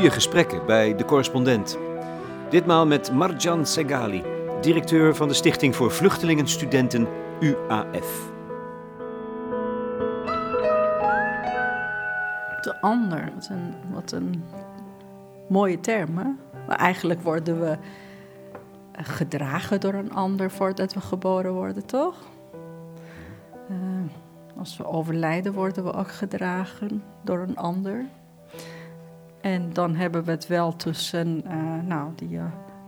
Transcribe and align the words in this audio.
Goede 0.00 0.14
gesprekken 0.14 0.66
bij 0.66 0.96
de 0.96 1.04
correspondent. 1.04 1.78
Ditmaal 2.50 2.86
met 2.86 3.12
Marjan 3.12 3.66
Segali, 3.66 4.22
directeur 4.60 5.16
van 5.16 5.28
de 5.28 5.34
Stichting 5.34 5.76
voor 5.76 5.90
Vluchtelingenstudenten 5.90 7.06
UAF. 7.40 8.30
De 12.60 12.76
ander, 12.80 13.32
wat 13.34 13.48
een, 13.50 13.74
wat 13.92 14.12
een 14.12 14.44
mooie 15.48 15.80
term. 15.80 16.18
Hè? 16.18 16.24
Maar 16.66 16.76
eigenlijk 16.76 17.22
worden 17.22 17.60
we 17.60 17.76
gedragen 18.92 19.80
door 19.80 19.94
een 19.94 20.12
ander 20.12 20.50
voordat 20.50 20.94
we 20.94 21.00
geboren 21.00 21.52
worden, 21.52 21.86
toch? 21.86 22.16
Uh, 23.70 23.76
als 24.58 24.76
we 24.76 24.86
overlijden, 24.86 25.52
worden 25.52 25.84
we 25.84 25.92
ook 25.92 26.10
gedragen 26.10 27.02
door 27.22 27.38
een 27.38 27.56
ander. 27.56 28.04
En 29.40 29.72
dan 29.72 29.94
hebben 29.94 30.24
we 30.24 30.30
het 30.30 30.46
wel 30.46 30.76
tussen 30.76 31.42
uh, 31.46 31.52
nou, 31.84 32.10
die 32.16 32.30
uh, 32.30 32.44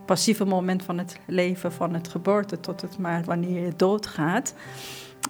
passieve 0.06 0.44
moment 0.44 0.82
van 0.82 0.98
het 0.98 1.18
leven, 1.26 1.72
van 1.72 1.94
het 1.94 2.08
geboorte 2.08 2.60
tot 2.60 2.80
het 2.80 2.98
maar 2.98 3.24
wanneer 3.24 3.64
je 3.64 3.72
doodgaat 3.76 4.54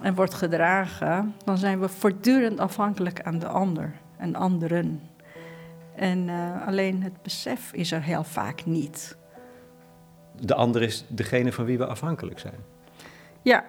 en 0.03 0.15
wordt 0.15 0.35
gedragen, 0.35 1.35
dan 1.45 1.59
zijn 1.59 1.81
we 1.81 1.89
voortdurend 1.89 2.59
afhankelijk 2.59 3.23
aan 3.23 3.39
de 3.39 3.47
ander 3.47 3.93
en 4.17 4.35
anderen. 4.35 5.01
En 5.95 6.29
uh, 6.29 6.67
alleen 6.67 7.03
het 7.03 7.23
besef 7.23 7.73
is 7.73 7.93
er 7.93 8.03
heel 8.03 8.25
vaak 8.25 8.65
niet. 8.65 9.17
De 10.41 10.55
ander 10.55 10.83
is 10.83 11.05
degene 11.09 11.53
van 11.53 11.65
wie 11.65 11.79
we 11.79 11.87
afhankelijk 11.87 12.39
zijn. 12.39 12.55
Ja, 13.43 13.65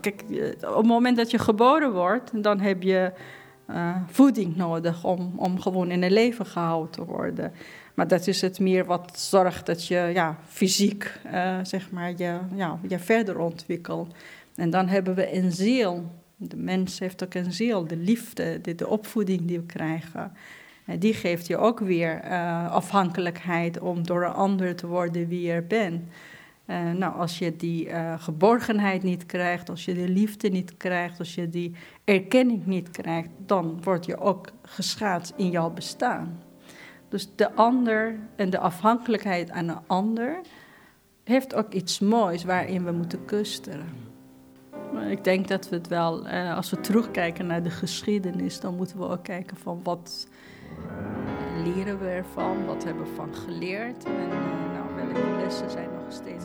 kijk, 0.00 0.24
op 0.60 0.76
het 0.76 0.86
moment 0.86 1.16
dat 1.16 1.30
je 1.30 1.38
geboren 1.38 1.92
wordt, 1.92 2.42
dan 2.42 2.60
heb 2.60 2.82
je 2.82 3.12
uh, 3.70 3.96
voeding 4.06 4.56
nodig 4.56 5.04
om, 5.04 5.32
om 5.36 5.60
gewoon 5.60 5.90
in 5.90 6.02
het 6.02 6.12
leven 6.12 6.46
gehouden 6.46 6.90
te 6.90 7.04
worden. 7.04 7.52
Maar 7.94 8.08
dat 8.08 8.26
is 8.26 8.40
het 8.40 8.58
meer 8.60 8.84
wat 8.84 9.18
zorgt 9.18 9.66
dat 9.66 9.86
je 9.86 10.10
ja, 10.14 10.38
fysiek 10.46 11.20
uh, 11.26 11.58
zeg 11.62 11.90
maar, 11.90 12.10
je, 12.16 12.38
ja, 12.54 12.78
je 12.88 12.98
verder 12.98 13.38
ontwikkelt. 13.38 14.14
En 14.54 14.70
dan 14.70 14.88
hebben 14.88 15.14
we 15.14 15.36
een 15.36 15.52
ziel. 15.52 16.04
De 16.36 16.56
mens 16.56 16.98
heeft 16.98 17.24
ook 17.24 17.34
een 17.34 17.52
ziel, 17.52 17.86
de 17.86 17.96
liefde, 17.96 18.60
de, 18.74 18.88
opvoeding 18.88 19.44
die 19.44 19.58
we 19.58 19.66
krijgen. 19.66 20.32
En 20.84 20.98
die 20.98 21.14
geeft 21.14 21.46
je 21.46 21.56
ook 21.56 21.80
weer 21.80 22.24
uh, 22.24 22.72
afhankelijkheid 22.72 23.80
om 23.80 24.06
door 24.06 24.24
een 24.24 24.32
ander 24.32 24.76
te 24.76 24.86
worden 24.86 25.28
wie 25.28 25.52
je 25.52 25.62
bent. 25.62 26.02
Uh, 26.66 26.92
nou, 26.92 27.14
als 27.14 27.38
je 27.38 27.56
die 27.56 27.88
uh, 27.88 28.14
geborgenheid 28.18 29.02
niet 29.02 29.26
krijgt, 29.26 29.70
als 29.70 29.84
je 29.84 29.94
de 29.94 30.08
liefde 30.08 30.48
niet 30.48 30.76
krijgt, 30.76 31.18
als 31.18 31.34
je 31.34 31.48
die 31.48 31.74
erkenning 32.04 32.66
niet 32.66 32.90
krijgt, 32.90 33.28
dan 33.46 33.82
word 33.82 34.06
je 34.06 34.20
ook 34.20 34.48
geschaad 34.62 35.32
in 35.36 35.50
jouw 35.50 35.70
bestaan. 35.70 36.42
Dus 37.08 37.28
de 37.36 37.52
ander 37.52 38.18
en 38.36 38.50
de 38.50 38.58
afhankelijkheid 38.58 39.50
aan 39.50 39.68
een 39.68 39.86
ander 39.86 40.40
heeft 41.24 41.54
ook 41.54 41.72
iets 41.72 41.98
moois 41.98 42.44
waarin 42.44 42.84
we 42.84 42.92
moeten 42.92 43.24
kusteren. 43.24 44.12
Ik 45.08 45.24
denk 45.24 45.48
dat 45.48 45.68
we 45.68 45.76
het 45.76 45.88
wel, 45.88 46.26
uh, 46.26 46.56
als 46.56 46.70
we 46.70 46.80
terugkijken 46.80 47.46
naar 47.46 47.62
de 47.62 47.70
geschiedenis, 47.70 48.60
dan 48.60 48.76
moeten 48.76 48.98
we 48.98 49.08
ook 49.08 49.24
kijken 49.24 49.56
van 49.56 49.80
wat 49.82 50.28
leren 51.64 51.98
we 51.98 52.06
ervan, 52.06 52.66
wat 52.66 52.84
hebben 52.84 53.04
we 53.04 53.14
van 53.14 53.34
geleerd 53.34 54.04
en 54.04 54.28
nou, 54.72 54.94
welke 54.94 55.42
lessen 55.42 55.70
zijn 55.70 55.93
steeds. 56.08 56.44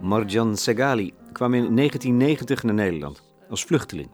Marjan 0.00 0.56
Segali 0.56 1.14
kwam 1.32 1.54
in 1.54 1.76
1990 1.76 2.62
naar 2.62 2.74
Nederland 2.74 3.22
als 3.48 3.64
vluchteling. 3.64 4.10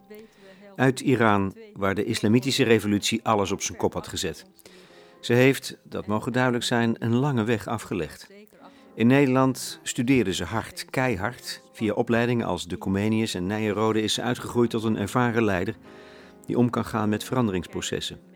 Uit 0.77 1.01
Iran, 1.01 1.55
waar 1.75 1.95
de 1.95 2.05
islamitische 2.05 2.65
revolutie 2.65 3.21
alles 3.23 3.53
op 3.53 3.63
zijn 3.63 3.79
kop 3.79 3.93
had 3.95 4.09
gezet. 4.09 4.47
Ze 5.21 5.33
heeft, 5.33 5.79
dat 5.85 6.07
mogen 6.07 6.33
duidelijk 6.33 6.65
zijn, 6.65 6.95
een 6.99 7.15
lange 7.15 7.45
weg 7.45 7.67
afgelegd. 7.67 8.29
In 8.95 9.07
Nederland 9.07 9.81
studeerde 9.83 10.35
ze 10.35 10.45
hard, 10.45 10.85
keihard. 10.91 11.63
Via 11.73 11.93
opleidingen 11.93 12.47
als 12.47 12.67
de 12.67 12.79
Comenius 12.79 13.35
en 13.35 13.47
Nijenrode 13.47 14.03
is 14.03 14.15
ze 14.15 14.23
uitgegroeid 14.23 14.71
tot 14.71 14.85
een 14.85 14.97
ervaren 14.97 15.45
leider 15.45 15.77
die 16.47 16.59
om 16.59 16.71
kan 16.71 16.85
gaan 16.85 17.09
met 17.09 17.25
veranderingsprocessen. 17.25 18.30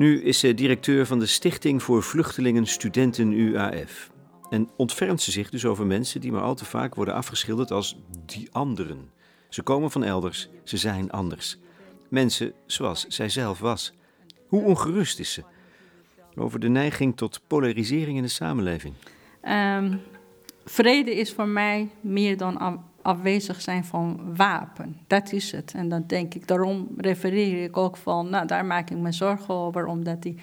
Nu 0.00 0.22
is 0.22 0.38
ze 0.38 0.54
directeur 0.54 1.06
van 1.06 1.18
de 1.18 1.26
Stichting 1.26 1.82
voor 1.82 2.02
Vluchtelingen 2.02 2.66
Studenten 2.66 3.32
UAF. 3.32 4.10
En 4.50 4.68
ontfermt 4.76 5.20
ze 5.22 5.30
zich 5.30 5.50
dus 5.50 5.64
over 5.64 5.86
mensen 5.86 6.20
die 6.20 6.32
maar 6.32 6.42
al 6.42 6.54
te 6.54 6.64
vaak 6.64 6.94
worden 6.94 7.14
afgeschilderd 7.14 7.70
als 7.70 7.96
die 8.26 8.48
anderen. 8.52 9.10
Ze 9.48 9.62
komen 9.62 9.90
van 9.90 10.04
elders, 10.04 10.48
ze 10.64 10.76
zijn 10.76 11.10
anders. 11.10 11.58
Mensen 12.08 12.52
zoals 12.66 13.06
zij 13.06 13.28
zelf 13.28 13.58
was. 13.58 13.92
Hoe 14.46 14.62
ongerust 14.62 15.18
is 15.18 15.32
ze 15.32 15.42
over 16.34 16.60
de 16.60 16.68
neiging 16.68 17.16
tot 17.16 17.40
polarisering 17.46 18.16
in 18.16 18.22
de 18.22 18.28
samenleving? 18.28 18.94
Um, 19.42 20.00
vrede 20.64 21.14
is 21.14 21.32
voor 21.32 21.48
mij 21.48 21.90
meer 22.00 22.36
dan 22.36 22.82
afwezig 23.02 23.60
zijn 23.60 23.84
van 23.84 24.36
wapen. 24.36 24.96
Dat 25.06 25.32
is 25.32 25.52
het. 25.52 25.72
En 25.74 25.88
dan 25.88 26.04
denk 26.06 26.34
ik, 26.34 26.48
daarom 26.48 26.88
refereer 26.96 27.64
ik 27.64 27.76
ook 27.76 27.96
van, 27.96 28.30
nou, 28.30 28.46
daar 28.46 28.64
maak 28.64 28.90
ik 28.90 28.96
me 28.96 29.12
zorgen 29.12 29.54
over, 29.54 29.86
omdat 29.86 30.22
die 30.22 30.38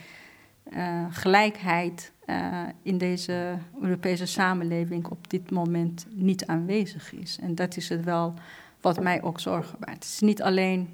uh, 0.74 1.06
gelijkheid 1.10 2.12
uh, 2.26 2.64
in 2.82 2.98
deze 2.98 3.58
Europese 3.82 4.26
samenleving 4.26 5.08
op 5.08 5.30
dit 5.30 5.52
moment 5.52 6.06
niet 6.10 6.46
aanwezig 6.46 7.14
is. 7.14 7.40
En 7.42 7.56
dat 7.56 7.78
is 7.78 7.90
het 7.90 8.04
wel 8.04 8.34
wat 8.82 9.00
mij 9.04 9.22
ook 9.22 9.40
zorgen 9.40 9.80
baart. 9.80 9.94
Het 9.94 10.04
is 10.04 10.20
niet 10.20 10.42
alleen 10.42 10.90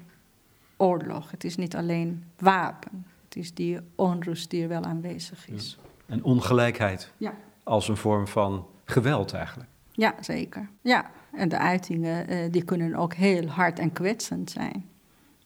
oorlog, 0.76 1.30
het 1.30 1.44
is 1.44 1.56
niet 1.56 1.76
alleen 1.76 2.24
wapen. 2.38 3.06
Het 3.24 3.36
is 3.36 3.54
die 3.54 3.78
onrust 3.94 4.50
die 4.50 4.62
er 4.62 4.68
wel 4.68 4.82
aanwezig 4.82 5.48
is. 5.48 5.78
Ja. 5.80 6.14
En 6.14 6.22
ongelijkheid 6.22 7.12
ja. 7.16 7.34
als 7.62 7.88
een 7.88 7.96
vorm 7.96 8.26
van 8.26 8.66
geweld 8.84 9.32
eigenlijk. 9.32 9.68
Ja, 9.92 10.14
zeker. 10.20 10.68
Ja, 10.80 11.10
en 11.36 11.48
de 11.48 11.58
uitingen 11.58 12.32
uh, 12.32 12.38
die 12.50 12.64
kunnen 12.64 12.94
ook 12.94 13.14
heel 13.14 13.46
hard 13.46 13.78
en 13.78 13.92
kwetsend 13.92 14.50
zijn. 14.50 14.88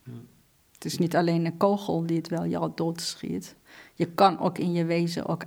Ja. 0.03 0.12
Het 0.75 0.84
is 0.84 0.99
niet 0.99 1.16
alleen 1.16 1.44
een 1.44 1.56
kogel 1.56 2.06
die 2.06 2.16
het 2.16 2.28
wel 2.28 2.47
jou 2.47 2.72
doodschiet. 2.75 3.56
Je 3.94 4.06
kan 4.06 4.38
ook 4.38 4.59
in 4.59 4.72
je 4.72 4.84
wezen 4.84 5.26
ook 5.26 5.43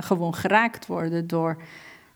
gewoon 0.00 0.34
geraakt 0.34 0.86
worden 0.86 1.26
door, 1.26 1.62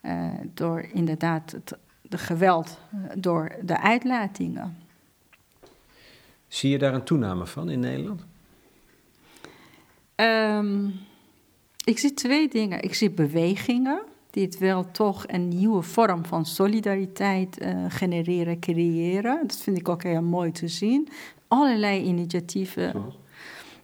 uh, 0.03 0.29
door 0.55 0.81
inderdaad 0.81 1.51
het 1.51 1.77
de 2.13 2.19
geweld, 2.19 2.79
door 3.15 3.53
de 3.63 3.81
uitlatingen. 3.81 4.77
Zie 6.49 6.71
je 6.71 6.79
daar 6.79 6.95
een 6.95 7.05
toename 7.05 7.47
van 7.47 7.71
in 7.71 7.81
Nederland? 7.81 8.25
Um, 10.17 11.01
ik 11.85 11.99
zie 11.99 12.15
twee 12.15 12.49
dingen. 12.49 12.83
Ik 12.83 12.95
zie 12.95 13.11
bewegingen 13.11 14.03
die 14.33 14.45
het 14.45 14.59
wel 14.59 14.91
toch 14.91 15.25
een 15.27 15.49
nieuwe 15.49 15.83
vorm 15.83 16.25
van 16.25 16.47
solidariteit 16.47 17.63
uh, 17.63 17.85
genereren, 17.89 18.61
creëren. 18.61 19.39
Dat 19.47 19.57
vind 19.57 19.79
ik 19.79 19.89
ook 19.89 20.03
heel 20.03 20.23
mooi 20.23 20.51
te 20.51 20.69
zien. 20.69 21.09
Allerlei 21.49 22.03
initiatieven. 22.03 22.91
Zoals? 22.91 23.19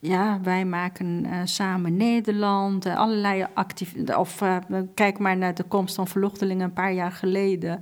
Ja, 0.01 0.41
wij 0.43 0.65
maken 0.65 1.25
uh, 1.25 1.41
samen 1.45 1.97
Nederland, 1.97 2.87
uh, 2.87 2.97
allerlei 2.97 3.47
activiteiten. 3.55 4.19
Of 4.19 4.43
kijk 4.95 5.19
maar 5.19 5.37
naar 5.37 5.55
de 5.55 5.63
komst 5.63 5.95
van 5.95 6.09
vluchtelingen 6.09 6.65
een 6.65 6.73
paar 6.73 6.93
jaar 6.93 7.13
geleden. 7.13 7.81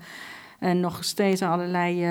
En 0.58 0.80
nog 0.80 1.04
steeds 1.04 1.42
allerlei 1.42 2.04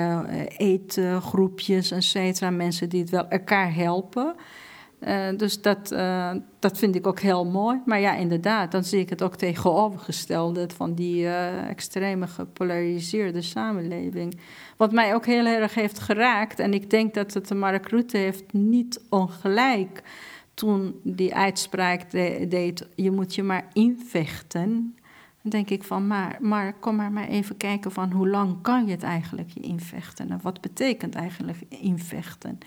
eetgroepjes, 0.56 1.90
et 1.90 2.04
cetera. 2.04 2.50
Mensen 2.50 2.88
die 2.88 3.00
het 3.00 3.10
wel 3.10 3.28
elkaar 3.28 3.74
helpen. 3.74 4.34
Uh, 5.00 5.28
dus 5.36 5.62
dat, 5.62 5.92
uh, 5.92 6.30
dat 6.58 6.78
vind 6.78 6.94
ik 6.94 7.06
ook 7.06 7.20
heel 7.20 7.44
mooi. 7.44 7.80
Maar 7.84 8.00
ja, 8.00 8.14
inderdaad, 8.14 8.72
dan 8.72 8.84
zie 8.84 9.00
ik 9.00 9.08
het 9.08 9.22
ook 9.22 9.36
tegenovergestelde 9.36 10.68
van 10.76 10.94
die 10.94 11.22
uh, 11.22 11.68
extreme 11.68 12.26
gepolariseerde 12.26 13.42
samenleving. 13.42 14.40
Wat 14.76 14.92
mij 14.92 15.14
ook 15.14 15.26
heel 15.26 15.46
erg 15.46 15.74
heeft 15.74 15.98
geraakt, 15.98 16.58
en 16.58 16.74
ik 16.74 16.90
denk 16.90 17.14
dat 17.14 17.34
het 17.34 17.48
de 17.48 17.54
Mark 17.54 17.88
Rutte 17.88 18.16
heeft 18.16 18.52
niet 18.52 19.00
ongelijk 19.08 20.02
toen 20.54 21.00
die 21.02 21.34
uitspraak 21.34 22.10
de, 22.10 22.46
deed: 22.48 22.86
je 22.94 23.10
moet 23.10 23.34
je 23.34 23.42
maar 23.42 23.66
invechten. 23.72 24.96
Dan 25.42 25.50
denk 25.50 25.70
ik 25.70 25.84
van, 25.84 26.06
maar, 26.06 26.36
maar 26.40 26.72
kom 26.72 26.96
maar, 26.96 27.12
maar 27.12 27.28
even 27.28 27.56
kijken 27.56 27.92
van 27.92 28.12
hoe 28.12 28.28
lang 28.28 28.62
kan 28.62 28.86
je 28.86 28.90
het 28.90 29.02
eigenlijk 29.02 29.50
je 29.50 29.60
invechten? 29.60 30.30
En 30.30 30.38
wat 30.42 30.60
betekent 30.60 31.14
eigenlijk 31.14 31.58
invechten? 31.68 32.58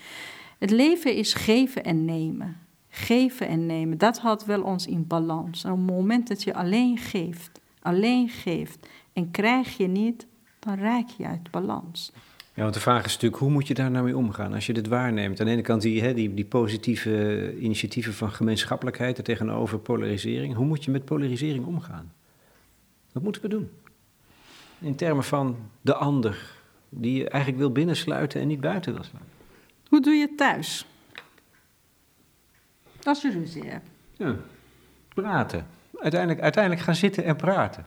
Het 0.60 0.70
leven 0.70 1.14
is 1.14 1.34
geven 1.34 1.84
en 1.84 2.04
nemen. 2.04 2.56
Geven 2.88 3.48
en 3.48 3.66
nemen, 3.66 3.98
dat 3.98 4.18
houdt 4.18 4.44
wel 4.44 4.62
ons 4.62 4.86
in 4.86 5.06
balans. 5.06 5.64
En 5.64 5.70
op 5.72 5.76
het 5.76 5.86
moment 5.86 6.28
dat 6.28 6.42
je 6.42 6.54
alleen 6.54 6.98
geeft, 6.98 7.60
alleen 7.82 8.28
geeft 8.28 8.88
en 9.12 9.30
krijg 9.30 9.76
je 9.76 9.86
niet, 9.86 10.26
dan 10.58 10.78
raak 10.78 11.08
je 11.08 11.26
uit 11.26 11.50
balans. 11.50 12.12
Ja, 12.54 12.62
want 12.62 12.74
de 12.74 12.80
vraag 12.80 13.04
is 13.04 13.12
natuurlijk, 13.12 13.42
hoe 13.42 13.50
moet 13.50 13.66
je 13.66 13.74
daar 13.74 13.90
nou 13.90 14.04
mee 14.04 14.16
omgaan 14.16 14.52
als 14.52 14.66
je 14.66 14.72
dit 14.72 14.88
waarneemt? 14.88 15.40
Aan 15.40 15.46
de 15.46 15.52
ene 15.52 15.62
kant 15.62 15.82
je 15.82 16.00
hè, 16.00 16.14
die, 16.14 16.34
die 16.34 16.44
positieve 16.44 17.54
initiatieven 17.58 18.14
van 18.14 18.30
gemeenschappelijkheid 18.32 19.18
er 19.18 19.24
tegenover 19.24 19.78
polarisering. 19.78 20.54
Hoe 20.54 20.66
moet 20.66 20.84
je 20.84 20.90
met 20.90 21.04
polarisering 21.04 21.66
omgaan? 21.66 22.12
Wat 23.12 23.22
moeten 23.22 23.42
we 23.42 23.48
doen? 23.48 23.70
In 24.78 24.94
termen 24.94 25.24
van 25.24 25.56
de 25.80 25.94
ander, 25.94 26.52
die 26.88 27.16
je 27.16 27.28
eigenlijk 27.28 27.62
wil 27.62 27.72
binnensluiten 27.72 28.40
en 28.40 28.48
niet 28.48 28.60
buiten 28.60 28.92
wil 28.92 29.02
sluiten. 29.02 29.29
Hoe 29.90 30.00
doe 30.00 30.14
je 30.14 30.20
het 30.20 30.36
thuis? 30.36 30.86
Als 33.02 33.22
je 33.22 33.30
ruzie 33.30 33.64
hebt. 33.64 33.88
Ja, 34.12 34.34
praten. 35.14 35.66
Uiteindelijk, 35.98 36.40
uiteindelijk 36.40 36.84
gaan 36.84 36.94
zitten 36.94 37.24
en 37.24 37.36
praten. 37.36 37.86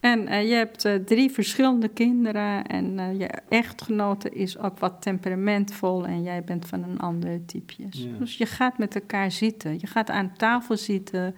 En 0.00 0.28
uh, 0.28 0.48
je 0.48 0.54
hebt 0.54 0.84
uh, 0.84 0.94
drie 0.94 1.30
verschillende 1.30 1.88
kinderen 1.88 2.66
en 2.66 2.98
uh, 2.98 3.18
je 3.18 3.28
echtgenote 3.48 4.30
is 4.30 4.58
ook 4.58 4.78
wat 4.78 5.02
temperamentvol 5.02 6.06
en 6.06 6.22
jij 6.22 6.44
bent 6.44 6.66
van 6.66 6.82
een 6.82 6.98
ander 6.98 7.44
typeje. 7.44 7.86
Ja. 7.90 8.18
Dus 8.18 8.36
je 8.36 8.46
gaat 8.46 8.78
met 8.78 8.94
elkaar 8.94 9.30
zitten, 9.30 9.72
je 9.80 9.86
gaat 9.86 10.10
aan 10.10 10.32
tafel 10.36 10.76
zitten 10.76 11.36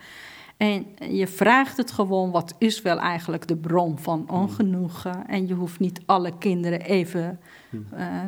en 0.56 0.86
je 1.10 1.26
vraagt 1.26 1.76
het 1.76 1.90
gewoon, 1.90 2.30
wat 2.30 2.54
is 2.58 2.82
wel 2.82 2.98
eigenlijk 2.98 3.48
de 3.48 3.56
bron 3.56 3.98
van 3.98 4.30
ongenoegen? 4.30 5.26
En 5.26 5.46
je 5.46 5.54
hoeft 5.54 5.78
niet 5.78 6.00
alle 6.06 6.38
kinderen 6.38 6.80
even 6.80 7.40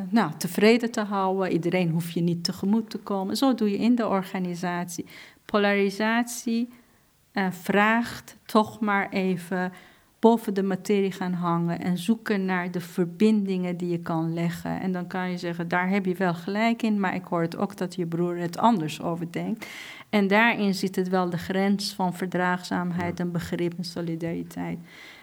nou, 0.09 0.31
tevreden 0.37 0.91
te 0.91 1.01
houden, 1.01 1.51
iedereen 1.51 1.89
hoeft 1.89 2.13
je 2.13 2.21
niet 2.21 2.43
tegemoet 2.43 2.89
te 2.89 2.97
komen. 2.97 3.37
Zo 3.37 3.55
doe 3.55 3.71
je 3.71 3.77
in 3.77 3.95
de 3.95 4.07
organisatie. 4.07 5.05
Polarisatie 5.45 6.69
vraagt 7.49 8.37
toch 8.45 8.79
maar 8.79 9.09
even 9.09 9.71
boven 10.19 10.53
de 10.53 10.63
materie 10.63 11.11
gaan 11.11 11.33
hangen 11.33 11.79
en 11.79 11.97
zoeken 11.97 12.45
naar 12.45 12.71
de 12.71 12.79
verbindingen 12.79 13.77
die 13.77 13.89
je 13.89 13.99
kan 13.99 14.33
leggen. 14.33 14.81
En 14.81 14.91
dan 14.91 15.07
kan 15.07 15.31
je 15.31 15.37
zeggen, 15.37 15.67
daar 15.67 15.89
heb 15.89 16.05
je 16.05 16.15
wel 16.15 16.33
gelijk 16.33 16.81
in, 16.81 16.99
maar 16.99 17.15
ik 17.15 17.25
hoor 17.25 17.41
het 17.41 17.57
ook 17.57 17.77
dat 17.77 17.95
je 17.95 18.05
broer 18.05 18.37
het 18.37 18.57
anders 18.57 19.01
over 19.01 19.31
denkt. 19.31 19.67
En 20.09 20.27
daarin 20.27 20.73
zit 20.73 20.95
het 20.95 21.09
wel 21.09 21.29
de 21.29 21.37
grens 21.37 21.93
van 21.93 22.13
verdraagzaamheid 22.13 23.19
en 23.19 23.31
begrip 23.31 23.73
en 23.77 23.83
solidariteit. 23.83 24.79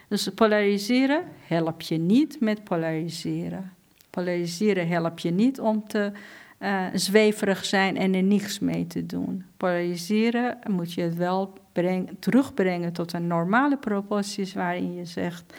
Dus 0.09 0.29
polariseren 0.29 1.25
help 1.47 1.81
je 1.81 1.99
niet 1.99 2.41
met 2.41 2.64
polariseren. 2.64 3.73
Polariseren 4.11 4.89
help 4.89 5.19
je 5.19 5.31
niet 5.31 5.61
om 5.61 5.89
te 5.89 6.13
uh, 6.61 6.87
zweverig 6.93 7.65
zijn 7.65 7.97
en 7.97 8.15
er 8.15 8.23
niets 8.23 8.59
mee 8.59 8.87
te 8.87 9.07
doen. 9.07 9.45
Polariseren 9.57 10.59
moet 10.71 10.93
je 10.93 11.03
het 11.03 11.17
wel 11.17 11.53
breng, 11.73 12.11
terugbrengen 12.19 12.93
tot 12.93 13.13
een 13.13 13.27
normale 13.27 13.77
proporties 13.77 14.55
waarin 14.55 14.95
je 14.95 15.05
zegt. 15.05 15.55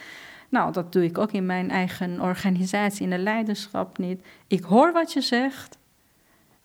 Nou, 0.48 0.72
dat 0.72 0.92
doe 0.92 1.04
ik 1.04 1.18
ook 1.18 1.32
in 1.32 1.46
mijn 1.46 1.70
eigen 1.70 2.20
organisatie, 2.20 3.02
in 3.02 3.10
de 3.10 3.18
leiderschap 3.18 3.98
niet. 3.98 4.20
Ik 4.46 4.62
hoor 4.62 4.92
wat 4.92 5.12
je 5.12 5.20
zegt. 5.20 5.78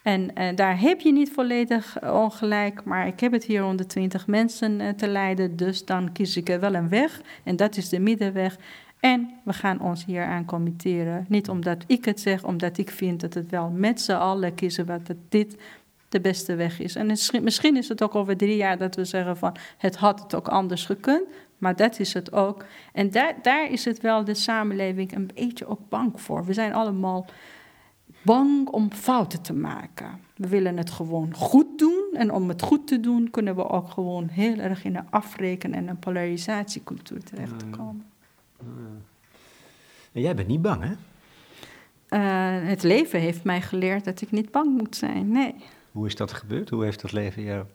En 0.02 0.32
uh, 0.38 0.56
daar 0.56 0.80
heb 0.80 1.02
je 1.02 1.12
niet 1.12 1.32
volledig 1.32 1.98
ongelijk, 2.02 2.84
maar 2.84 3.08
ik 3.08 3.20
heb 3.20 3.32
het 3.32 3.44
hier 3.44 3.62
120 3.62 4.28
mensen 4.28 4.80
uh, 4.80 4.90
te 4.90 5.08
leiden, 5.08 5.56
dus 5.56 5.86
dan 5.86 6.12
kies 6.12 6.38
ik 6.38 6.50
er 6.50 6.60
wel 6.60 6.74
een 6.74 6.90
weg. 6.90 7.22
En 7.44 7.56
dat 7.56 7.78
is 7.78 7.90
de 7.90 8.00
middenweg. 8.00 8.58
En 9.06 9.30
we 9.44 9.54
gaan 9.54 9.80
ons 9.80 10.06
hier 10.06 10.24
aan 10.24 10.46
committeren. 10.46 11.26
Niet 11.30 11.50
omdat 11.50 11.84
ik 11.88 12.06
het 12.06 12.20
zeg, 12.20 12.44
omdat 12.44 12.78
ik 12.78 12.90
vind 12.90 13.22
dat 13.22 13.34
het 13.34 13.50
wel 13.50 13.70
met 13.70 14.02
z'n 14.02 14.12
allen 14.12 14.56
kiezen 14.56 14.86
wat 14.86 15.02
dit 15.30 15.58
de 16.10 16.22
beste 16.22 16.56
weg 16.56 16.80
is. 16.80 16.96
En 16.96 17.18
misschien 17.42 17.78
is 17.78 17.88
het 17.88 18.04
ook 18.04 18.16
over 18.16 18.38
drie 18.38 18.56
jaar 18.56 18.78
dat 18.78 18.96
we 18.96 19.06
zeggen 19.06 19.38
van 19.38 19.56
het 19.78 19.96
had 19.96 20.20
het 20.20 20.36
ook 20.36 20.48
anders 20.48 20.86
gekund, 20.86 21.24
maar 21.58 21.76
dat 21.76 22.00
is 22.00 22.14
het 22.14 22.34
ook. 22.34 22.66
En 22.94 23.12
daar, 23.12 23.36
daar 23.42 23.72
is 23.72 23.86
het 23.86 24.02
wel 24.02 24.24
de 24.24 24.34
samenleving 24.34 25.16
een 25.16 25.30
beetje 25.36 25.68
ook 25.68 25.90
bang 25.90 26.22
voor. 26.22 26.46
We 26.46 26.54
zijn 26.54 26.74
allemaal 26.74 27.26
bang 28.22 28.68
om 28.68 28.92
fouten 28.92 29.42
te 29.42 29.54
maken. 29.54 30.20
We 30.36 30.48
willen 30.48 30.78
het 30.78 30.90
gewoon 30.90 31.34
goed 31.36 31.80
doen. 31.80 32.04
En 32.14 32.32
om 32.32 32.50
het 32.50 32.62
goed 32.62 32.88
te 32.88 33.00
doen, 33.00 33.30
kunnen 33.30 33.56
we 33.56 33.70
ook 33.70 33.90
gewoon 33.90 34.28
heel 34.28 34.58
erg 34.58 34.84
in 34.84 34.96
een 34.96 35.10
afrekenen 35.10 35.78
en 35.78 35.88
een 35.88 36.00
polarisatiecultuur 36.00 37.24
terechtkomen. 37.24 38.14
En 40.12 40.22
jij 40.22 40.36
bent 40.36 40.48
niet 40.48 40.62
bang, 40.62 40.84
hè? 40.84 40.92
Uh, 42.10 42.68
het 42.68 42.84
leven 42.84 43.20
heeft 43.20 43.44
mij 43.44 43.62
geleerd 43.62 44.06
dat 44.06 44.22
ik 44.22 44.32
niet 44.32 44.52
bang 44.52 44.78
moet 44.78 44.96
zijn. 44.96 45.32
Nee. 45.32 45.56
Hoe 45.92 46.06
is 46.08 46.16
dat 46.16 46.34
gebeurd? 46.34 46.70
Hoe 46.70 46.84
heeft 46.84 47.02
dat 47.02 47.12
leven 47.12 47.44
jou 47.44 47.66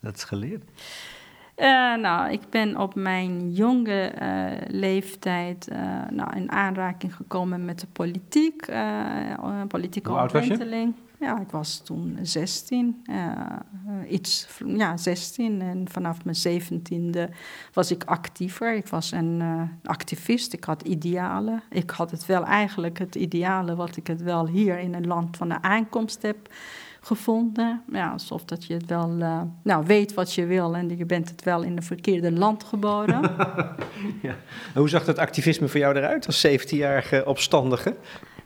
dat 0.00 0.24
geleerd? 0.24 0.62
Uh, 1.56 1.96
nou, 1.96 2.30
ik 2.32 2.40
ben 2.50 2.76
op 2.76 2.94
mijn 2.94 3.52
jonge 3.52 4.12
uh, 4.22 4.68
leeftijd 4.80 5.68
nou, 6.10 6.36
in 6.36 6.50
aanraking 6.52 7.16
gekomen 7.16 7.64
met 7.64 7.80
de 7.80 7.86
politiek, 7.92 8.66
politieke 9.68 10.12
ontwikkeling. 10.12 10.94
Ja, 11.20 11.40
ik 11.40 11.50
was 11.50 11.80
toen 11.84 12.18
16, 12.22 13.04
iets, 14.08 14.48
ja, 14.66 14.96
16 14.96 15.62
en 15.62 15.88
vanaf 15.90 16.18
mijn 16.24 16.62
17e 16.62 17.34
was 17.72 17.90
ik 17.90 18.04
actiever. 18.04 18.74
Ik 18.74 18.88
was 18.88 19.10
een 19.12 19.42
activist, 19.84 20.52
ik 20.52 20.64
had 20.64 20.82
idealen. 20.82 21.62
Ik 21.70 21.90
had 21.90 22.10
het 22.10 22.26
wel 22.26 22.44
eigenlijk 22.44 22.98
het 22.98 23.14
ideale 23.14 23.74
wat 23.74 23.96
ik 23.96 24.06
het 24.06 24.22
wel 24.22 24.46
hier 24.46 24.78
in 24.78 24.94
een 24.94 25.06
land 25.06 25.36
van 25.36 25.48
de 25.48 25.62
aankomst 25.62 26.22
heb 26.22 26.48
gevonden. 27.00 27.82
Ja, 27.92 28.10
alsof 28.10 28.44
dat 28.44 28.64
je 28.64 28.74
het 28.74 28.86
wel 28.86 29.18
uh, 29.18 29.40
nou, 29.62 29.86
weet 29.86 30.14
wat 30.14 30.34
je 30.34 30.46
wil 30.46 30.76
en 30.76 30.96
je 30.96 31.06
bent 31.06 31.28
het 31.28 31.42
wel 31.42 31.62
in 31.62 31.76
het 31.76 31.84
verkeerde 31.84 32.32
land 32.32 32.64
geboren. 32.64 33.20
ja. 34.22 34.36
Hoe 34.74 34.88
zag 34.88 35.04
dat 35.04 35.18
activisme 35.18 35.68
voor 35.68 35.80
jou 35.80 35.96
eruit 35.96 36.26
als 36.26 36.46
17-jarige 36.46 37.22
opstandige? 37.26 37.96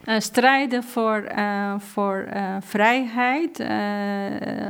Uh, 0.05 0.19
strijden 0.19 0.83
voor, 0.83 1.27
uh, 1.37 1.73
voor 1.79 2.27
vrijheid. 2.59 3.57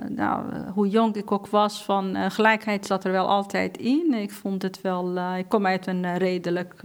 nou, 0.09 0.43
hoe 0.73 0.89
jong 0.89 1.15
ik 1.15 1.31
ook 1.31 1.47
was, 1.47 1.83
van 1.83 2.31
gelijkheid 2.31 2.85
zat 2.85 3.03
er 3.03 3.11
wel 3.11 3.27
altijd 3.27 3.77
in. 3.77 4.13
Ik 4.13 4.31
vond 4.31 4.61
het 4.61 4.81
wel. 4.81 5.35
ik 5.37 5.49
kom 5.49 5.65
uit 5.65 5.87
een 5.87 6.17
redelijk 6.17 6.81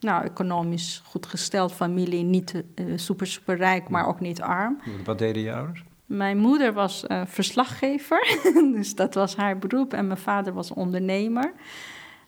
nou, 0.00 0.24
economisch 0.24 1.02
goed 1.04 1.26
gesteld 1.26 1.72
familie. 1.72 2.24
Niet 2.24 2.62
super, 2.96 3.26
super 3.26 3.56
rijk, 3.56 3.88
maar 3.88 4.06
ook 4.06 4.20
niet 4.20 4.40
arm. 4.40 4.80
Wat 5.04 5.18
deden 5.18 5.42
je 5.42 5.52
ouders? 5.52 5.84
Mijn 6.06 6.38
moeder 6.38 6.72
was 6.72 7.04
verslaggever, 7.24 8.38
dus 8.76 8.94
dat 8.94 9.14
was 9.14 9.36
haar 9.36 9.58
beroep. 9.58 9.92
En 9.92 10.06
mijn 10.06 10.18
vader 10.18 10.52
was 10.52 10.70
ondernemer. 10.70 11.52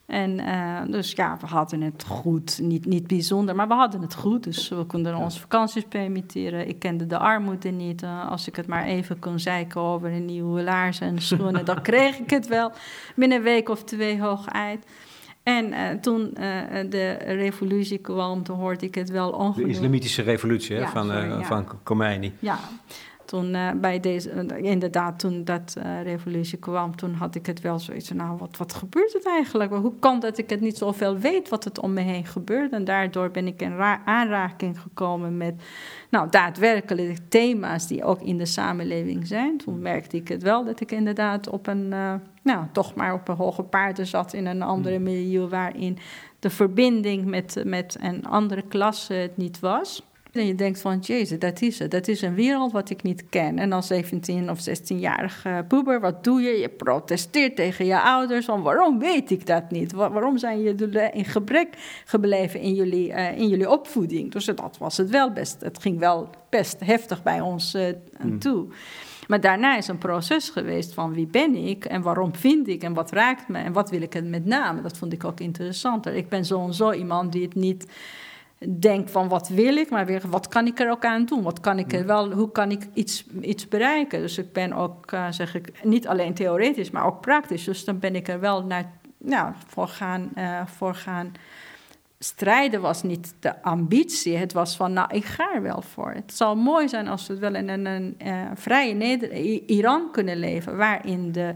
En 0.07 0.39
uh, 0.39 0.81
dus 0.87 1.11
ja, 1.11 1.37
we 1.41 1.47
hadden 1.47 1.81
het 1.81 2.05
goed. 2.07 2.59
Niet, 2.61 2.85
niet 2.85 3.07
bijzonder, 3.07 3.55
maar 3.55 3.67
we 3.67 3.73
hadden 3.73 4.01
het 4.01 4.13
goed. 4.13 4.43
Dus 4.43 4.69
we 4.69 4.83
konden 4.83 5.15
ons 5.15 5.39
vakanties 5.39 5.83
permitteren. 5.83 6.67
Ik 6.67 6.79
kende 6.79 7.05
de 7.05 7.17
armoede 7.17 7.69
niet. 7.69 8.03
Uh, 8.03 8.29
als 8.29 8.47
ik 8.47 8.55
het 8.55 8.67
maar 8.67 8.85
even 8.85 9.19
kon 9.19 9.39
zeiken 9.39 9.81
over 9.81 10.11
een 10.11 10.25
nieuwe 10.25 10.63
laarzen 10.63 11.07
en 11.07 11.21
schoenen, 11.21 11.65
dan 11.65 11.81
kreeg 11.91 12.17
ik 12.17 12.29
het 12.29 12.47
wel 12.47 12.71
binnen 13.15 13.37
een 13.37 13.43
week 13.43 13.69
of 13.69 13.83
twee 13.83 14.21
hoog 14.21 14.49
uit. 14.49 14.85
En 15.43 15.67
uh, 15.67 15.89
toen 16.01 16.29
de 16.89 17.17
revolutie 17.25 17.97
kwam, 17.97 18.43
toen 18.43 18.57
hoorde 18.57 18.85
ik 18.85 18.95
het 18.95 19.09
wel 19.09 19.29
ongenoeg. 19.29 19.67
De 19.67 19.73
islamitische 19.73 20.21
revolutie 20.21 20.75
hè, 20.75 20.81
ja, 20.81 20.89
van, 20.89 21.05
sorry, 21.05 21.27
ja. 21.27 21.43
van 21.43 21.67
Khomeini. 21.83 22.33
Ja, 22.39 22.59
toen 23.27 23.53
uh, 23.53 23.71
bij 23.71 23.99
deze, 23.99 24.31
uh, 24.31 24.71
inderdaad, 24.71 25.19
toen 25.19 25.43
dat 25.43 25.75
uh, 25.77 26.03
revolutie 26.03 26.57
kwam, 26.57 26.95
toen 26.95 27.13
had 27.13 27.35
ik 27.35 27.45
het 27.45 27.61
wel 27.61 27.79
zoiets 27.79 28.07
van, 28.07 28.17
nou, 28.17 28.37
wat, 28.37 28.57
wat 28.57 28.73
gebeurt 28.73 29.13
het 29.13 29.25
eigenlijk? 29.25 29.73
Hoe 29.73 29.93
kan 29.99 30.19
dat 30.19 30.37
ik 30.37 30.49
het 30.49 30.61
niet 30.61 30.77
zoveel 30.77 31.17
weet 31.17 31.49
wat 31.49 31.63
het 31.63 31.79
om 31.79 31.93
me 31.93 32.01
heen 32.01 32.25
gebeurt? 32.25 32.71
En 32.71 32.85
daardoor 32.85 33.31
ben 33.31 33.47
ik 33.47 33.61
in 33.61 33.73
aanraking 34.05 34.79
gekomen 34.79 35.37
met, 35.37 35.53
nou, 36.09 36.29
daadwerkelijk 36.29 37.17
thema's 37.29 37.87
die 37.87 38.03
ook 38.03 38.21
in 38.21 38.37
de 38.37 38.45
samenleving 38.45 39.27
zijn. 39.27 39.57
Toen 39.57 39.79
merkte 39.79 40.17
ik 40.17 40.27
het 40.27 40.43
wel 40.43 40.65
dat 40.65 40.79
ik 40.79 40.91
inderdaad 40.91 41.49
op 41.49 41.67
een, 41.67 41.87
nou, 42.41 42.65
toch 42.71 42.95
maar 42.95 43.13
op 43.13 43.27
een 43.27 43.35
hoge 43.35 43.63
paarden 43.63 44.07
zat 44.07 44.33
in 44.33 44.45
een 44.45 44.61
andere 44.61 44.95
hmm. 44.95 45.03
milieu 45.03 45.47
waarin 45.47 45.97
de 46.39 46.49
verbinding 46.49 47.25
met, 47.25 47.61
met 47.65 47.97
een 48.01 48.25
andere 48.25 48.61
klasse 48.61 49.13
het 49.13 49.37
niet 49.37 49.59
was. 49.59 50.06
En 50.37 50.45
je 50.45 50.55
denkt 50.55 50.81
van, 50.81 50.99
jezus, 50.99 51.39
dat 51.39 51.61
is 51.61 51.79
het. 51.79 51.91
Dat 51.91 52.07
is 52.07 52.21
een 52.21 52.33
wereld 52.33 52.71
wat 52.71 52.89
ik 52.89 53.03
niet 53.03 53.29
ken. 53.29 53.59
En 53.59 53.71
als 53.71 53.87
17 53.87 54.49
of 54.49 54.59
16-jarige 54.69 55.65
puber, 55.67 55.99
wat 55.99 56.23
doe 56.23 56.41
je? 56.41 56.59
Je 56.59 56.69
protesteert 56.69 57.55
tegen 57.55 57.85
je 57.85 58.01
ouders. 58.01 58.45
Van, 58.45 58.61
waarom 58.61 58.99
weet 58.99 59.31
ik 59.31 59.45
dat 59.45 59.71
niet? 59.71 59.91
Waarom 59.91 60.37
zijn 60.37 60.61
jullie 60.61 61.11
in 61.11 61.25
gebrek 61.25 62.01
gebleven 62.05 62.59
in 62.59 62.73
jullie, 62.73 63.09
uh, 63.09 63.37
in 63.37 63.47
jullie 63.47 63.69
opvoeding? 63.69 64.31
Dus 64.31 64.45
dat 64.45 64.77
was 64.79 64.97
het 64.97 65.09
wel 65.09 65.31
best. 65.31 65.61
Het 65.61 65.81
ging 65.81 65.99
wel 65.99 66.29
best 66.49 66.79
heftig 66.79 67.23
bij 67.23 67.41
ons 67.41 67.75
uh, 67.75 67.85
toe. 68.39 68.67
Maar 69.27 69.41
daarna 69.41 69.77
is 69.77 69.87
een 69.87 69.97
proces 69.97 70.49
geweest 70.49 70.93
van 70.93 71.13
wie 71.13 71.27
ben 71.27 71.55
ik 71.55 71.85
en 71.85 72.01
waarom 72.01 72.35
vind 72.35 72.67
ik 72.67 72.83
en 72.83 72.93
wat 72.93 73.11
raakt 73.11 73.47
me 73.47 73.57
en 73.57 73.73
wat 73.73 73.89
wil 73.89 74.01
ik 74.01 74.13
het 74.13 74.27
met 74.27 74.45
name. 74.45 74.81
Dat 74.81 74.97
vond 74.97 75.13
ik 75.13 75.23
ook 75.23 75.39
interessanter. 75.39 76.15
Ik 76.15 76.29
ben 76.29 76.45
zo 76.45 76.65
en 76.65 76.73
zo 76.73 76.91
iemand 76.91 77.31
die 77.31 77.43
het 77.43 77.55
niet 77.55 77.85
denk 78.65 79.09
van 79.09 79.27
wat 79.27 79.47
wil 79.47 79.75
ik, 79.75 79.89
maar 79.89 80.05
weer 80.05 80.21
wat 80.27 80.47
kan 80.47 80.67
ik 80.67 80.79
er 80.79 80.91
ook 80.91 81.05
aan 81.05 81.25
doen? 81.25 81.43
Wat 81.43 81.59
kan 81.59 81.79
ik 81.79 81.93
er 81.93 82.05
wel, 82.05 82.31
hoe 82.31 82.51
kan 82.51 82.71
ik 82.71 82.87
iets, 82.93 83.25
iets 83.41 83.67
bereiken? 83.67 84.21
Dus 84.21 84.37
ik 84.37 84.53
ben 84.53 84.73
ook, 84.73 85.11
uh, 85.11 85.27
zeg 85.29 85.55
ik, 85.55 85.83
niet 85.83 86.07
alleen 86.07 86.33
theoretisch, 86.33 86.91
maar 86.91 87.05
ook 87.05 87.21
praktisch. 87.21 87.63
Dus 87.63 87.85
dan 87.85 87.99
ben 87.99 88.15
ik 88.15 88.27
er 88.27 88.39
wel 88.39 88.63
naar, 88.63 88.91
nou, 89.17 89.53
voor, 89.67 89.87
gaan, 89.87 90.31
uh, 90.37 90.65
voor 90.65 90.95
gaan 90.95 91.31
strijden 92.19 92.81
was 92.81 93.03
niet 93.03 93.33
de 93.39 93.61
ambitie. 93.61 94.37
Het 94.37 94.53
was 94.53 94.75
van, 94.75 94.93
nou, 94.93 95.15
ik 95.15 95.25
ga 95.25 95.53
er 95.53 95.61
wel 95.61 95.81
voor. 95.81 96.11
Het 96.11 96.33
zal 96.33 96.55
mooi 96.55 96.87
zijn 96.89 97.07
als 97.07 97.27
we 97.27 97.37
wel 97.37 97.55
in 97.55 97.69
een, 97.69 97.85
een, 97.85 98.17
uh, 98.25 98.41
vrije 98.55 98.93
Neder 98.93 99.31
Iran 99.65 100.11
kunnen 100.11 100.37
leven, 100.37 100.77
waarin 100.77 101.31
de 101.31 101.53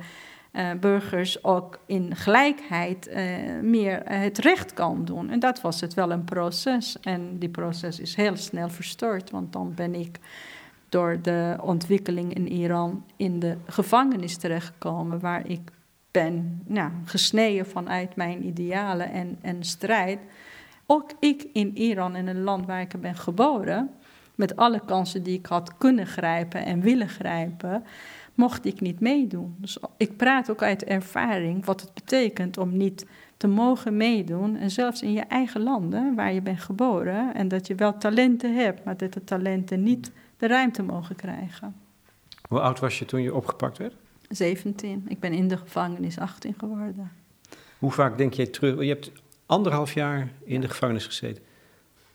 burgers 0.80 1.44
ook 1.44 1.80
in 1.86 2.16
gelijkheid 2.16 3.08
uh, 3.08 3.16
meer 3.62 4.12
uh, 4.12 4.20
het 4.20 4.38
recht 4.38 4.74
kan 4.74 5.06
doen. 5.06 5.30
En 5.30 5.40
dat 5.40 5.62
was 5.62 5.82
het 5.82 5.94
wel 5.94 6.12
een 6.12 6.24
proces. 6.24 7.00
En 7.02 7.38
die 7.38 7.50
proces 7.50 8.00
is 8.00 8.16
heel 8.16 8.36
snel 8.36 8.70
verstoord, 8.70 9.30
want 9.30 9.54
dan 9.54 9.74
ben 9.76 9.96
ik 9.96 10.20
door 10.90 11.22
de 11.22 11.58
ontwikkeling 11.62 12.34
in 12.34 12.52
Iran 12.52 13.06
in 13.16 13.40
de 13.40 13.58
gevangenis 13.68 14.38
terechtgekomen, 14.38 15.20
waar 15.20 15.48
ik 15.48 15.72
ben 16.12 16.62
nou, 16.66 16.92
gesneden 17.06 17.66
vanuit 17.66 18.16
mijn 18.16 18.46
idealen 18.46 19.12
en, 19.12 19.38
en 19.42 19.64
strijd. 19.64 20.20
Ook 20.86 21.12
ik 21.20 21.46
in 21.54 21.78
Iran, 21.78 22.16
in 22.16 22.28
een 22.28 22.44
land 22.44 22.66
waar 22.66 22.82
ik 22.82 23.02
ben 23.02 23.16
geboren, 23.16 23.90
met 24.36 24.56
alle 24.56 24.82
kansen 24.86 25.24
die 25.24 25.38
ik 25.38 25.46
had 25.46 25.78
kunnen 25.78 26.08
grijpen 26.08 26.66
en 26.66 26.82
willen 26.82 27.10
grijpen, 27.10 27.84
mocht 28.42 28.66
ik 28.66 28.82
niet 28.82 29.00
meedoen. 29.00 29.56
Dus 29.58 29.78
ik 29.98 30.18
praat 30.18 30.52
ook 30.52 30.64
uit 30.64 30.84
ervaring 30.84 31.66
wat 31.66 31.82
het 31.82 31.94
betekent 31.94 32.58
om 32.58 32.78
niet 32.78 33.06
te 33.38 33.48
mogen 33.48 33.98
meedoen. 33.98 34.56
En 34.56 34.72
zelfs 34.72 35.02
in 35.02 35.14
je 35.14 35.22
eigen 35.22 35.62
landen, 35.62 36.16
waar 36.16 36.34
je 36.34 36.42
bent 36.42 36.60
geboren, 36.60 37.36
en 37.36 37.48
dat 37.48 37.68
je 37.68 37.76
wel 37.76 37.98
talenten 37.98 38.56
hebt, 38.56 38.86
maar 38.86 38.98
dat 38.98 39.14
de 39.14 39.24
talenten 39.24 39.84
niet 39.84 40.12
de 40.38 40.48
ruimte 40.48 40.84
mogen 40.84 41.16
krijgen. 41.16 41.76
Hoe 42.48 42.60
oud 42.60 42.80
was 42.80 43.00
je 43.00 43.06
toen 43.06 43.22
je 43.22 43.36
opgepakt 43.36 43.78
werd? 43.78 43.96
17. 44.30 45.06
Ik 45.08 45.20
ben 45.20 45.34
in 45.34 45.48
de 45.48 45.58
gevangenis 45.58 46.18
18 46.18 46.56
geworden. 46.58 47.12
Hoe 47.80 47.92
vaak 47.92 48.18
denk 48.18 48.34
jij 48.34 48.48
terug? 48.48 48.82
Je 48.82 48.88
hebt 48.88 49.12
anderhalf 49.46 49.94
jaar 49.94 50.32
in 50.44 50.62
de 50.62 50.70
gevangenis 50.70 51.06
gezeten. 51.06 51.44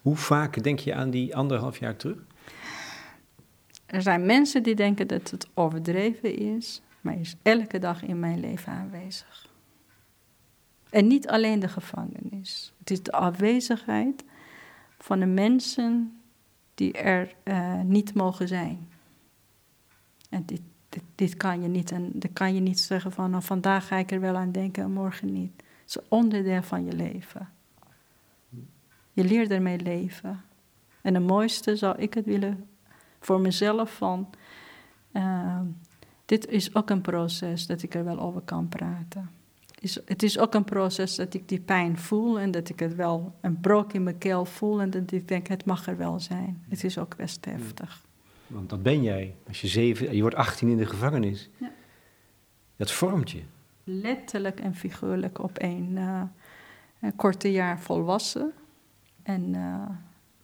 Hoe 0.03 0.17
vaak 0.17 0.63
denk 0.63 0.79
je 0.79 0.95
aan 0.95 1.11
die 1.11 1.37
anderhalf 1.37 1.79
jaar 1.79 1.97
terug? 1.97 2.19
Er 3.87 4.03
zijn 4.03 4.27
mensen 4.27 4.63
die 4.63 4.75
denken 4.75 5.09
dat 5.09 5.31
het 5.31 5.49
overdreven 5.55 6.37
is, 6.37 6.83
maar 7.01 7.19
is 7.19 7.37
elke 7.43 7.79
dag 7.79 8.03
in 8.03 8.21
mijn 8.21 8.41
leven 8.41 8.73
aanwezig. 8.73 9.49
En 10.91 11.07
niet 11.07 11.29
alleen 11.29 11.61
de 11.61 11.69
gevangenis. 11.69 12.73
Het 12.79 12.91
is 12.91 13.03
de 13.03 13.13
afwezigheid 13.13 14.25
van 14.99 15.21
de 15.21 15.27
mensen 15.27 16.21
die 16.75 16.93
er 16.93 17.35
uh, 17.45 17.81
niet 17.81 18.15
mogen 18.15 18.49
zijn. 18.49 18.89
En 20.29 20.43
dit, 20.45 20.61
dit, 21.15 21.37
kan 21.37 21.63
je 21.63 21.69
niet. 21.69 21.91
En 21.91 22.11
dan 22.13 22.33
kan 22.33 22.55
je 22.55 22.61
niet 22.61 22.81
zeggen 22.81 23.13
van 23.13 23.31
nou, 23.31 23.43
vandaag 23.43 23.87
ga 23.87 23.97
ik 23.97 24.11
er 24.11 24.21
wel 24.21 24.37
aan 24.37 24.53
denken 24.53 24.83
en 24.83 24.93
morgen 24.93 25.33
niet. 25.33 25.53
Het 25.57 25.97
is 25.97 26.09
onderdeel 26.09 26.63
van 26.63 26.85
je 26.85 26.93
leven. 26.93 27.49
Je 29.13 29.25
leert 29.25 29.51
ermee 29.51 29.79
leven. 29.79 30.45
En 31.03 31.15
het 31.15 31.27
mooiste 31.27 31.77
zou 31.77 31.99
ik 31.99 32.15
het 32.15 32.25
willen 32.25 32.69
voor 33.21 33.41
mezelf 33.41 33.95
van. 33.95 34.29
Uh, 35.13 35.61
dit 36.25 36.47
is 36.47 36.75
ook 36.75 36.91
een 36.91 37.01
proces 37.01 37.67
dat 37.67 37.83
ik 37.83 37.95
er 37.95 38.05
wel 38.05 38.19
over 38.19 38.41
kan 38.41 38.69
praten. 38.69 39.31
Is, 39.81 39.99
het 40.05 40.23
is 40.23 40.39
ook 40.39 40.55
een 40.55 40.65
proces 40.65 41.17
dat 41.17 41.35
ik 41.35 41.49
die 41.49 41.61
pijn 41.61 41.99
voel 41.99 42.39
en 42.39 42.51
dat 42.51 42.69
ik 42.69 42.79
het 42.79 42.95
wel 42.95 43.35
een 43.41 43.61
brok 43.61 43.93
in 43.93 44.03
mijn 44.03 44.19
keel 44.19 44.45
voel 44.45 44.81
en 44.81 44.91
dat 44.91 45.13
ik 45.13 45.29
denk, 45.29 45.47
het 45.47 45.65
mag 45.65 45.87
er 45.87 45.97
wel 45.97 46.21
zijn. 46.21 46.65
Het 46.69 46.85
is 46.85 46.99
ook 46.99 47.17
best 47.17 47.45
heftig. 47.45 48.05
Want 48.47 48.71
dat 48.71 48.83
ben 48.83 49.03
jij. 49.03 49.35
Als 49.49 49.61
je 49.61 49.67
zeven, 49.67 50.15
je 50.15 50.21
wordt 50.21 50.37
18 50.37 50.69
in 50.69 50.77
de 50.77 50.87
gevangenis. 50.87 51.51
Ja. 51.57 51.71
Dat 52.77 52.93
vormt 52.93 53.31
je. 53.31 53.43
Letterlijk 53.85 54.61
en 54.61 54.75
figuurlijk 54.75 55.39
op 55.43 55.63
een, 55.63 55.91
uh, 55.95 56.23
een 57.01 57.17
korte 57.17 57.53
jaar 57.53 57.81
volwassen. 57.81 58.53
En, 59.23 59.55
uh, 59.55 59.83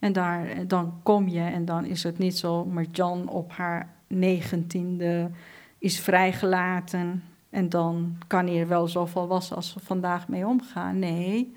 en 0.03 0.13
daar, 0.13 0.67
dan 0.67 0.93
kom 1.03 1.29
je 1.29 1.41
en 1.41 1.65
dan 1.65 1.85
is 1.85 2.03
het 2.03 2.19
niet 2.19 2.37
zo, 2.37 2.65
maar 2.65 2.85
Jan 2.93 3.29
op 3.29 3.53
haar 3.53 3.89
negentiende 4.07 5.31
is 5.79 6.01
vrijgelaten. 6.01 7.25
En 7.51 7.69
dan 7.69 8.17
kan 8.27 8.47
hij 8.47 8.61
er 8.61 8.69
wel 8.69 8.89
zo 8.89 9.07
volwassen 9.07 9.57
als 9.57 9.75
we 9.75 9.81
vandaag 9.81 10.29
mee 10.29 10.47
omgaan. 10.47 10.99
Nee, 10.99 11.57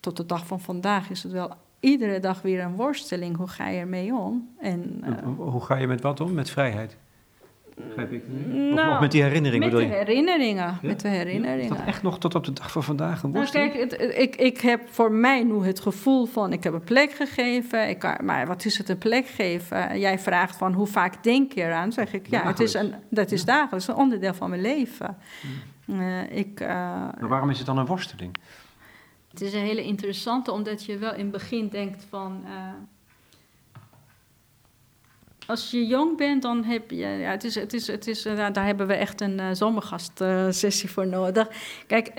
tot 0.00 0.16
de 0.16 0.26
dag 0.26 0.46
van 0.46 0.60
vandaag 0.60 1.10
is 1.10 1.22
het 1.22 1.32
wel 1.32 1.52
iedere 1.80 2.20
dag 2.20 2.42
weer 2.42 2.60
een 2.60 2.76
worsteling. 2.76 3.36
Hoe 3.36 3.48
ga 3.48 3.68
je 3.68 3.78
ermee 3.78 4.14
om? 4.14 4.48
En, 4.58 5.04
uh, 5.04 5.36
hoe 5.36 5.64
ga 5.64 5.76
je 5.76 5.86
met 5.86 6.00
wat 6.00 6.20
om? 6.20 6.32
Met 6.32 6.50
vrijheid? 6.50 6.96
Begrijp 7.88 8.12
ik 8.12 8.22
nou, 8.74 8.94
of, 8.94 9.00
met 9.00 9.12
die 9.12 9.22
herinneringen 9.22 9.72
met 9.72 9.88
de 9.88 9.94
herinneringen, 9.94 10.78
met 10.82 11.00
de 11.00 11.08
herinneringen. 11.08 11.62
Is 11.62 11.68
dat 11.68 11.86
echt 11.86 12.02
nog 12.02 12.18
tot 12.18 12.34
op 12.34 12.44
de 12.44 12.52
dag 12.52 12.72
van 12.72 12.82
vandaag 12.82 13.22
een 13.22 13.32
worsteling? 13.32 13.74
Nou, 13.74 13.86
kijk, 13.86 14.00
het, 14.00 14.18
ik, 14.18 14.36
ik 14.36 14.60
heb 14.60 14.80
voor 14.88 15.12
mij 15.12 15.42
nu 15.42 15.64
het 15.64 15.80
gevoel 15.80 16.26
van... 16.26 16.52
ik 16.52 16.64
heb 16.64 16.72
een 16.72 16.84
plek 16.84 17.12
gegeven, 17.12 17.88
ik, 17.88 18.22
maar 18.22 18.46
wat 18.46 18.64
is 18.64 18.78
het 18.78 18.88
een 18.88 18.98
plek 18.98 19.26
geven? 19.26 19.98
Jij 19.98 20.18
vraagt 20.18 20.56
van 20.56 20.72
hoe 20.72 20.86
vaak 20.86 21.22
denk 21.22 21.52
je 21.52 21.62
eraan? 21.62 21.92
zeg 21.92 22.12
ik, 22.12 22.26
ja, 22.30 22.46
het 22.46 22.60
is 22.60 22.74
een, 22.74 22.94
dat 23.08 23.30
is 23.30 23.44
dagelijks, 23.44 23.88
een 23.88 23.94
onderdeel 23.94 24.34
van 24.34 24.50
mijn 24.50 24.62
leven. 24.62 25.16
Uh, 25.86 26.36
ik, 26.36 26.60
uh, 26.60 26.68
maar 26.68 27.28
waarom 27.28 27.50
is 27.50 27.56
het 27.56 27.66
dan 27.66 27.78
een 27.78 27.86
worsteling? 27.86 28.36
Het 29.30 29.40
is 29.40 29.52
een 29.52 29.60
hele 29.60 29.84
interessante, 29.84 30.52
omdat 30.52 30.84
je 30.84 30.98
wel 30.98 31.12
in 31.12 31.20
het 31.20 31.30
begin 31.30 31.68
denkt 31.68 32.06
van... 32.08 32.40
Uh, 32.44 32.50
als 35.50 35.70
je 35.70 35.86
jong 35.86 36.16
bent, 36.16 36.42
dan 36.42 36.64
heb 36.64 36.90
je. 36.90 36.96
Ja, 36.96 37.30
het 37.30 37.44
is, 37.44 37.54
het 37.54 37.72
is, 37.72 37.86
het 37.86 38.06
is, 38.06 38.26
uh, 38.26 38.46
daar 38.52 38.66
hebben 38.66 38.86
we 38.86 38.94
echt 38.94 39.20
een 39.20 39.38
uh, 39.38 39.46
zomergastsessie 39.52 40.88
uh, 40.88 40.94
voor 40.94 41.06
nodig. 41.06 41.48
Kijk, 41.86 42.12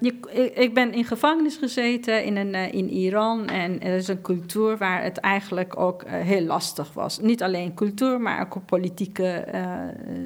je, 0.00 0.50
ik 0.54 0.74
ben 0.74 0.92
in 0.92 1.04
gevangenis 1.04 1.56
gezeten 1.56 2.24
in, 2.24 2.36
een, 2.36 2.54
in 2.54 2.90
Iran. 2.90 3.46
En 3.46 3.80
er 3.80 3.96
is 3.96 4.08
een 4.08 4.20
cultuur 4.20 4.76
waar 4.76 5.02
het 5.02 5.18
eigenlijk 5.18 5.78
ook 5.78 6.04
heel 6.06 6.42
lastig 6.44 6.92
was. 6.92 7.18
Niet 7.18 7.42
alleen 7.42 7.74
cultuur, 7.74 8.20
maar 8.20 8.40
ook 8.40 8.54
een 8.54 8.64
politieke 8.64 9.44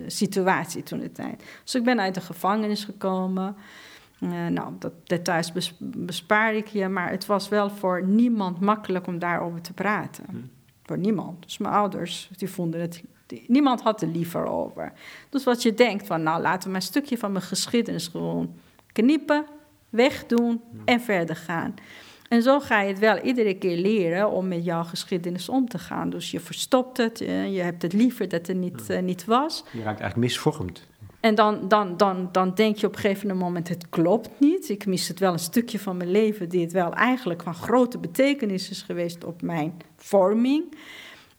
situatie 0.06 0.82
toen 0.82 0.98
de 0.98 1.12
tijd. 1.12 1.42
Dus 1.64 1.74
ik 1.74 1.84
ben 1.84 2.00
uit 2.00 2.14
de 2.14 2.20
gevangenis 2.20 2.84
gekomen. 2.84 3.56
nou, 4.50 4.72
dat 4.78 4.92
details 5.04 5.52
bespaar 5.80 6.54
ik 6.54 6.66
je, 6.66 6.88
maar 6.88 7.10
het 7.10 7.26
was 7.26 7.48
wel 7.48 7.70
voor 7.70 8.06
niemand 8.06 8.60
makkelijk 8.60 9.06
om 9.06 9.18
daarover 9.18 9.60
te 9.60 9.72
praten. 9.72 10.55
Voor 10.86 10.98
niemand. 10.98 11.42
Dus 11.42 11.58
mijn 11.58 11.74
ouders, 11.74 12.30
die 12.36 12.50
vonden 12.50 12.80
het... 12.80 13.02
niemand 13.46 13.80
had 13.80 14.02
er 14.02 14.08
liever 14.08 14.46
over. 14.46 14.92
Dus 15.30 15.44
wat 15.44 15.62
je 15.62 15.74
denkt 15.74 16.06
van, 16.06 16.22
nou, 16.22 16.42
laten 16.42 16.62
we 16.62 16.68
maar 16.68 16.80
een 16.80 16.86
stukje 16.86 17.18
van 17.18 17.32
mijn 17.32 17.44
geschiedenis 17.44 18.08
gewoon 18.08 18.54
knippen, 18.92 19.46
wegdoen 19.90 20.60
en 20.84 21.00
verder 21.00 21.36
gaan. 21.36 21.74
En 22.28 22.42
zo 22.42 22.60
ga 22.60 22.80
je 22.80 22.88
het 22.88 22.98
wel 22.98 23.18
iedere 23.18 23.54
keer 23.54 23.76
leren 23.76 24.30
om 24.30 24.48
met 24.48 24.64
jouw 24.64 24.84
geschiedenis 24.84 25.48
om 25.48 25.68
te 25.68 25.78
gaan. 25.78 26.10
Dus 26.10 26.30
je 26.30 26.40
verstopt 26.40 26.96
het, 26.96 27.20
eh, 27.20 27.54
je 27.54 27.60
hebt 27.60 27.82
het 27.82 27.92
liever 27.92 28.28
dat 28.28 28.46
het 28.46 28.56
niet, 28.56 28.90
uh, 28.90 29.00
niet 29.00 29.24
was. 29.24 29.64
Je 29.72 29.82
raakt 29.82 30.00
eigenlijk 30.00 30.16
misvormd. 30.16 30.86
En 31.26 31.34
dan, 31.34 31.68
dan, 31.68 31.96
dan, 31.96 32.28
dan 32.32 32.54
denk 32.54 32.76
je 32.76 32.86
op 32.86 32.94
een 32.94 33.00
gegeven 33.00 33.36
moment, 33.36 33.68
het 33.68 33.88
klopt 33.88 34.30
niet. 34.38 34.68
Ik 34.68 34.86
mis 34.86 35.08
het 35.08 35.18
wel 35.18 35.32
een 35.32 35.38
stukje 35.38 35.78
van 35.78 35.96
mijn 35.96 36.10
leven 36.10 36.48
die 36.48 36.60
het 36.60 36.72
wel 36.72 36.92
eigenlijk 36.92 37.42
van 37.42 37.54
grote 37.54 37.98
betekenis 37.98 38.70
is 38.70 38.82
geweest 38.82 39.24
op 39.24 39.42
mijn 39.42 39.72
vorming. 39.96 40.64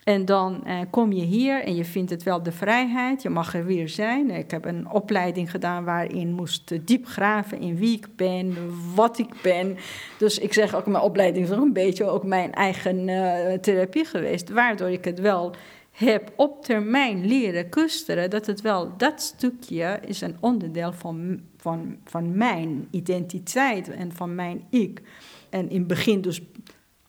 En 0.03 0.25
dan 0.25 0.65
eh, 0.65 0.79
kom 0.89 1.11
je 1.11 1.23
hier 1.23 1.63
en 1.63 1.75
je 1.75 1.85
vindt 1.85 2.09
het 2.09 2.23
wel 2.23 2.43
de 2.43 2.51
vrijheid, 2.51 3.21
je 3.21 3.29
mag 3.29 3.53
er 3.53 3.65
weer 3.65 3.89
zijn. 3.89 4.29
Ik 4.31 4.51
heb 4.51 4.65
een 4.65 4.89
opleiding 4.89 5.51
gedaan 5.51 5.83
waarin 5.83 6.33
moest 6.33 6.87
diep 6.87 7.05
graven 7.05 7.59
in 7.59 7.77
wie 7.77 7.97
ik 7.97 8.07
ben, 8.15 8.55
wat 8.95 9.17
ik 9.17 9.41
ben. 9.41 9.77
Dus 10.17 10.37
ik 10.39 10.53
zeg 10.53 10.75
ook, 10.75 10.85
mijn 10.85 11.03
opleiding 11.03 11.45
is 11.45 11.51
ook 11.51 11.61
een 11.61 11.73
beetje 11.73 12.05
ook 12.05 12.23
mijn 12.23 12.53
eigen 12.53 13.07
uh, 13.07 13.53
therapie 13.53 14.05
geweest, 14.05 14.49
waardoor 14.49 14.89
ik 14.89 15.05
het 15.05 15.19
wel 15.19 15.55
heb 15.97 16.33
op 16.35 16.63
termijn 16.63 17.25
leren 17.25 17.69
kusteren, 17.69 18.29
dat 18.29 18.45
het 18.45 18.61
wel, 18.61 18.97
dat 18.97 19.21
stukje 19.21 19.99
is 20.05 20.21
een 20.21 20.37
onderdeel 20.39 20.93
van, 20.93 21.41
van, 21.57 21.97
van 22.03 22.37
mijn 22.37 22.87
identiteit 22.91 23.89
en 23.89 24.13
van 24.13 24.35
mijn 24.35 24.63
ik. 24.69 25.01
En 25.49 25.69
in 25.69 25.77
het 25.77 25.87
begin 25.87 26.21
dus 26.21 26.41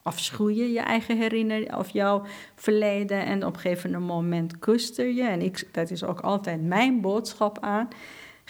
afschuwen 0.02 0.72
je 0.72 0.80
eigen 0.80 1.18
herinnering 1.18 1.74
of 1.74 1.90
jouw 1.90 2.22
verleden 2.54 3.24
en 3.24 3.46
op 3.46 3.54
een 3.54 3.60
gegeven 3.60 4.02
moment 4.02 4.58
kuster 4.58 5.08
je. 5.08 5.22
En 5.22 5.42
ik, 5.42 5.68
dat 5.72 5.90
is 5.90 6.04
ook 6.04 6.20
altijd 6.20 6.62
mijn 6.62 7.00
boodschap 7.00 7.58
aan. 7.60 7.88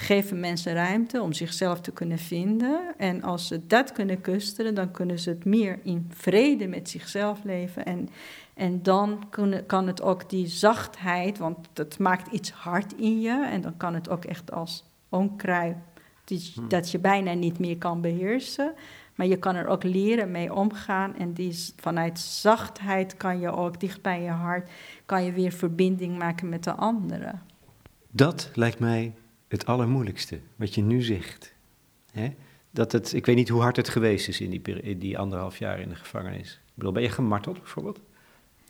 Geven 0.01 0.41
mensen 0.41 0.75
ruimte 0.75 1.23
om 1.23 1.33
zichzelf 1.33 1.81
te 1.81 1.93
kunnen 1.93 2.19
vinden. 2.19 2.95
En 2.97 3.23
als 3.23 3.47
ze 3.47 3.67
dat 3.67 3.93
kunnen 3.93 4.21
kusteren, 4.21 4.75
dan 4.75 4.91
kunnen 4.91 5.19
ze 5.19 5.31
het 5.31 5.45
meer 5.45 5.79
in 5.83 6.11
vrede 6.15 6.67
met 6.67 6.89
zichzelf 6.89 7.45
leven. 7.45 7.85
En, 7.85 8.09
en 8.55 8.83
dan 8.83 9.29
kan 9.67 9.87
het 9.87 10.03
ook 10.03 10.31
die 10.31 10.47
zachtheid, 10.47 11.39
want 11.39 11.69
dat 11.73 11.99
maakt 11.99 12.33
iets 12.33 12.51
hard 12.51 12.93
in 12.93 13.21
je. 13.21 13.47
En 13.51 13.61
dan 13.61 13.77
kan 13.77 13.95
het 13.95 14.09
ook 14.09 14.25
echt 14.25 14.53
als 14.53 14.85
onkruid, 15.09 15.77
hmm. 16.25 16.69
dat 16.69 16.91
je 16.91 16.99
bijna 16.99 17.33
niet 17.33 17.59
meer 17.59 17.79
kan 17.79 18.01
beheersen. 18.01 18.73
Maar 19.15 19.27
je 19.27 19.37
kan 19.37 19.55
er 19.55 19.67
ook 19.67 19.83
leren 19.83 20.31
mee 20.31 20.55
omgaan. 20.55 21.17
En 21.17 21.33
die, 21.33 21.73
vanuit 21.77 22.19
zachtheid 22.19 23.17
kan 23.17 23.41
je 23.41 23.51
ook 23.51 23.81
dicht 23.81 24.03
bij 24.03 24.23
je 24.23 24.31
hart, 24.31 24.71
kan 25.07 25.25
je 25.25 25.33
weer 25.33 25.53
verbinding 25.53 26.19
maken 26.19 26.49
met 26.49 26.65
de 26.65 26.73
anderen. 26.73 27.43
Dat 28.11 28.51
lijkt 28.55 28.79
mij 28.79 29.13
het 29.49 29.67
allermoeilijkste, 29.67 30.41
wat 30.57 30.75
je 30.75 30.83
nu 30.83 31.03
zegt. 31.03 31.55
Dat 32.71 32.93
het, 32.93 33.13
ik 33.13 33.27
weet 33.27 33.37
niet 33.37 33.49
hoe 33.49 33.61
hard 33.61 33.77
het 33.77 33.89
geweest 33.89 34.29
is 34.29 34.41
in 34.41 34.51
die, 34.51 34.81
in 34.83 34.99
die 34.99 35.19
anderhalf 35.19 35.59
jaar 35.59 35.81
in 35.81 35.89
de 35.89 35.95
gevangenis. 35.95 36.53
Ik 36.53 36.73
bedoel, 36.75 36.93
ben 36.93 37.03
je 37.03 37.11
gemarteld 37.11 37.59
bijvoorbeeld? 37.59 38.01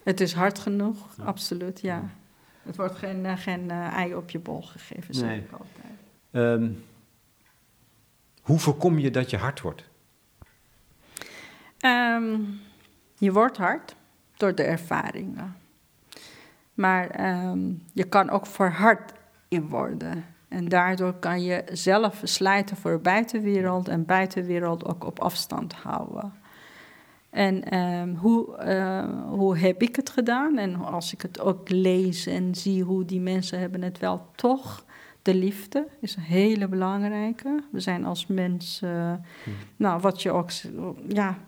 Het 0.02 0.20
is 0.20 0.32
hard 0.32 0.58
genoeg, 0.58 1.18
absoluut, 1.18 1.80
ja. 1.80 2.10
Het 2.62 2.76
wordt 2.76 2.94
geen, 2.94 3.24
uh, 3.24 3.36
geen 3.36 3.64
uh, 3.64 3.92
ei 3.92 4.14
op 4.14 4.30
je 4.30 4.38
bol 4.38 4.62
gegeven, 4.62 5.14
zeg 5.14 5.36
ik 5.36 5.50
altijd. 5.52 5.98
Um, 6.60 6.84
hoe 8.42 8.58
voorkom 8.58 8.98
je 8.98 9.10
dat 9.10 9.30
je 9.30 9.36
hard 9.36 9.60
wordt? 9.60 9.84
Um, 11.80 12.60
je 13.18 13.32
wordt 13.32 13.56
hard 13.56 13.94
door 14.36 14.54
de 14.54 14.62
ervaringen. 14.62 15.56
Maar 16.74 17.34
um, 17.48 17.82
je 17.92 18.04
kan 18.04 18.30
ook 18.30 18.46
verhard 18.46 19.12
in 19.48 19.68
worden. 19.68 20.24
En 20.48 20.68
daardoor 20.68 21.12
kan 21.12 21.42
je 21.42 21.64
zelf 21.72 22.14
verslijten 22.14 22.76
voor 22.76 22.90
de 22.90 22.98
buitenwereld 22.98 23.88
en 23.88 24.04
buitenwereld 24.04 24.84
ook 24.84 25.04
op 25.04 25.20
afstand 25.20 25.72
houden. 25.72 26.32
En 27.30 27.64
ehm, 27.64 28.14
hoe, 28.14 28.56
eh, 28.56 29.08
hoe 29.28 29.58
heb 29.58 29.82
ik 29.82 29.96
het 29.96 30.10
gedaan? 30.10 30.58
En 30.58 30.74
als 30.74 31.12
ik 31.12 31.22
het 31.22 31.40
ook 31.40 31.68
lees 31.68 32.26
en 32.26 32.54
zie 32.54 32.82
hoe 32.82 33.04
die 33.04 33.20
mensen 33.20 33.58
hebben 33.58 33.82
het 33.82 33.98
wel 33.98 34.26
toch. 34.34 34.84
De 35.22 35.34
liefde 35.34 35.86
is 36.00 36.16
een 36.16 36.22
hele 36.22 36.68
belangrijke. 36.68 37.62
We 37.70 37.80
zijn 37.80 38.04
als 38.04 38.26
mensen, 38.26 39.24
hm. 39.44 39.50
nou 39.76 40.00
wat 40.00 40.22
je 40.22 40.30
ook, 40.30 40.50
ja, 41.08 41.38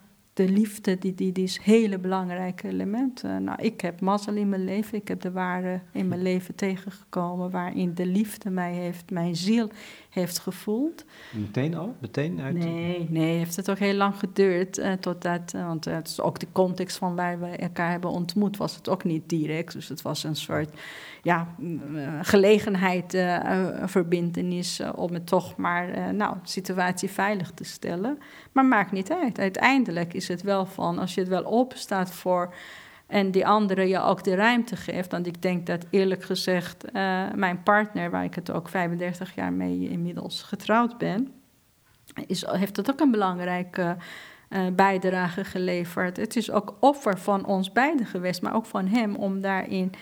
de 0.47 0.52
liefde, 0.52 0.99
die, 0.99 1.14
die, 1.14 1.32
die 1.32 1.44
is 1.44 1.56
een 1.56 1.62
hele 1.62 1.99
belangrijke 1.99 2.68
element. 2.68 3.23
nou, 3.23 3.62
ik 3.62 3.80
heb 3.80 4.00
mazzel 4.00 4.35
in 4.35 4.49
mijn 4.49 4.64
leven. 4.64 4.99
Ik 4.99 5.09
heb 5.09 5.20
de 5.20 5.30
waarde 5.30 5.80
in 5.92 6.09
mijn 6.09 6.23
leven 6.23 6.54
tegengekomen 6.54 7.50
waarin 7.50 7.94
de 7.94 8.06
liefde 8.06 8.50
mij 8.50 8.73
heeft, 8.73 9.11
mijn 9.11 9.37
ziel 9.37 9.70
heeft 10.11 10.38
gevoeld. 10.38 11.04
Meteen 11.32 11.75
al? 11.75 11.94
Meteen 12.00 12.40
uit? 12.40 12.54
Nee, 12.54 13.06
nee, 13.11 13.37
heeft 13.37 13.56
het 13.56 13.70
ook 13.70 13.78
heel 13.78 13.94
lang 13.94 14.14
geduurd. 14.18 14.78
Uh, 14.78 14.92
totdat, 14.92 15.52
uh, 15.56 15.66
want 15.66 15.85
het 15.85 16.09
is 16.09 16.20
ook 16.20 16.38
de 16.38 16.47
context 16.52 16.97
van 16.97 17.16
waar 17.16 17.40
we 17.40 17.47
elkaar 17.47 17.90
hebben 17.90 18.11
ontmoet, 18.11 18.56
was 18.56 18.76
het 18.76 18.88
ook 18.88 19.04
niet 19.04 19.28
direct. 19.28 19.73
Dus 19.73 19.88
het 19.88 20.02
was 20.02 20.25
een 20.25 20.37
soort 20.37 20.80
ja, 21.23 21.54
uh, 21.59 22.18
gelegenheid, 22.23 23.18
verbindenis 23.85 24.82
om 24.94 25.12
het 25.12 25.26
toch 25.26 25.56
maar, 25.56 26.14
nou, 26.14 26.37
situatie 26.42 27.11
veilig 27.11 27.50
te 27.50 27.64
stellen. 27.64 28.18
Maar 28.52 28.64
maakt 28.64 28.92
niet 28.92 29.12
uit. 29.12 29.38
Uiteindelijk 29.38 30.14
is 30.14 30.28
het 30.31 30.43
wel 30.43 30.67
van, 30.67 30.99
als 30.99 31.15
je 31.15 31.21
het 31.21 31.29
wel 31.29 31.45
open 31.45 31.79
staat 31.79 32.11
voor 32.11 32.55
en 33.07 33.31
die 33.31 33.47
andere 33.47 33.89
je 33.89 34.01
ook 34.01 34.25
de 34.25 34.35
ruimte 34.35 34.77
geeft. 34.77 35.11
Want 35.11 35.27
ik 35.27 35.43
denk 35.43 35.67
dat 35.67 35.87
eerlijk 35.91 36.25
gezegd, 36.25 36.85
uh, 36.93 37.33
mijn 37.35 37.63
partner, 37.63 38.11
waar 38.11 38.25
ik 38.25 38.35
het 38.35 38.51
ook 38.51 38.69
35 38.69 39.35
jaar 39.35 39.53
mee 39.53 39.89
inmiddels 39.89 40.43
getrouwd 40.43 40.99
ben, 40.99 41.33
is, 42.27 42.47
heeft 42.47 42.75
dat 42.75 42.91
ook 42.91 43.01
een 43.01 43.11
belangrijke 43.11 43.97
uh, 44.49 44.67
bijdrage 44.73 45.45
geleverd. 45.45 46.17
Het 46.17 46.37
is 46.37 46.51
ook 46.51 46.75
offer 46.81 47.19
van 47.19 47.45
ons 47.45 47.73
beiden 47.73 48.07
geweest, 48.07 48.43
maar 48.43 48.55
ook 48.55 48.67
van 48.67 48.87
hem 48.87 49.17
om 49.17 49.41
daarin 49.41 49.93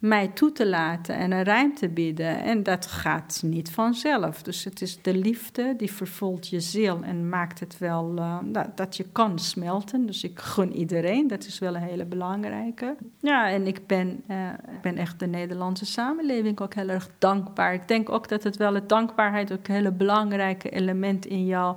mij 0.00 0.28
toe 0.28 0.52
te 0.52 0.68
laten 0.68 1.16
en 1.16 1.32
een 1.32 1.44
ruimte 1.44 1.88
bieden. 1.88 2.42
En 2.42 2.62
dat 2.62 2.86
gaat 2.86 3.40
niet 3.44 3.70
vanzelf. 3.70 4.42
Dus 4.42 4.64
het 4.64 4.82
is 4.82 5.02
de 5.02 5.16
liefde 5.16 5.74
die 5.76 5.92
vervult 5.92 6.48
je 6.48 6.60
ziel 6.60 7.02
en 7.02 7.28
maakt 7.28 7.60
het 7.60 7.78
wel 7.78 8.14
uh, 8.16 8.38
dat, 8.74 8.96
je 8.96 9.04
kan 9.12 9.38
smelten. 9.38 10.06
Dus 10.06 10.24
ik 10.24 10.38
gun 10.38 10.76
iedereen, 10.76 11.28
dat 11.28 11.44
is 11.44 11.58
wel 11.58 11.74
een 11.74 11.82
hele 11.82 12.04
belangrijke. 12.04 12.96
Ja, 13.18 13.48
en 13.50 13.66
ik 13.66 13.86
ben, 13.86 14.22
uh, 14.30 14.48
ik 14.48 14.80
ben 14.82 14.96
echt 14.96 15.18
de 15.18 15.26
Nederlandse 15.26 15.86
samenleving 15.86 16.60
ook 16.60 16.74
heel 16.74 16.88
erg 16.88 17.08
dankbaar. 17.18 17.74
Ik 17.74 17.88
denk 17.88 18.10
ook 18.10 18.28
dat 18.28 18.42
het 18.42 18.56
wel, 18.56 18.74
het 18.74 18.88
dankbaarheid 18.88 19.52
ook 19.52 19.68
een 19.68 19.74
hele 19.74 19.92
belangrijke 19.92 20.70
element 20.70 21.26
in 21.26 21.46
jou. 21.46 21.76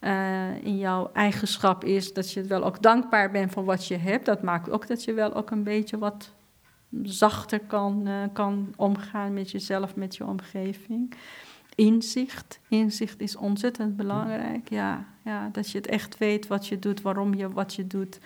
Uh, 0.00 0.64
in 0.64 0.78
jouw 0.78 1.10
eigenschap 1.12 1.84
is 1.84 2.12
dat 2.12 2.32
je 2.32 2.42
wel 2.42 2.64
ook 2.64 2.82
dankbaar 2.82 3.30
bent 3.30 3.52
voor 3.52 3.64
wat 3.64 3.86
je 3.86 3.96
hebt. 3.96 4.26
Dat 4.26 4.42
maakt 4.42 4.70
ook 4.70 4.86
dat 4.86 5.04
je 5.04 5.12
wel 5.12 5.34
ook 5.34 5.50
een 5.50 5.62
beetje 5.62 5.98
wat 5.98 6.32
zachter 7.02 7.60
kan, 7.60 8.02
uh, 8.06 8.22
kan 8.32 8.72
omgaan 8.76 9.34
met 9.34 9.50
jezelf, 9.50 9.96
met 9.96 10.16
je 10.16 10.26
omgeving. 10.26 11.14
Inzicht. 11.74 12.60
Inzicht 12.68 13.20
is 13.20 13.36
ontzettend 13.36 13.96
belangrijk. 13.96 14.70
Ja, 14.70 15.04
ja, 15.24 15.48
dat 15.52 15.70
je 15.70 15.78
het 15.78 15.86
echt 15.86 16.18
weet 16.18 16.46
wat 16.46 16.66
je 16.66 16.78
doet, 16.78 17.02
waarom 17.02 17.34
je 17.34 17.52
wat 17.52 17.74
je 17.74 17.86
doet. 17.86 18.18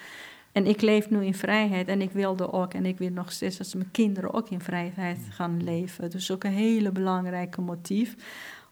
En 0.52 0.66
ik 0.66 0.80
leef 0.80 1.10
nu 1.10 1.24
in 1.24 1.34
vrijheid 1.34 1.88
en 1.88 2.00
ik 2.00 2.10
wilde 2.10 2.52
ook, 2.52 2.74
en 2.74 2.86
ik 2.86 2.98
wil 2.98 3.10
nog 3.10 3.32
steeds 3.32 3.56
dat 3.56 3.74
mijn 3.74 3.90
kinderen 3.90 4.32
ook 4.32 4.48
in 4.48 4.60
vrijheid 4.60 5.18
gaan 5.30 5.62
leven. 5.62 6.10
Dus 6.10 6.30
ook 6.30 6.44
een 6.44 6.52
hele 6.52 6.92
belangrijke 6.92 7.60
motief. 7.60 8.16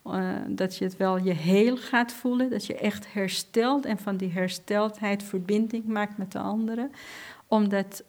Uh, 0.07 0.35
dat 0.49 0.77
je 0.77 0.85
het 0.85 0.97
wel 0.97 1.19
je 1.19 1.33
heel 1.33 1.77
gaat 1.77 2.13
voelen, 2.13 2.51
dat 2.51 2.67
je 2.67 2.75
echt 2.75 3.13
herstelt 3.13 3.85
en 3.85 3.99
van 3.99 4.17
die 4.17 4.33
hersteldheid 4.33 5.23
verbinding 5.23 5.87
maakt 5.87 6.19
met 6.19 6.33
de 6.33 6.39
anderen. 6.39 6.91
Omdat 7.47 8.05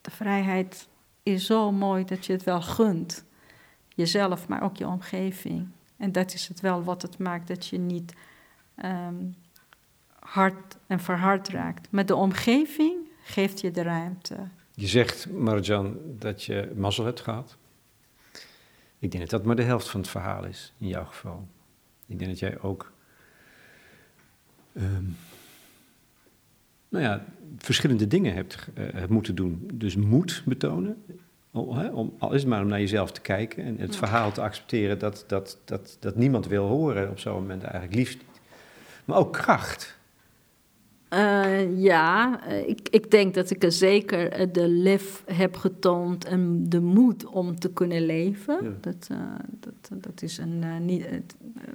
de 0.00 0.10
vrijheid 0.10 0.88
is 1.22 1.46
zo 1.46 1.72
mooi 1.72 2.04
dat 2.04 2.26
je 2.26 2.32
het 2.32 2.44
wel 2.44 2.62
gunt. 2.62 3.24
Jezelf, 3.88 4.48
maar 4.48 4.62
ook 4.62 4.76
je 4.76 4.86
omgeving. 4.86 5.68
En 5.96 6.12
dat 6.12 6.34
is 6.34 6.48
het 6.48 6.60
wel 6.60 6.82
wat 6.82 7.02
het 7.02 7.18
maakt 7.18 7.48
dat 7.48 7.66
je 7.66 7.78
niet 7.78 8.14
um, 8.84 9.34
hard 10.18 10.76
en 10.86 11.00
verhard 11.00 11.48
raakt. 11.48 11.90
Met 11.90 12.08
de 12.08 12.14
omgeving 12.14 12.96
geeft 13.22 13.60
je 13.60 13.70
de 13.70 13.82
ruimte. 13.82 14.36
Je 14.74 14.86
zegt, 14.86 15.30
Marjan, 15.30 15.96
dat 16.18 16.44
je 16.44 16.72
mazzel 16.76 17.04
hebt 17.04 17.20
gehad. 17.20 17.56
Ik 18.98 19.10
denk 19.10 19.22
dat 19.22 19.30
dat 19.30 19.44
maar 19.44 19.56
de 19.56 19.62
helft 19.62 19.88
van 19.88 20.00
het 20.00 20.08
verhaal 20.08 20.44
is, 20.44 20.72
in 20.78 20.88
jouw 20.88 21.04
geval. 21.04 21.48
Ik 22.06 22.18
denk 22.18 22.30
dat 22.30 22.38
jij 22.38 22.60
ook. 22.60 22.92
Um, 24.74 25.16
nou 26.92 27.04
ja, 27.04 27.24
verschillende 27.58 28.06
dingen 28.06 28.34
hebt, 28.34 28.68
uh, 28.78 28.86
moeten 29.08 29.34
doen. 29.34 29.70
Dus 29.74 29.96
moed 29.96 30.42
betonen, 30.44 30.96
om, 31.50 32.14
al 32.18 32.32
is 32.32 32.40
het 32.40 32.50
maar 32.50 32.62
om 32.62 32.68
naar 32.68 32.80
jezelf 32.80 33.12
te 33.12 33.20
kijken 33.20 33.64
en 33.64 33.78
het 33.78 33.96
verhaal 33.96 34.32
te 34.32 34.40
accepteren 34.40 34.98
dat, 34.98 35.24
dat, 35.26 35.58
dat, 35.64 35.96
dat 36.00 36.16
niemand 36.16 36.46
wil 36.46 36.66
horen 36.66 37.10
op 37.10 37.18
zo'n 37.18 37.32
moment 37.32 37.62
eigenlijk, 37.62 37.94
liefst 37.94 38.18
niet. 38.18 38.40
Maar 39.04 39.18
ook 39.18 39.32
kracht. 39.32 39.98
Uh, 41.12 41.82
ja, 41.82 42.44
ik, 42.46 42.88
ik 42.90 43.10
denk 43.10 43.34
dat 43.34 43.50
ik 43.50 43.64
er 43.64 43.72
zeker 43.72 44.52
de 44.52 44.68
lef 44.68 45.22
heb 45.26 45.56
getoond 45.56 46.24
en 46.24 46.68
de 46.68 46.80
moed 46.80 47.26
om 47.26 47.58
te 47.58 47.72
kunnen 47.72 48.06
leven. 48.06 48.78
Dat, 48.80 49.08
uh, 49.12 49.18
dat, 49.50 50.02
dat 50.02 50.22
is 50.22 50.38
een. 50.38 50.62
Uh, 50.62 50.78
niet, 50.78 51.06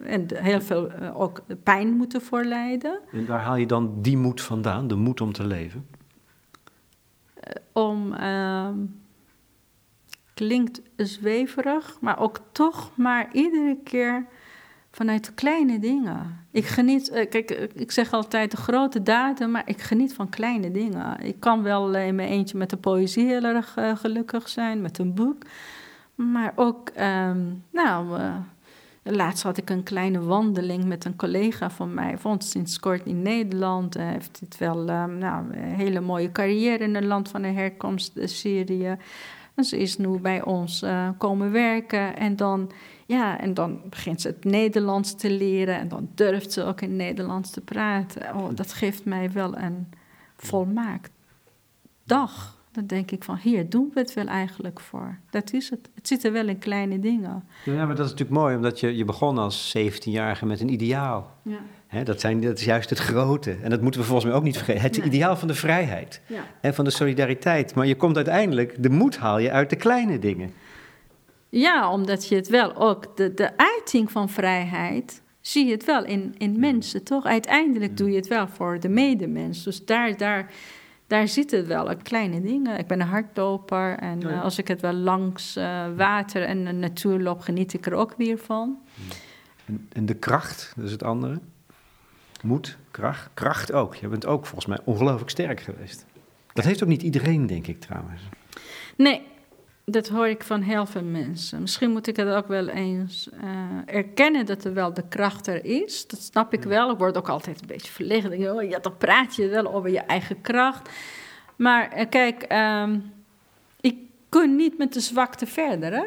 en 0.03 0.25
heel 0.33 0.61
veel 0.61 0.91
ook 1.13 1.41
pijn 1.63 1.89
moeten 1.89 2.21
voorleiden. 2.21 2.99
En 3.11 3.25
waar 3.25 3.41
haal 3.41 3.55
je 3.55 3.65
dan 3.65 4.01
die 4.01 4.17
moed 4.17 4.41
vandaan, 4.41 4.87
de 4.87 4.95
moed 4.95 5.21
om 5.21 5.33
te 5.33 5.45
leven? 5.45 5.85
om. 7.71 8.13
Ehm, 8.13 8.79
klinkt 10.37 10.81
zweverig, 10.95 11.97
maar 12.01 12.19
ook 12.19 12.39
toch 12.51 12.91
maar 12.95 13.33
iedere 13.33 13.77
keer 13.83 14.25
vanuit 14.91 15.25
de 15.25 15.33
kleine 15.33 15.79
dingen. 15.79 16.45
Ik 16.51 16.65
geniet, 16.65 17.09
eh, 17.09 17.29
kijk, 17.29 17.51
eh, 17.51 17.67
ik 17.73 17.91
zeg 17.91 18.13
altijd 18.13 18.51
de 18.51 18.57
grote 18.57 19.03
daden, 19.03 19.51
maar 19.51 19.63
ik 19.65 19.81
geniet 19.81 20.13
van 20.13 20.29
kleine 20.29 20.71
dingen. 20.71 21.19
Ik 21.19 21.39
kan 21.39 21.63
wel 21.63 21.95
in 21.95 22.15
mijn 22.15 22.29
eentje 22.29 22.57
met 22.57 22.69
de 22.69 22.77
poëzie 22.77 23.25
heel 23.25 23.43
erg 23.43 23.75
uh, 23.77 23.95
gelukkig 23.95 24.49
zijn, 24.49 24.81
met 24.81 24.97
een 24.97 25.13
boek. 25.13 25.43
Maar 26.15 26.53
ook, 26.55 26.91
um, 26.99 27.63
nou, 27.71 28.19
uh, 28.19 28.35
laatst 29.03 29.43
had 29.43 29.57
ik 29.57 29.69
een 29.69 29.83
kleine 29.83 30.19
wandeling 30.19 30.85
met 30.85 31.05
een 31.05 31.15
collega 31.15 31.69
van 31.69 31.93
mij, 31.93 32.17
vond 32.17 32.43
sinds 32.43 32.79
kort 32.79 33.05
in 33.05 33.21
Nederland. 33.21 33.93
Hij 33.93 34.11
heeft 34.11 34.39
dit 34.39 34.57
wel, 34.57 34.79
um, 34.89 35.17
nou, 35.17 35.45
een 35.51 35.63
hele 35.63 35.99
mooie 35.99 36.31
carrière 36.31 36.83
in 36.83 36.95
een 36.95 37.07
land 37.07 37.29
van 37.29 37.41
de 37.41 37.47
herkomst, 37.47 38.19
Syrië. 38.23 38.97
En 39.55 39.63
ze 39.63 39.77
is 39.77 39.97
nu 39.97 40.19
bij 40.19 40.43
ons 40.43 40.85
komen 41.17 41.51
werken 41.51 42.17
en 42.17 42.35
dan, 42.35 42.71
ja, 43.07 43.39
en 43.39 43.53
dan 43.53 43.81
begint 43.89 44.21
ze 44.21 44.27
het 44.27 44.43
Nederlands 44.43 45.15
te 45.15 45.31
leren 45.31 45.79
en 45.79 45.87
dan 45.87 46.09
durft 46.15 46.51
ze 46.51 46.63
ook 46.63 46.81
in 46.81 46.95
Nederlands 46.95 47.51
te 47.51 47.61
praten. 47.61 48.35
Oh, 48.35 48.49
dat 48.55 48.73
geeft 48.73 49.05
mij 49.05 49.31
wel 49.31 49.57
een 49.57 49.87
volmaakt 50.35 51.11
dag. 52.03 52.55
Dan 52.71 52.85
denk 52.85 53.11
ik 53.11 53.23
van, 53.23 53.37
hier 53.37 53.69
doen 53.69 53.91
we 53.93 53.99
het 53.99 54.13
wel 54.13 54.27
eigenlijk 54.27 54.79
voor. 54.79 55.19
Dat 55.29 55.53
is 55.53 55.69
het. 55.69 55.89
Het 55.95 56.07
zit 56.07 56.23
er 56.23 56.31
wel 56.31 56.47
in 56.47 56.59
kleine 56.59 56.99
dingen. 56.99 57.43
Ja, 57.65 57.85
maar 57.85 57.95
dat 57.95 58.05
is 58.05 58.11
natuurlijk 58.11 58.39
mooi, 58.39 58.55
omdat 58.55 58.79
je, 58.79 58.95
je 58.95 59.05
begon 59.05 59.37
als 59.37 59.77
17-jarige 59.77 60.45
met 60.45 60.59
een 60.59 60.71
ideaal. 60.71 61.35
Ja 61.41 61.59
dat, 62.03 62.19
zijn, 62.19 62.41
dat 62.41 62.59
is 62.59 62.65
juist 62.65 62.89
het 62.89 62.99
grote. 62.99 63.57
En 63.61 63.69
dat 63.69 63.81
moeten 63.81 64.01
we 64.01 64.07
volgens 64.07 64.27
mij 64.27 64.35
ook 64.35 64.43
niet 64.43 64.57
vergeten. 64.57 64.81
Het 64.81 64.97
ideaal 65.13 65.37
van 65.37 65.47
de 65.47 65.53
vrijheid 65.53 66.21
en 66.61 66.73
van 66.73 66.85
de 66.85 66.91
solidariteit. 66.91 67.75
Maar 67.75 67.85
je 67.85 67.95
komt 67.95 68.15
uiteindelijk, 68.15 68.83
de 68.83 68.89
moed 68.89 69.17
haal 69.17 69.39
je 69.39 69.51
uit 69.51 69.69
de 69.69 69.75
kleine 69.75 70.19
dingen. 70.19 70.51
Ja, 71.59 71.91
omdat 71.91 72.27
je 72.27 72.35
het 72.35 72.47
wel 72.47 72.75
ook, 72.75 73.17
de, 73.17 73.33
de 73.33 73.57
uiting 73.57 74.11
van 74.11 74.29
vrijheid, 74.29 75.21
zie 75.41 75.65
je 75.65 75.71
het 75.71 75.85
wel 75.85 76.05
in, 76.05 76.35
in 76.37 76.59
mensen, 76.59 77.03
toch? 77.03 77.25
Uiteindelijk 77.25 77.97
doe 77.97 78.09
je 78.09 78.15
het 78.15 78.27
wel 78.27 78.47
voor 78.47 78.79
de 78.79 78.89
medemens. 78.89 79.63
Dus 79.63 79.85
daar, 79.85 80.17
daar, 80.17 80.51
daar 81.07 81.27
zitten 81.27 81.67
wel 81.67 81.95
kleine 82.03 82.41
dingen. 82.41 82.77
Ik 82.77 82.87
ben 82.87 83.01
een 83.01 83.07
hardloper 83.07 83.97
en 83.97 84.25
oh 84.25 84.31
eh, 84.31 84.43
als 84.43 84.57
ik 84.57 84.67
het 84.67 84.81
wel 84.81 84.93
langs 84.93 85.57
uh, 85.57 85.85
water 85.95 86.43
en 86.43 86.65
de 86.65 86.71
natuur 86.71 87.19
loop, 87.19 87.39
geniet 87.39 87.73
ik 87.73 87.85
er 87.85 87.93
ook 87.93 88.13
weer 88.17 88.37
van. 88.37 88.77
En, 89.65 89.87
en 89.93 90.05
de 90.05 90.15
kracht, 90.15 90.73
dat 90.75 90.85
is 90.85 90.91
het 90.91 91.03
andere? 91.03 91.39
Moed, 92.43 92.77
kracht, 92.91 93.29
kracht 93.33 93.71
ook. 93.71 93.95
Je 93.95 94.07
bent 94.07 94.25
ook 94.25 94.45
volgens 94.45 94.65
mij 94.65 94.79
ongelooflijk 94.83 95.29
sterk 95.29 95.59
geweest. 95.59 96.05
Dat 96.53 96.65
heeft 96.65 96.83
ook 96.83 96.89
niet 96.89 97.03
iedereen, 97.03 97.47
denk 97.47 97.67
ik 97.67 97.79
trouwens. 97.79 98.21
Nee, 98.95 99.21
dat 99.91 100.07
hoor 100.07 100.27
ik 100.27 100.43
van 100.43 100.61
heel 100.61 100.85
veel 100.85 101.03
mensen. 101.03 101.61
Misschien 101.61 101.91
moet 101.91 102.07
ik 102.07 102.15
het 102.15 102.27
ook 102.27 102.47
wel 102.47 102.67
eens 102.67 103.29
uh, 103.43 103.95
erkennen 103.95 104.45
dat 104.45 104.63
er 104.63 104.73
wel 104.73 104.93
de 104.93 105.07
kracht 105.07 105.47
er 105.47 105.65
is. 105.65 106.07
Dat 106.07 106.21
snap 106.21 106.53
ik 106.53 106.63
wel. 106.63 106.91
Ik 106.91 106.97
word 106.97 107.17
ook 107.17 107.29
altijd 107.29 107.61
een 107.61 107.67
beetje 107.67 107.91
verlegen. 107.91 108.29
Denk, 108.29 108.53
oh, 108.53 108.69
ja, 108.69 108.79
dan 108.79 108.97
praat 108.97 109.35
je 109.35 109.47
wel 109.47 109.73
over 109.73 109.89
je 109.89 109.99
eigen 109.99 110.41
kracht. 110.41 110.89
Maar 111.55 111.99
uh, 111.99 112.05
kijk, 112.09 112.53
um, 112.53 113.13
ik 113.81 113.97
kun 114.29 114.55
niet 114.55 114.77
met 114.77 114.93
de 114.93 114.99
zwakte 114.99 115.45
verder. 115.45 115.93
Hè? 115.93 116.05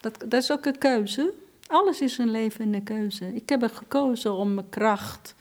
Dat, 0.00 0.24
dat 0.28 0.42
is 0.42 0.52
ook 0.52 0.64
een 0.64 0.78
keuze. 0.78 1.32
Alles 1.66 2.00
is 2.00 2.18
een 2.18 2.30
levende 2.30 2.82
keuze. 2.82 3.34
Ik 3.34 3.48
heb 3.48 3.62
er 3.62 3.70
gekozen 3.70 4.32
om 4.32 4.54
mijn 4.54 4.68
kracht 4.68 5.34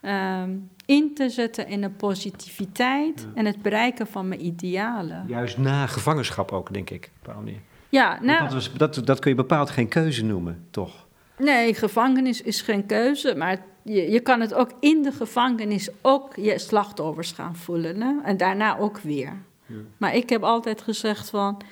ehm, 0.00 0.50
in 0.86 1.14
te 1.14 1.28
zetten 1.28 1.68
in 1.68 1.80
de 1.80 1.90
positiviteit 1.90 3.26
en 3.34 3.46
het 3.46 3.62
bereiken 3.62 4.06
van 4.06 4.28
mijn 4.28 4.44
idealen. 4.44 5.24
Juist 5.26 5.58
na 5.58 5.86
gevangenschap 5.86 6.52
ook, 6.52 6.72
denk 6.72 6.90
ik. 6.90 7.10
Pauline. 7.22 7.58
Ja, 7.88 8.18
nou, 8.22 8.42
dat, 8.42 8.52
was, 8.52 8.72
dat, 8.72 9.00
dat 9.04 9.18
kun 9.18 9.30
je 9.30 9.36
bepaald 9.36 9.70
geen 9.70 9.88
keuze 9.88 10.24
noemen, 10.24 10.66
toch? 10.70 11.06
Nee, 11.38 11.74
gevangenis 11.74 12.42
is 12.42 12.60
geen 12.60 12.86
keuze, 12.86 13.34
maar 13.34 13.62
je, 13.82 14.10
je 14.10 14.20
kan 14.20 14.40
het 14.40 14.54
ook 14.54 14.70
in 14.80 15.02
de 15.02 15.12
gevangenis 15.12 15.88
ook 16.02 16.36
je 16.36 16.58
slachtoffers 16.58 17.32
gaan 17.32 17.56
voelen. 17.56 18.00
Hè? 18.00 18.14
En 18.24 18.36
daarna 18.36 18.78
ook 18.78 18.98
weer. 18.98 19.42
Ja. 19.66 19.76
Maar 19.96 20.14
ik 20.14 20.30
heb 20.30 20.42
altijd 20.42 20.82
gezegd 20.82 21.30
van, 21.30 21.62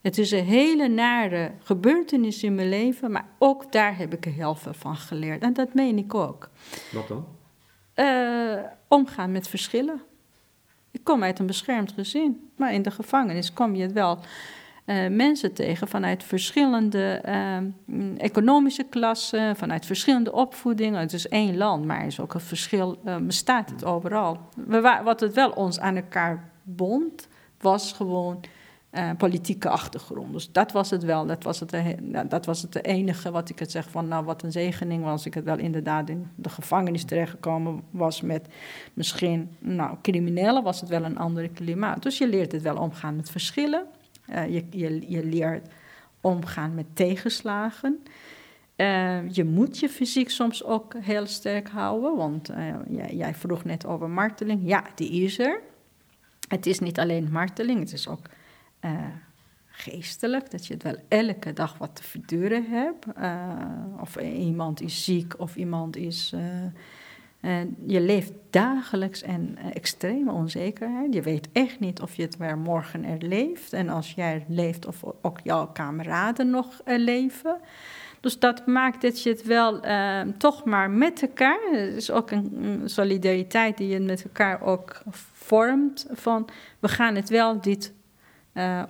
het 0.00 0.18
is 0.18 0.30
een 0.30 0.44
hele 0.44 0.88
nare 0.88 1.52
gebeurtenis 1.62 2.42
in 2.42 2.54
mijn 2.54 2.68
leven, 2.68 3.10
maar 3.10 3.28
ook 3.38 3.72
daar 3.72 3.96
heb 3.96 4.14
ik 4.14 4.26
er 4.26 4.32
heel 4.32 4.54
veel 4.54 4.74
van 4.74 4.96
geleerd. 4.96 5.42
En 5.42 5.52
dat 5.52 5.74
meen 5.74 5.98
ik 5.98 6.14
ook. 6.14 6.50
Wat 6.92 7.08
dan? 7.08 7.26
Uh, 7.96 8.58
omgaan 8.88 9.32
met 9.32 9.48
verschillen. 9.48 10.02
Ik 10.90 11.04
kom 11.04 11.22
uit 11.22 11.38
een 11.38 11.46
beschermd 11.46 11.92
gezin, 11.92 12.50
maar 12.56 12.72
in 12.72 12.82
de 12.82 12.90
gevangenis 12.90 13.52
kom 13.52 13.74
je 13.74 13.88
wel 13.88 14.18
uh, 14.86 15.08
mensen 15.08 15.52
tegen 15.52 15.88
vanuit 15.88 16.24
verschillende 16.24 17.22
uh, 17.26 18.20
economische 18.20 18.82
klassen, 18.82 19.56
vanuit 19.56 19.86
verschillende 19.86 20.32
opvoedingen. 20.32 21.00
Het 21.00 21.12
is 21.12 21.28
één 21.28 21.56
land, 21.56 21.84
maar 21.84 22.00
er 22.00 22.06
is 22.06 22.20
ook 22.20 22.34
een 22.34 22.40
verschil, 22.40 22.98
bestaat 23.20 23.70
het 23.70 23.84
overal. 23.84 24.38
Wat 25.04 25.20
het 25.20 25.34
wel 25.34 25.50
ons 25.50 25.80
aan 25.80 25.96
elkaar 25.96 26.50
bond, 26.62 27.28
was 27.60 27.92
gewoon 27.92 28.40
politieke 29.18 29.68
achtergrond. 29.68 30.32
Dus 30.32 30.52
dat 30.52 30.72
was 30.72 30.90
het 30.90 31.02
wel. 31.02 31.26
Dat 31.26 31.42
was 31.42 31.60
het, 31.60 31.76
dat 32.28 32.46
was 32.46 32.62
het 32.62 32.84
enige 32.84 33.30
wat 33.30 33.48
ik 33.48 33.58
het 33.58 33.70
zeg 33.70 33.90
van, 33.90 34.08
nou 34.08 34.24
wat 34.24 34.42
een 34.42 34.52
zegening 34.52 35.04
was. 35.04 35.26
Ik 35.26 35.34
het 35.34 35.44
wel 35.44 35.58
inderdaad 35.58 36.08
in 36.08 36.30
de 36.34 36.48
gevangenis 36.48 37.04
terechtgekomen 37.04 37.82
was 37.90 38.20
met 38.20 38.46
misschien, 38.94 39.50
nou 39.58 39.96
criminelen 40.02 40.62
was 40.62 40.80
het 40.80 40.88
wel 40.88 41.04
een 41.04 41.18
ander 41.18 41.48
klimaat. 41.48 42.02
Dus 42.02 42.18
je 42.18 42.28
leert 42.28 42.52
het 42.52 42.62
wel 42.62 42.76
omgaan 42.76 43.16
met 43.16 43.30
verschillen. 43.30 43.84
Uh, 44.30 44.48
je, 44.48 44.64
je, 44.70 45.10
je, 45.10 45.24
leert 45.24 45.68
omgaan 46.20 46.74
met 46.74 46.86
tegenslagen. 46.92 48.02
Je 49.30 49.44
moet 49.44 49.78
je 49.78 49.88
fysiek 49.88 50.30
soms 50.30 50.64
ook 50.64 50.94
heel 50.98 51.26
sterk 51.26 51.68
houden, 51.68 52.16
want 52.16 52.50
jij, 53.10 53.34
vroeg 53.34 53.64
net 53.64 53.86
over 53.86 54.10
marteling. 54.10 54.60
Ja, 54.64 54.84
die 54.94 55.10
is 55.10 55.38
er. 55.38 55.60
Het 56.48 56.66
is 56.66 56.78
niet 56.78 56.98
alleen 56.98 57.28
marteling, 57.32 57.78
het 57.78 57.92
is 57.92 58.08
ook 58.08 58.28
geestelijk, 59.66 60.50
dat 60.50 60.66
je 60.66 60.74
het 60.74 60.82
wel 60.82 60.96
elke 61.08 61.52
dag 61.52 61.78
wat 61.78 61.96
te 61.96 62.02
verduren 62.02 62.64
hebt. 62.70 63.06
of 64.00 64.16
iemand 64.16 64.80
is 64.80 65.04
ziek 65.04 65.34
of 65.38 65.56
iemand 65.56 65.96
is 65.96 66.34
en 67.46 67.76
je 67.86 68.00
leeft 68.00 68.32
dagelijks 68.50 69.22
uh, 69.22 69.34
extreme 69.72 70.32
onzekerheid. 70.32 71.14
Je 71.14 71.22
weet 71.22 71.48
echt 71.52 71.80
niet 71.80 72.00
of 72.00 72.14
je 72.14 72.22
het 72.22 72.36
weer 72.36 72.58
morgen 72.58 73.04
er 73.04 73.18
leeft. 73.22 73.72
En 73.72 73.88
als 73.88 74.12
jij 74.12 74.44
leeft, 74.48 74.86
of 74.86 75.02
ook 75.22 75.40
jouw 75.42 75.66
kameraden 75.66 76.50
nog 76.50 76.80
leven. 76.84 77.56
Dus 78.20 78.38
dat 78.38 78.66
maakt 78.66 79.02
dat 79.02 79.22
je 79.22 79.30
het 79.30 79.42
wel 79.42 79.80
toch 80.38 80.64
maar 80.64 80.90
met 80.90 81.22
elkaar. 81.22 81.58
Het 81.70 81.94
is 81.94 82.10
ook 82.10 82.30
een, 82.30 82.82
solidariteit 82.84 83.76
die 83.76 83.88
je 83.88 84.00
met 84.00 84.24
elkaar 84.24 84.62
ook 84.62 85.02
vormt. 85.32 86.06
Van 86.10 86.48
we 86.78 86.88
gaan 86.88 87.14
het 87.14 87.28
wel 87.28 87.60
dit 87.60 87.92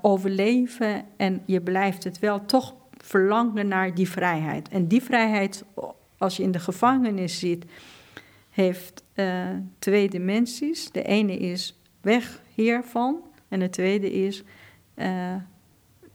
overleven. 0.01 1.03
En 1.17 1.43
je 1.45 1.61
blijft 1.61 2.05
het 2.05 2.19
wel 2.19 2.45
toch 2.45 2.75
verlangen 2.97 3.69
naar 3.69 3.95
die 3.95 4.09
vrijheid. 4.09 4.69
En 4.69 4.87
die 4.87 5.03
vrijheid, 5.03 5.65
als 6.19 6.37
je 6.37 6.43
in 6.43 6.53
de 6.53 6.59
gevangenis 6.59 7.39
zit 7.39 7.65
heeft 8.51 9.03
uh, 9.15 9.47
twee 9.79 10.09
dimensies. 10.09 10.91
De 10.91 11.03
ene 11.03 11.39
is 11.39 11.81
weg 12.01 12.41
hiervan 12.55 13.17
en 13.49 13.61
de 13.61 13.71
tweede 13.71 14.13
is 14.13 14.43
uh, 14.95 15.35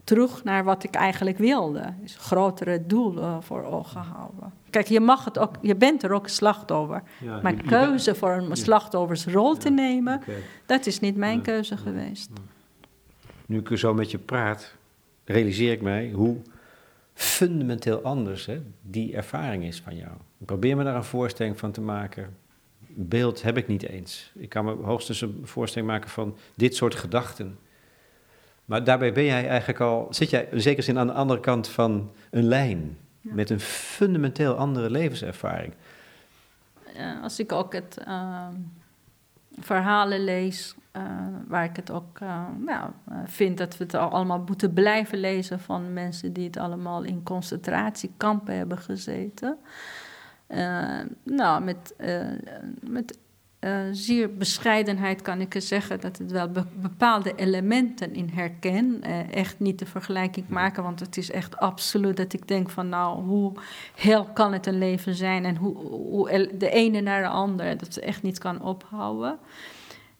terug 0.03 0.43
naar 0.43 0.63
wat 0.63 0.83
ik 0.83 0.95
eigenlijk 0.95 1.37
wilde. 1.37 1.93
Dus 2.01 2.15
grotere 2.17 2.85
doelen 2.85 3.43
voor 3.43 3.63
ogen 3.63 4.01
houden. 4.01 4.53
Kijk, 4.69 4.87
je, 4.87 4.99
mag 4.99 5.25
het 5.25 5.39
ook, 5.39 5.55
je 5.61 5.75
bent 5.75 6.03
er 6.03 6.11
ook 6.11 6.27
slachtoffer. 6.27 7.03
Ja, 7.19 7.39
maar 7.41 7.53
keuze 7.53 8.15
voor 8.15 8.31
een 8.31 8.55
slachtoffersrol 8.55 9.57
te 9.57 9.69
nemen, 9.69 10.21
dat 10.65 10.85
is 10.85 10.99
niet 10.99 11.15
mijn 11.15 11.41
keuze 11.41 11.77
geweest. 11.77 12.29
Nu 13.51 13.59
ik 13.59 13.71
er 13.71 13.77
zo 13.77 13.93
met 13.93 14.11
je 14.11 14.17
praat, 14.17 14.75
realiseer 15.25 15.71
ik 15.71 15.81
mij 15.81 16.11
hoe 16.11 16.37
fundamenteel 17.13 18.01
anders 18.01 18.45
hè, 18.45 18.61
die 18.81 19.15
ervaring 19.15 19.63
is 19.63 19.81
van 19.81 19.95
jou. 19.95 20.11
Ik 20.37 20.45
probeer 20.45 20.77
me 20.77 20.83
daar 20.83 20.95
een 20.95 21.03
voorstelling 21.03 21.59
van 21.59 21.71
te 21.71 21.81
maken. 21.81 22.37
Beeld 22.87 23.41
heb 23.41 23.57
ik 23.57 23.67
niet 23.67 23.83
eens. 23.83 24.31
Ik 24.35 24.49
kan 24.49 24.65
me 24.65 24.71
hoogstens 24.71 25.21
een 25.21 25.41
voorstelling 25.43 25.91
maken 25.91 26.09
van 26.09 26.37
dit 26.55 26.75
soort 26.75 26.95
gedachten. 26.95 27.59
Maar 28.65 28.83
daarbij 28.83 29.13
ben 29.13 29.25
jij 29.25 29.47
eigenlijk 29.47 29.79
al, 29.79 30.07
zit 30.09 30.29
jij 30.29 30.47
in 30.51 30.61
zekere 30.61 30.81
zin 30.81 30.99
aan 30.99 31.07
de 31.07 31.13
andere 31.13 31.39
kant 31.39 31.67
van 31.67 32.11
een 32.29 32.47
lijn. 32.47 32.97
Met 33.21 33.49
een 33.49 33.59
fundamenteel 33.59 34.53
andere 34.53 34.89
levenservaring. 34.89 35.73
als 37.21 37.39
ik 37.39 37.51
ook 37.51 37.73
het 37.73 37.97
uh, 38.07 38.47
verhalen 39.61 40.23
lees, 40.23 40.75
uh, 40.97 41.03
waar 41.47 41.63
ik 41.63 41.75
het 41.75 41.91
ook 41.91 42.19
uh, 42.19 42.45
nou, 42.57 42.89
vind 43.25 43.57
dat 43.57 43.77
we 43.77 43.83
het 43.83 43.95
allemaal 43.95 44.43
moeten 44.47 44.73
blijven 44.73 45.17
lezen 45.17 45.59
van 45.59 45.93
mensen 45.93 46.33
die 46.33 46.45
het 46.45 46.57
allemaal 46.57 47.03
in 47.03 47.23
concentratiekampen 47.23 48.55
hebben 48.55 48.77
gezeten. 48.77 49.57
Nou, 51.23 51.63
met, 51.63 51.95
met 52.81 53.17
uh, 53.61 53.79
zeer 53.91 54.33
bescheidenheid 54.33 55.21
kan 55.21 55.41
ik 55.41 55.55
zeggen 55.57 55.99
dat 55.99 56.17
het 56.17 56.31
wel 56.31 56.49
be 56.49 56.63
bepaalde 56.73 57.35
elementen 57.35 58.13
in 58.13 58.29
herken. 58.33 59.03
echt 59.31 59.59
niet 59.59 59.79
de 59.79 59.85
vergelijking 59.85 60.47
maken, 60.47 60.83
want 60.83 60.99
het 60.99 61.17
is 61.17 61.31
echt 61.31 61.57
absoluut 61.57 62.17
dat 62.17 62.33
ik 62.33 62.47
denk 62.47 62.69
van 62.69 62.89
nou, 62.89 63.23
hoe 63.23 63.53
heel 63.95 64.25
kan 64.25 64.53
het 64.53 64.65
een 64.65 64.77
leven 64.77 65.15
zijn 65.15 65.45
en 65.45 65.55
hoe, 65.55 65.75
hoe 65.75 66.57
de 66.57 66.69
ene 66.69 67.01
naar 67.01 67.21
de 67.21 67.27
andere, 67.27 67.75
dat 67.75 67.93
ze 67.93 68.01
echt 68.01 68.23
niet 68.23 68.37
kan 68.37 68.61
ophouden. 68.61 69.37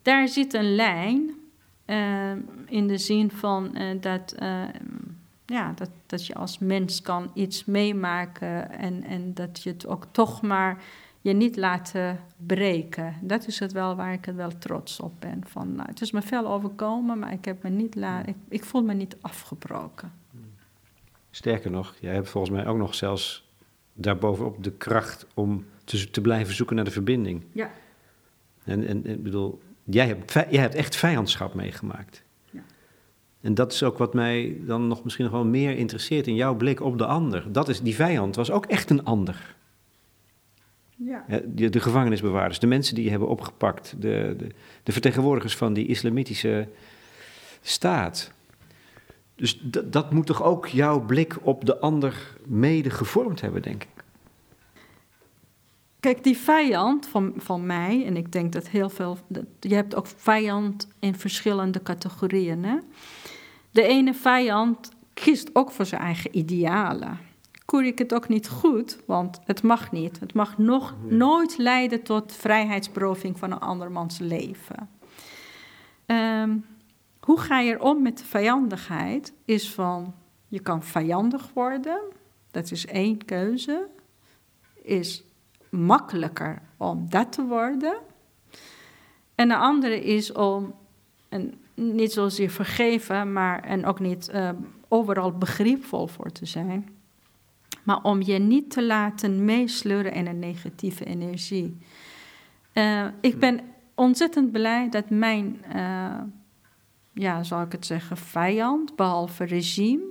Daar 0.01 0.27
zit 0.27 0.53
een 0.53 0.75
lijn 0.75 1.31
in 2.65 2.87
de 2.87 2.97
zin 2.97 3.31
van 3.31 3.77
dat 3.99 4.35
ja, 5.51 5.71
dat, 5.75 5.89
dat 6.05 6.25
je 6.25 6.35
als 6.35 6.59
mens 6.59 7.01
kan 7.01 7.31
iets 7.33 7.65
meemaken 7.65 8.71
en, 8.71 9.03
en 9.03 9.33
dat 9.33 9.63
je 9.63 9.69
het 9.69 9.87
ook 9.87 10.05
toch 10.11 10.41
maar 10.41 10.83
je 11.21 11.33
niet 11.33 11.57
laten 11.57 12.19
breken. 12.37 13.15
Dat 13.21 13.47
is 13.47 13.59
het 13.59 13.71
wel 13.71 13.95
waar 13.95 14.13
ik 14.13 14.25
het 14.25 14.35
wel 14.35 14.57
trots 14.57 14.99
op 14.99 15.13
ben. 15.19 15.43
Van, 15.47 15.75
nou, 15.75 15.89
het 15.89 16.01
is 16.01 16.11
me 16.11 16.21
veel 16.21 16.47
overkomen, 16.47 17.19
maar 17.19 17.33
ik, 17.33 17.45
heb 17.45 17.63
me 17.63 17.69
niet 17.69 17.95
la 17.95 18.25
ik, 18.25 18.35
ik 18.49 18.63
voel 18.63 18.83
me 18.83 18.93
niet 18.93 19.17
afgebroken. 19.21 20.11
Sterker 21.29 21.71
nog, 21.71 21.95
jij 21.99 22.13
hebt 22.13 22.29
volgens 22.29 22.53
mij 22.53 22.67
ook 22.67 22.77
nog 22.77 22.95
zelfs 22.95 23.49
daarbovenop 23.93 24.63
de 24.63 24.71
kracht 24.71 25.27
om 25.33 25.65
te, 25.83 26.09
te 26.09 26.21
blijven 26.21 26.55
zoeken 26.55 26.75
naar 26.75 26.85
de 26.85 26.91
verbinding. 26.91 27.43
Ja. 27.51 27.71
En, 28.63 28.87
en 28.87 29.05
ik 29.05 29.23
bedoel, 29.23 29.61
jij 29.83 30.07
hebt, 30.07 30.33
jij 30.33 30.61
hebt 30.61 30.75
echt 30.75 30.95
vijandschap 30.95 31.53
meegemaakt. 31.53 32.23
En 33.41 33.53
dat 33.53 33.73
is 33.73 33.83
ook 33.83 33.97
wat 33.97 34.13
mij 34.13 34.57
dan 34.65 34.87
nog 34.87 35.03
misschien 35.03 35.25
nog 35.25 35.33
wel 35.33 35.45
meer 35.45 35.77
interesseert 35.77 36.27
in 36.27 36.35
jouw 36.35 36.55
blik 36.55 36.81
op 36.81 36.97
de 36.97 37.05
ander. 37.05 37.51
Dat 37.51 37.69
is, 37.69 37.81
die 37.81 37.95
vijand 37.95 38.35
was 38.35 38.51
ook 38.51 38.65
echt 38.65 38.89
een 38.89 39.03
ander. 39.03 39.55
Ja. 41.05 41.25
De, 41.45 41.69
de 41.69 41.79
gevangenisbewaarders, 41.79 42.59
de 42.59 42.67
mensen 42.67 42.95
die 42.95 43.03
je 43.03 43.09
hebben 43.09 43.27
opgepakt, 43.27 43.95
de, 43.97 44.35
de, 44.37 44.47
de 44.83 44.91
vertegenwoordigers 44.91 45.55
van 45.55 45.73
die 45.73 45.87
islamitische 45.87 46.67
staat. 47.61 48.31
Dus 49.35 49.59
dat 49.85 50.11
moet 50.11 50.25
toch 50.25 50.43
ook 50.43 50.67
jouw 50.67 50.99
blik 50.99 51.35
op 51.41 51.65
de 51.65 51.79
ander 51.79 52.35
mede 52.45 52.89
gevormd 52.89 53.41
hebben, 53.41 53.61
denk 53.61 53.83
ik. 53.83 53.89
Kijk, 55.99 56.23
die 56.23 56.37
vijand 56.37 57.07
van, 57.07 57.33
van 57.37 57.65
mij, 57.65 58.05
en 58.05 58.17
ik 58.17 58.31
denk 58.31 58.53
dat 58.53 58.67
heel 58.67 58.89
veel. 58.89 59.17
Dat, 59.27 59.45
je 59.59 59.75
hebt 59.75 59.95
ook 59.95 60.07
vijand 60.07 60.87
in 60.99 61.15
verschillende 61.15 61.83
categorieën. 61.83 62.63
Hè? 62.63 62.77
De 63.71 63.83
ene 63.83 64.13
vijand 64.13 64.91
kiest 65.13 65.49
ook 65.53 65.71
voor 65.71 65.85
zijn 65.85 66.01
eigen 66.01 66.37
idealen. 66.37 67.19
Koer 67.71 67.85
ik 67.85 67.97
het 67.97 68.13
ook 68.13 68.27
niet 68.27 68.49
goed, 68.49 68.97
want 69.05 69.39
het 69.45 69.63
mag 69.63 69.91
niet. 69.91 70.19
Het 70.19 70.33
mag 70.33 70.57
nog 70.57 70.95
nooit 71.07 71.57
leiden 71.57 72.03
tot 72.03 72.33
vrijheidsberoving 72.33 73.39
van 73.39 73.51
een 73.51 73.59
andermans 73.59 74.19
leven. 74.19 74.89
Ehm, 76.05 76.57
hoe 77.19 77.39
ga 77.39 77.59
je 77.59 77.71
er 77.71 77.81
om 77.81 78.01
met 78.01 78.17
de 78.17 78.23
vijandigheid? 78.25 79.33
Is 79.45 79.73
van 79.73 80.13
je 80.47 80.59
kan 80.59 80.83
vijandig 80.83 81.49
worden, 81.53 82.01
dat 82.51 82.71
is 82.71 82.85
één 82.85 83.25
keuze. 83.25 83.87
Is 84.81 85.23
makkelijker 85.69 86.61
om 86.77 87.09
dat 87.09 87.31
te 87.31 87.45
worden. 87.45 87.97
En 89.35 89.47
de 89.47 89.57
andere 89.57 90.03
is 90.03 90.31
om 90.31 90.73
een 91.29 91.53
niet 91.73 92.11
zozeer 92.11 92.49
vergeven, 92.49 93.33
maar 93.33 93.63
en 93.63 93.85
ook 93.85 93.99
niet 93.99 94.29
uh, 94.33 94.49
overal 94.87 95.31
begripvol 95.37 96.07
voor 96.07 96.31
te 96.31 96.45
zijn. 96.45 96.99
Maar 97.83 98.03
om 98.03 98.21
je 98.21 98.39
niet 98.39 98.71
te 98.71 98.83
laten 98.83 99.45
meesleuren 99.45 100.13
in 100.13 100.27
een 100.27 100.39
negatieve 100.39 101.05
energie. 101.05 101.77
Uh, 102.73 103.05
ik 103.21 103.39
ben 103.39 103.59
ontzettend 103.95 104.51
blij 104.51 104.89
dat 104.89 105.09
mijn, 105.09 105.61
uh, 105.75 106.17
ja, 107.13 107.43
zal 107.43 107.61
ik 107.61 107.71
het 107.71 107.85
zeggen, 107.85 108.17
vijand, 108.17 108.95
behalve 108.95 109.43
regime, 109.43 110.03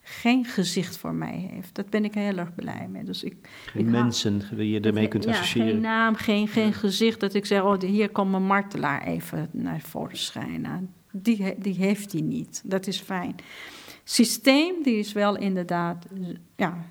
geen 0.00 0.44
gezicht 0.44 0.96
voor 0.96 1.14
mij 1.14 1.48
heeft. 1.52 1.74
Dat 1.74 1.90
ben 1.90 2.04
ik 2.04 2.14
heel 2.14 2.36
erg 2.36 2.54
blij 2.54 2.88
mee. 2.90 3.04
Dus 3.04 3.22
ik, 3.22 3.36
geen 3.66 3.90
mensen 3.90 4.42
die 4.56 4.70
je 4.70 4.80
ermee 4.80 5.08
kunt 5.08 5.26
associëren. 5.26 5.66
Ja, 5.66 5.72
geen 5.72 5.82
naam, 5.82 6.14
geen, 6.14 6.48
geen 6.48 6.72
gezicht. 6.72 7.20
Dat 7.20 7.34
ik 7.34 7.46
zeg, 7.46 7.62
oh, 7.62 7.80
hier 7.80 8.10
komt 8.10 8.30
mijn 8.30 8.46
martelaar 8.46 9.02
even 9.02 9.48
naar 9.52 9.80
voren 9.80 10.16
schijnen. 10.16 10.94
Die, 11.12 11.54
die 11.58 11.74
heeft 11.74 12.12
hij 12.12 12.20
niet. 12.20 12.62
Dat 12.64 12.86
is 12.86 13.00
fijn. 13.00 13.34
Systeem, 14.04 14.82
die 14.82 14.98
is 14.98 15.12
wel 15.12 15.36
inderdaad 15.36 16.06
ja, 16.56 16.84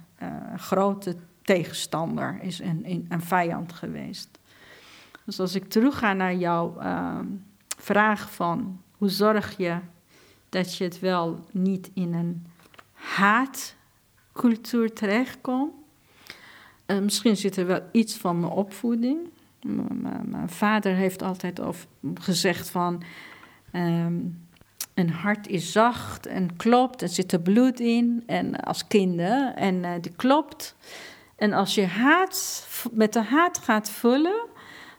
grote 0.56 1.16
tegenstander, 1.42 2.38
is 2.42 2.60
een, 2.60 3.06
een, 3.10 3.22
vijand 3.22 3.74
geweest. 3.74 4.40
Dus 5.26 5.40
als 5.40 5.56
ik 5.56 5.70
terug 5.70 5.98
ga 5.98 6.14
naar 6.14 6.36
jouw 6.36 6.82
uh, 6.82 7.20
vraag 7.78 8.34
van 8.34 8.82
hoe 8.92 9.10
zorg 9.10 9.58
je 9.58 9.78
dat 10.50 10.78
je 10.78 10.84
het 10.84 11.00
wel 11.00 11.46
niet 11.52 11.92
in 11.94 12.14
een 12.14 12.46
haatcultuur 12.94 14.94
terechtkomt. 14.94 15.74
Uh, 16.86 17.00
misschien 17.00 17.38
zit 17.38 17.58
er 17.58 17.66
wel 17.66 17.82
iets 17.92 18.18
van 18.18 18.40
mijn 18.40 18.52
opvoeding. 18.52 19.18
mijn 20.24 20.50
vader 20.50 20.94
heeft 20.94 21.22
altijd 21.22 21.60
gezegd 22.14 22.70
van... 22.70 23.04
Um, 23.72 24.45
een 24.96 25.10
hart 25.10 25.48
is 25.48 25.72
zacht 25.72 26.26
en 26.26 26.56
klopt, 26.56 27.02
er 27.02 27.10
zit 27.10 27.32
er 27.32 27.40
bloed 27.40 27.80
in. 27.80 28.24
En 28.26 28.56
als 28.56 28.88
kinderen, 28.88 29.56
en 29.56 29.76
uh, 29.76 29.90
die 30.02 30.12
klopt. 30.16 30.76
En 31.36 31.54
als 31.54 31.76
je 31.76 31.86
haat 31.86 32.68
met 32.92 33.14
de 33.14 33.22
haat 33.22 33.58
gaat 33.58 33.90
vullen, 33.90 34.46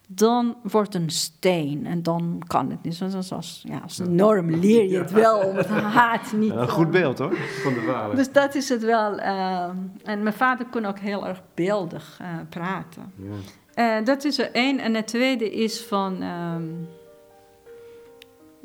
dan 0.08 0.56
wordt 0.62 0.94
een 0.94 1.10
steen. 1.10 1.86
En 1.86 2.02
dan 2.02 2.42
kan 2.46 2.70
het 2.70 2.82
niet. 2.82 2.94
Zoals 2.94 3.32
als, 3.32 3.62
ja, 3.68 3.78
als 3.78 3.98
norm 3.98 4.50
leer 4.50 4.90
je 4.90 4.98
het 4.98 5.10
wel 5.10 5.38
om 5.38 5.56
het 5.56 5.68
haat 5.68 6.32
niet 6.32 6.52
ja, 6.52 6.58
Een 6.58 6.68
goed 6.68 6.90
beeld 6.90 7.18
hoor, 7.18 7.36
van 7.36 7.74
de 7.74 7.80
vader. 7.80 8.16
Dus 8.16 8.32
dat 8.32 8.54
is 8.54 8.68
het 8.68 8.82
wel. 8.82 9.18
Uh, 9.18 9.68
en 10.04 10.22
mijn 10.22 10.34
vader 10.34 10.66
kon 10.66 10.84
ook 10.84 10.98
heel 10.98 11.26
erg 11.26 11.42
beeldig 11.54 12.18
uh, 12.22 12.28
praten. 12.48 13.12
Ja. 13.16 13.98
Uh, 13.98 14.04
dat 14.04 14.24
is 14.24 14.38
er 14.38 14.50
één. 14.52 14.78
En 14.78 14.94
het 14.94 15.06
tweede 15.06 15.50
is 15.50 15.80
van... 15.82 16.22
Um, 16.22 16.88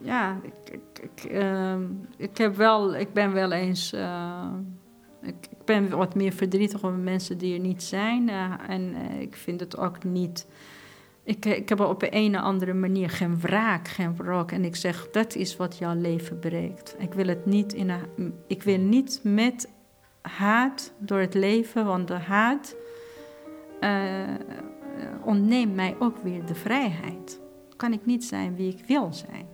ja, 0.01 0.39
ik, 0.43 0.73
ik, 0.73 0.81
ik, 1.01 1.31
uh, 1.31 1.75
ik, 2.17 2.37
heb 2.37 2.55
wel, 2.55 2.95
ik 2.95 3.13
ben 3.13 3.33
wel 3.33 3.51
eens. 3.51 3.93
Uh, 3.93 4.47
ik, 5.21 5.35
ik, 5.49 5.65
ben 5.65 5.89
wat 5.89 6.15
meer 6.15 6.31
verdrietig 6.31 6.83
over 6.83 6.97
mensen 6.97 7.37
die 7.37 7.53
er 7.53 7.59
niet 7.59 7.83
zijn. 7.83 8.29
Uh, 8.29 8.53
en 8.67 8.81
uh, 8.81 9.21
ik 9.21 9.35
vind 9.35 9.59
het 9.59 9.77
ook 9.77 10.03
niet. 10.03 10.47
Ik, 11.23 11.45
ik 11.45 11.69
heb 11.69 11.79
op 11.79 12.03
een 12.09 12.35
of 12.35 12.41
andere 12.41 12.73
manier 12.73 13.09
geen 13.09 13.39
wraak, 13.39 13.87
geen 13.87 14.15
wrok. 14.15 14.51
En 14.51 14.65
ik 14.65 14.75
zeg, 14.75 15.09
dat 15.11 15.35
is 15.35 15.57
wat 15.57 15.77
jouw 15.77 15.95
leven 15.95 16.39
breekt. 16.39 16.95
Ik 16.97 17.13
wil 17.13 17.27
het 17.27 17.45
niet, 17.45 17.73
in 17.73 17.89
een, 17.89 18.33
ik 18.47 18.63
wil 18.63 18.77
niet 18.77 19.19
met 19.23 19.69
haat 20.21 20.93
door 20.97 21.19
het 21.19 21.33
leven, 21.33 21.85
want 21.85 22.07
de 22.07 22.13
haat 22.13 22.75
ontneemt 25.23 25.75
mij 25.75 25.95
ook 25.99 26.17
weer 26.17 26.45
de 26.45 26.55
vrijheid. 26.55 27.39
Kan 27.75 27.93
ik 27.93 28.05
niet 28.05 28.23
zijn 28.23 28.55
wie 28.55 28.73
ik 28.73 28.85
wil 28.87 29.13
zijn. 29.13 29.50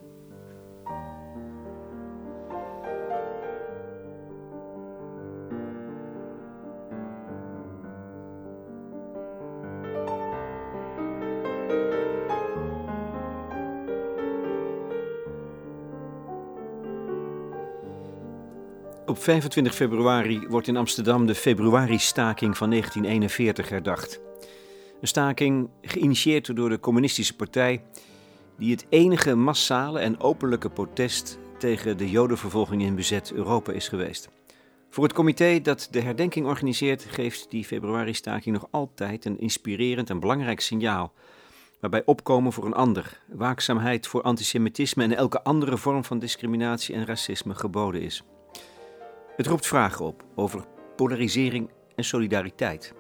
Op 19.18 19.24
25 19.24 19.76
februari 19.76 20.48
wordt 20.48 20.68
in 20.68 20.78
Amsterdam 20.78 21.26
de 21.26 21.36
februari-staking 21.36 22.58
van 22.58 22.70
1941 22.70 23.70
herdacht. 23.70 24.20
Een 25.02 25.08
staking 25.08 25.70
geïnitieerd 25.82 26.56
door 26.56 26.70
de 26.70 26.80
Communistische 26.80 27.36
Partij, 27.36 27.82
die 28.58 28.72
het 28.72 28.86
enige 28.90 29.36
massale 29.36 30.00
en 30.00 30.20
openlijke 30.20 30.70
protest 30.70 31.38
tegen 31.60 31.98
de 31.98 32.10
Jodenvervolging 32.10 32.82
in 32.82 32.96
bezet 32.96 33.32
Europa 33.34 33.72
is 33.72 33.88
geweest. 33.88 34.30
Voor 34.90 35.04
het 35.04 35.14
comité 35.14 35.62
dat 35.62 35.88
de 35.92 36.02
herdenking 36.02 36.46
organiseert, 36.46 37.06
geeft 37.10 37.52
die 37.52 37.66
februari-staking 37.66 38.56
nog 38.56 38.68
altijd 38.72 39.26
een 39.26 39.40
inspirerend 39.40 40.10
en 40.10 40.20
belangrijk 40.20 40.60
signaal. 40.60 41.14
Waarbij 41.80 42.06
opkomen 42.06 42.54
voor 42.54 42.66
een 42.66 42.74
ander, 42.74 43.22
waakzaamheid 43.28 44.08
voor 44.08 44.22
antisemitisme 44.22 45.04
en 45.04 45.16
elke 45.16 45.44
andere 45.44 45.78
vorm 45.78 46.04
van 46.04 46.20
discriminatie 46.20 46.96
en 46.96 47.06
racisme 47.06 47.56
geboden 47.56 48.02
is. 48.02 48.24
Het 49.38 49.48
roept 49.48 49.68
vragen 49.68 50.06
op 50.06 50.24
over 50.36 50.66
polarisering 50.96 51.70
en 51.96 52.04
solidariteit. 52.04 52.94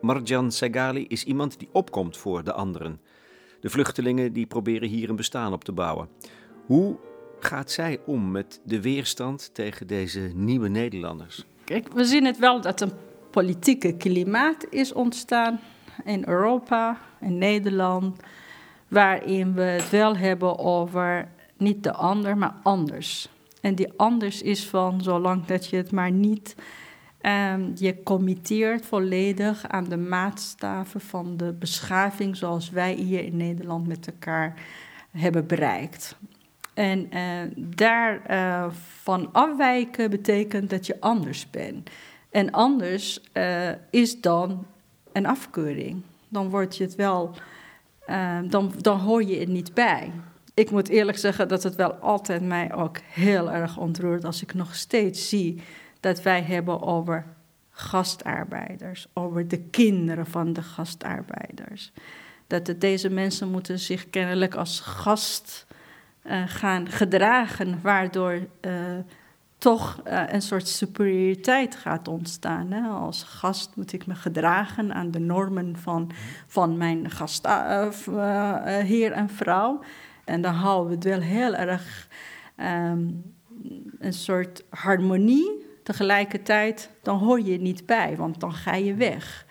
Marjan 0.00 0.52
Sagali 0.52 1.06
is 1.08 1.24
iemand 1.24 1.58
die 1.58 1.68
opkomt 1.72 2.16
voor 2.16 2.44
de 2.44 2.52
anderen. 2.52 3.00
De 3.60 3.70
vluchtelingen 3.70 4.32
die 4.32 4.46
proberen 4.46 4.88
hier 4.88 5.10
een 5.10 5.16
bestaan 5.16 5.52
op 5.52 5.64
te 5.64 5.72
bouwen. 5.72 6.08
Hoe 6.66 6.96
gaat 7.40 7.70
zij 7.70 8.00
om 8.06 8.30
met 8.30 8.60
de 8.64 8.80
weerstand 8.80 9.54
tegen 9.54 9.86
deze 9.86 10.20
nieuwe 10.34 10.68
Nederlanders? 10.68 11.44
Kijk, 11.64 11.92
we 11.92 12.04
zien 12.04 12.24
het 12.24 12.38
wel 12.38 12.60
dat 12.60 12.80
een 12.80 12.92
politieke 13.30 13.96
klimaat 13.96 14.66
is 14.70 14.92
ontstaan 14.92 15.60
in 16.04 16.24
Europa, 16.26 16.98
in 17.20 17.38
Nederland, 17.38 18.20
waarin 18.88 19.54
we 19.54 19.62
het 19.62 19.90
wel 19.90 20.16
hebben 20.16 20.58
over 20.58 21.28
niet 21.56 21.82
de 21.82 21.92
ander, 21.92 22.36
maar 22.36 22.54
anders. 22.62 23.28
En 23.62 23.74
die 23.74 23.92
anders 23.96 24.42
is 24.42 24.66
van 24.66 25.02
zolang 25.02 25.44
dat 25.44 25.66
je 25.66 25.76
het 25.76 25.92
maar 25.92 26.10
niet 26.10 26.54
um, 27.22 27.72
je 27.74 28.02
committeert 28.02 28.86
volledig 28.86 29.68
aan 29.68 29.84
de 29.84 29.96
maatstaven 29.96 31.00
van 31.00 31.36
de 31.36 31.52
beschaving 31.52 32.36
zoals 32.36 32.70
wij 32.70 32.92
hier 32.92 33.24
in 33.24 33.36
Nederland 33.36 33.86
met 33.86 34.06
elkaar 34.06 34.54
hebben 35.10 35.46
bereikt. 35.46 36.16
En 36.74 37.08
uh, 37.14 37.20
daar 37.56 38.30
uh, 38.30 38.70
van 39.02 39.28
afwijken 39.32 40.10
betekent 40.10 40.70
dat 40.70 40.86
je 40.86 41.00
anders 41.00 41.50
bent. 41.50 41.90
En 42.30 42.50
anders 42.50 43.20
uh, 43.32 43.68
is 43.90 44.20
dan 44.20 44.66
een 45.12 45.26
afkeuring. 45.26 46.02
Dan 46.28 46.50
word 46.50 46.76
je 46.76 46.84
het 46.84 46.94
wel, 46.94 47.34
dan, 48.48 48.72
dan 48.80 48.98
hoor 48.98 49.24
je 49.24 49.38
het 49.38 49.48
niet 49.48 49.74
bij 49.74 50.12
ik 50.54 50.70
moet 50.70 50.88
eerlijk 50.88 51.18
zeggen 51.18 51.48
dat 51.48 51.62
het 51.62 51.74
wel 51.74 51.92
altijd 51.92 52.42
mij 52.42 52.74
ook 52.74 52.98
heel 52.98 53.50
erg 53.50 53.76
ontroert 53.76 54.24
als 54.24 54.42
ik 54.42 54.54
nog 54.54 54.74
steeds 54.74 55.28
zie 55.28 55.62
dat 56.00 56.22
wij 56.22 56.42
hebben 56.42 56.82
over 56.82 57.24
gastarbeiders, 57.70 59.06
over 59.12 59.48
de 59.48 59.58
kinderen 59.58 60.26
van 60.26 60.52
de 60.52 60.62
gastarbeiders. 60.62 61.92
Dat 62.46 62.74
deze 62.78 63.10
mensen 63.10 63.50
moeten 63.50 63.78
zich 63.78 64.10
kennelijk 64.10 64.54
als 64.54 64.80
gast 64.80 65.66
uh, 66.24 66.42
gaan 66.46 66.88
gedragen, 66.88 67.78
waardoor 67.82 68.32
uh, 68.32 68.46
toch 69.58 70.00
uh, 70.06 70.22
een 70.26 70.42
soort 70.42 70.68
superioriteit 70.68 71.76
gaat 71.76 72.08
ontstaan. 72.08 72.70
Hè? 72.70 72.88
Als 72.88 73.22
gast 73.22 73.76
moet 73.76 73.92
ik 73.92 74.06
me 74.06 74.14
gedragen 74.14 74.94
aan 74.94 75.10
de 75.10 75.18
normen 75.18 75.76
van, 75.76 76.10
van 76.46 76.76
mijn 76.76 77.10
gastheer 77.10 79.12
en 79.12 79.28
vrouw. 79.28 79.80
En 80.24 80.40
dan 80.40 80.54
houden 80.54 80.88
we 80.88 80.94
het 80.94 81.04
wel 81.04 81.20
heel 81.20 81.54
erg 81.54 82.08
um, 82.56 83.22
een 83.98 84.12
soort 84.12 84.64
harmonie. 84.68 85.70
Tegelijkertijd, 85.82 86.90
dan 87.02 87.18
hoor 87.18 87.40
je 87.40 87.60
niet 87.60 87.86
bij, 87.86 88.16
want 88.16 88.40
dan 88.40 88.52
ga 88.52 88.74
je 88.74 88.94
weg. 88.94 89.46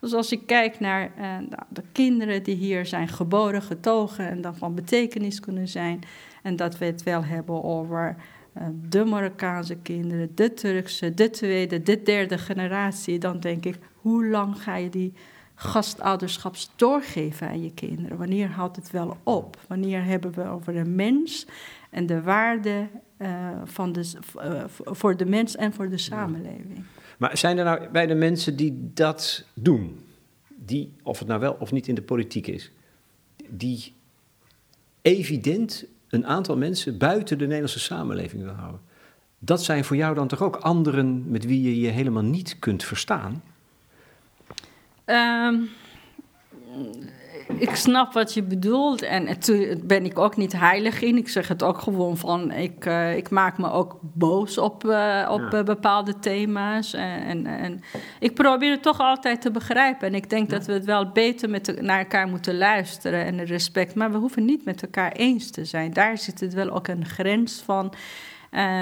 Dus 0.00 0.12
als 0.12 0.32
ik 0.32 0.46
kijk 0.46 0.80
naar 0.80 1.10
uh, 1.16 1.22
nou, 1.22 1.62
de 1.68 1.82
kinderen 1.92 2.42
die 2.42 2.54
hier 2.54 2.86
zijn 2.86 3.08
geboren, 3.08 3.62
getogen 3.62 4.28
en 4.28 4.40
dan 4.40 4.56
van 4.56 4.74
betekenis 4.74 5.40
kunnen 5.40 5.68
zijn. 5.68 6.00
En 6.42 6.56
dat 6.56 6.78
we 6.78 6.84
het 6.84 7.02
wel 7.02 7.24
hebben 7.24 7.64
over 7.64 8.16
uh, 8.56 8.66
de 8.88 9.04
Marokkaanse 9.04 9.76
kinderen, 9.76 10.30
de 10.34 10.54
Turkse, 10.54 11.14
de 11.14 11.30
tweede, 11.30 11.82
de 11.82 12.02
derde 12.02 12.38
generatie. 12.38 13.18
Dan 13.18 13.40
denk 13.40 13.64
ik, 13.64 13.78
hoe 13.94 14.26
lang 14.26 14.62
ga 14.62 14.76
je 14.76 14.88
die 14.88 15.12
gastouderschaps 15.58 16.70
doorgeven 16.76 17.48
aan 17.48 17.62
je 17.62 17.72
kinderen? 17.72 18.18
Wanneer 18.18 18.48
houdt 18.48 18.76
het 18.76 18.90
wel 18.90 19.16
op? 19.22 19.56
Wanneer 19.66 20.04
hebben 20.04 20.32
we 20.32 20.44
over 20.44 20.72
de 20.72 20.84
mens 20.84 21.46
en 21.90 22.06
de 22.06 22.22
waarde 22.22 22.88
uh, 23.18 23.50
van 23.64 23.92
de, 23.92 24.12
uh, 24.36 24.64
voor 24.68 25.16
de 25.16 25.26
mens 25.26 25.56
en 25.56 25.72
voor 25.72 25.88
de 25.88 25.98
samenleving? 25.98 26.84
Maar 27.18 27.38
zijn 27.38 27.58
er 27.58 27.64
nou 27.64 27.88
bij 27.88 28.06
de 28.06 28.14
mensen 28.14 28.56
die 28.56 28.90
dat 28.94 29.44
doen, 29.54 30.00
die, 30.48 30.92
of 31.02 31.18
het 31.18 31.28
nou 31.28 31.40
wel 31.40 31.56
of 31.58 31.72
niet 31.72 31.88
in 31.88 31.94
de 31.94 32.02
politiek 32.02 32.46
is, 32.46 32.70
die 33.48 33.94
evident 35.02 35.84
een 36.08 36.26
aantal 36.26 36.56
mensen 36.56 36.98
buiten 36.98 37.38
de 37.38 37.44
Nederlandse 37.44 37.80
samenleving 37.80 38.42
wil 38.42 38.52
houden? 38.52 38.80
Dat 39.38 39.64
zijn 39.64 39.84
voor 39.84 39.96
jou 39.96 40.14
dan 40.14 40.28
toch 40.28 40.42
ook 40.42 40.56
anderen 40.56 41.30
met 41.30 41.44
wie 41.44 41.62
je 41.62 41.80
je 41.80 41.88
helemaal 41.88 42.22
niet 42.22 42.58
kunt 42.58 42.84
verstaan? 42.84 43.42
Um, 45.10 45.70
ik 47.56 47.74
snap 47.74 48.12
wat 48.12 48.34
je 48.34 48.42
bedoelt 48.42 49.02
en 49.02 49.26
het 49.26 49.50
ben 49.86 50.04
ik 50.04 50.18
ook 50.18 50.36
niet 50.36 50.52
heilig 50.52 51.02
in. 51.02 51.16
Ik 51.16 51.28
zeg 51.28 51.48
het 51.48 51.62
ook 51.62 51.78
gewoon 51.78 52.16
van, 52.16 52.50
ik, 52.50 52.86
uh, 52.86 53.16
ik 53.16 53.30
maak 53.30 53.58
me 53.58 53.70
ook 53.70 53.98
boos 54.00 54.58
op, 54.58 54.84
uh, 54.84 55.28
op 55.30 55.48
ja. 55.50 55.62
bepaalde 55.62 56.18
thema's. 56.18 56.94
En, 56.94 57.22
en, 57.24 57.46
en, 57.46 57.80
ik 58.18 58.34
probeer 58.34 58.70
het 58.70 58.82
toch 58.82 58.98
altijd 58.98 59.40
te 59.40 59.50
begrijpen. 59.50 60.06
En 60.06 60.14
ik 60.14 60.30
denk 60.30 60.50
ja. 60.50 60.56
dat 60.56 60.66
we 60.66 60.72
het 60.72 60.84
wel 60.84 61.10
beter 61.12 61.50
met 61.50 61.64
de, 61.64 61.82
naar 61.82 61.98
elkaar 61.98 62.28
moeten 62.28 62.58
luisteren 62.58 63.24
en 63.24 63.44
respect. 63.44 63.94
Maar 63.94 64.12
we 64.12 64.18
hoeven 64.18 64.44
niet 64.44 64.64
met 64.64 64.82
elkaar 64.82 65.12
eens 65.12 65.50
te 65.50 65.64
zijn. 65.64 65.92
Daar 65.92 66.18
zit 66.18 66.40
het 66.40 66.54
wel 66.54 66.70
ook 66.70 66.88
een 66.88 67.06
grens 67.06 67.62
van. 67.64 67.92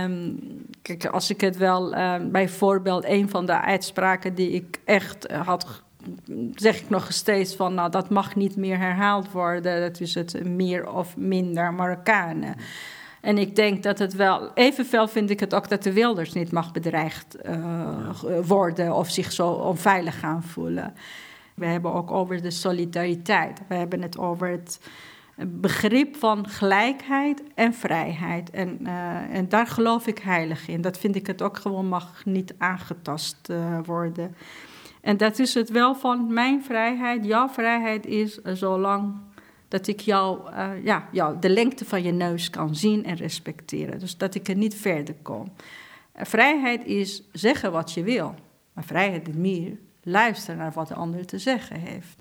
Um, 0.03 0.39
kijk, 0.83 1.07
als 1.07 1.31
ik 1.31 1.41
het 1.41 1.57
wel, 1.57 1.95
uh, 1.95 2.15
bijvoorbeeld, 2.23 3.05
een 3.05 3.29
van 3.29 3.47
de 3.47 3.61
uitspraken 3.61 4.35
die 4.35 4.51
ik 4.51 4.81
echt 4.85 5.33
had 5.33 5.85
zeg 6.55 6.81
ik 6.81 6.89
nog 6.89 7.13
steeds 7.13 7.55
van, 7.55 7.75
nou, 7.75 7.91
dat 7.91 8.11
mag 8.11 8.35
niet 8.35 8.57
meer 8.57 8.79
herhaald 8.79 9.33
worden. 9.33 9.81
Dat 9.81 10.01
is 10.01 10.15
het 10.15 10.45
meer 10.45 10.93
of 10.93 11.17
minder 11.17 11.75
Marokkanen. 11.75 12.57
En 13.21 13.39
ik 13.39 13.57
denk 13.57 13.83
dat 13.83 13.99
het 13.99 14.15
wel, 14.15 14.51
evenveel 14.55 15.09
vind 15.09 15.31
ik 15.31 15.41
het 15.41 15.55
ook 15.55 15.69
dat 15.69 15.83
de 15.83 15.93
wilders 15.93 16.33
niet 16.33 16.53
mag 16.53 16.73
bedreigd 16.73 17.37
uh, 17.47 18.11
worden 18.45 18.95
of 18.95 19.11
zich 19.11 19.33
zo 19.33 19.49
onveilig 19.49 20.19
gaan 20.19 20.43
voelen. 20.43 20.95
We 21.55 21.67
hebben 21.67 21.93
ook 21.93 22.11
over 22.11 22.43
de 22.43 22.51
solidariteit. 22.51 23.61
We 23.69 23.75
hebben 23.75 24.03
het 24.03 24.19
over 24.19 24.49
het 24.49 24.81
begrip 25.47 26.17
van 26.17 26.49
gelijkheid 26.49 27.43
en 27.55 27.75
vrijheid. 27.75 28.51
En, 28.51 28.79
uh, 28.83 29.35
en 29.35 29.49
daar 29.49 29.67
geloof 29.67 30.07
ik 30.07 30.19
heilig 30.19 30.69
in. 30.69 30.81
Dat 30.81 30.99
vind 30.99 31.17
ik 31.17 31.27
het 31.27 31.43
ook 31.43 31.57
gewoon 31.57 31.87
mag 31.87 32.25
niet 32.25 32.55
aangetast 32.59 33.49
uh, 33.51 33.79
worden. 33.85 34.35
En 35.07 35.17
dat 35.17 35.39
is 35.39 35.55
het 35.55 35.71
wel 35.71 35.95
van 35.95 36.33
mijn 36.33 36.63
vrijheid. 36.63 37.25
Jouw 37.25 37.49
vrijheid 37.49 38.07
is 38.07 38.39
zolang 38.43 39.15
dat 39.69 39.87
ik 39.87 40.01
jou, 40.01 40.51
uh, 40.51 40.85
ja, 40.85 41.09
jou, 41.13 41.39
de 41.41 41.49
lengte 41.49 41.85
van 41.85 42.03
je 42.03 42.13
neus 42.13 42.51
kan 42.51 42.75
zien 42.75 43.05
en 43.05 43.17
respecteren. 43.17 43.99
Dus 43.99 44.17
dat 44.17 44.35
ik 44.35 44.49
er 44.49 44.57
niet 44.57 44.75
verder 44.75 45.15
kom. 45.23 45.53
Uh, 46.17 46.23
vrijheid 46.25 46.85
is 46.85 47.23
zeggen 47.33 47.73
wat 47.73 47.93
je 47.93 48.03
wil. 48.03 48.35
Maar 48.73 48.85
vrijheid 48.85 49.29
is 49.29 49.35
meer 49.35 49.79
luisteren 50.03 50.57
naar 50.57 50.73
wat 50.73 50.89
de 50.89 50.95
ander 50.95 51.27
te 51.27 51.39
zeggen 51.39 51.81
heeft. 51.81 52.21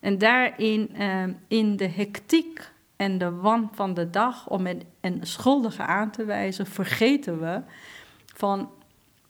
En 0.00 0.18
daarin, 0.18 0.90
in 1.48 1.76
de 1.76 1.88
hectiek 1.88 2.70
en 2.96 3.18
de 3.18 3.30
wan 3.30 3.70
van 3.72 3.94
de 3.94 4.10
dag 4.10 4.48
om 4.48 4.66
een, 4.66 4.82
een 5.00 5.20
schuldige 5.22 5.82
aan 5.82 6.10
te 6.10 6.24
wijzen, 6.24 6.66
vergeten 6.66 7.40
we 7.40 7.62
van 8.34 8.70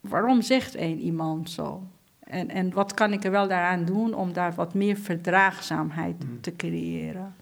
waarom 0.00 0.42
zegt 0.42 0.76
een 0.76 1.00
iemand 1.00 1.50
zo? 1.50 1.82
En, 2.30 2.50
en 2.50 2.72
wat 2.72 2.94
kan 2.94 3.12
ik 3.12 3.24
er 3.24 3.30
wel 3.30 3.48
daaraan 3.48 3.84
doen 3.84 4.14
om 4.14 4.32
daar 4.32 4.54
wat 4.54 4.74
meer 4.74 4.96
verdraagzaamheid 4.96 6.16
hmm. 6.18 6.40
te 6.40 6.56
creëren? 6.56 7.34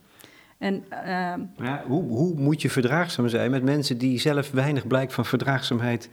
En, 0.59 0.85
uh, 0.92 1.35
ja, 1.66 1.83
hoe, 1.87 2.03
hoe, 2.03 2.35
moet 2.35 2.62
je 2.62 2.70
verdraagzaam 2.70 3.29
zijn 3.29 3.51
met 3.51 3.62
mensen 3.62 3.99
die 3.99 4.18
zelf 4.18 4.51
weinig 4.51 4.87
blijk 4.87 5.11
van 5.11 5.25
verdraagzaamheid, 5.25 6.09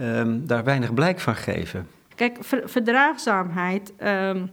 um, 0.00 0.46
daar 0.46 0.64
weinig 0.64 0.94
blijk 0.94 1.20
van 1.20 1.34
geven? 1.36 1.86
Kijk, 2.14 2.36
ver, 2.40 2.68
verdraagzaamheid, 2.68 3.92
um, 4.02 4.50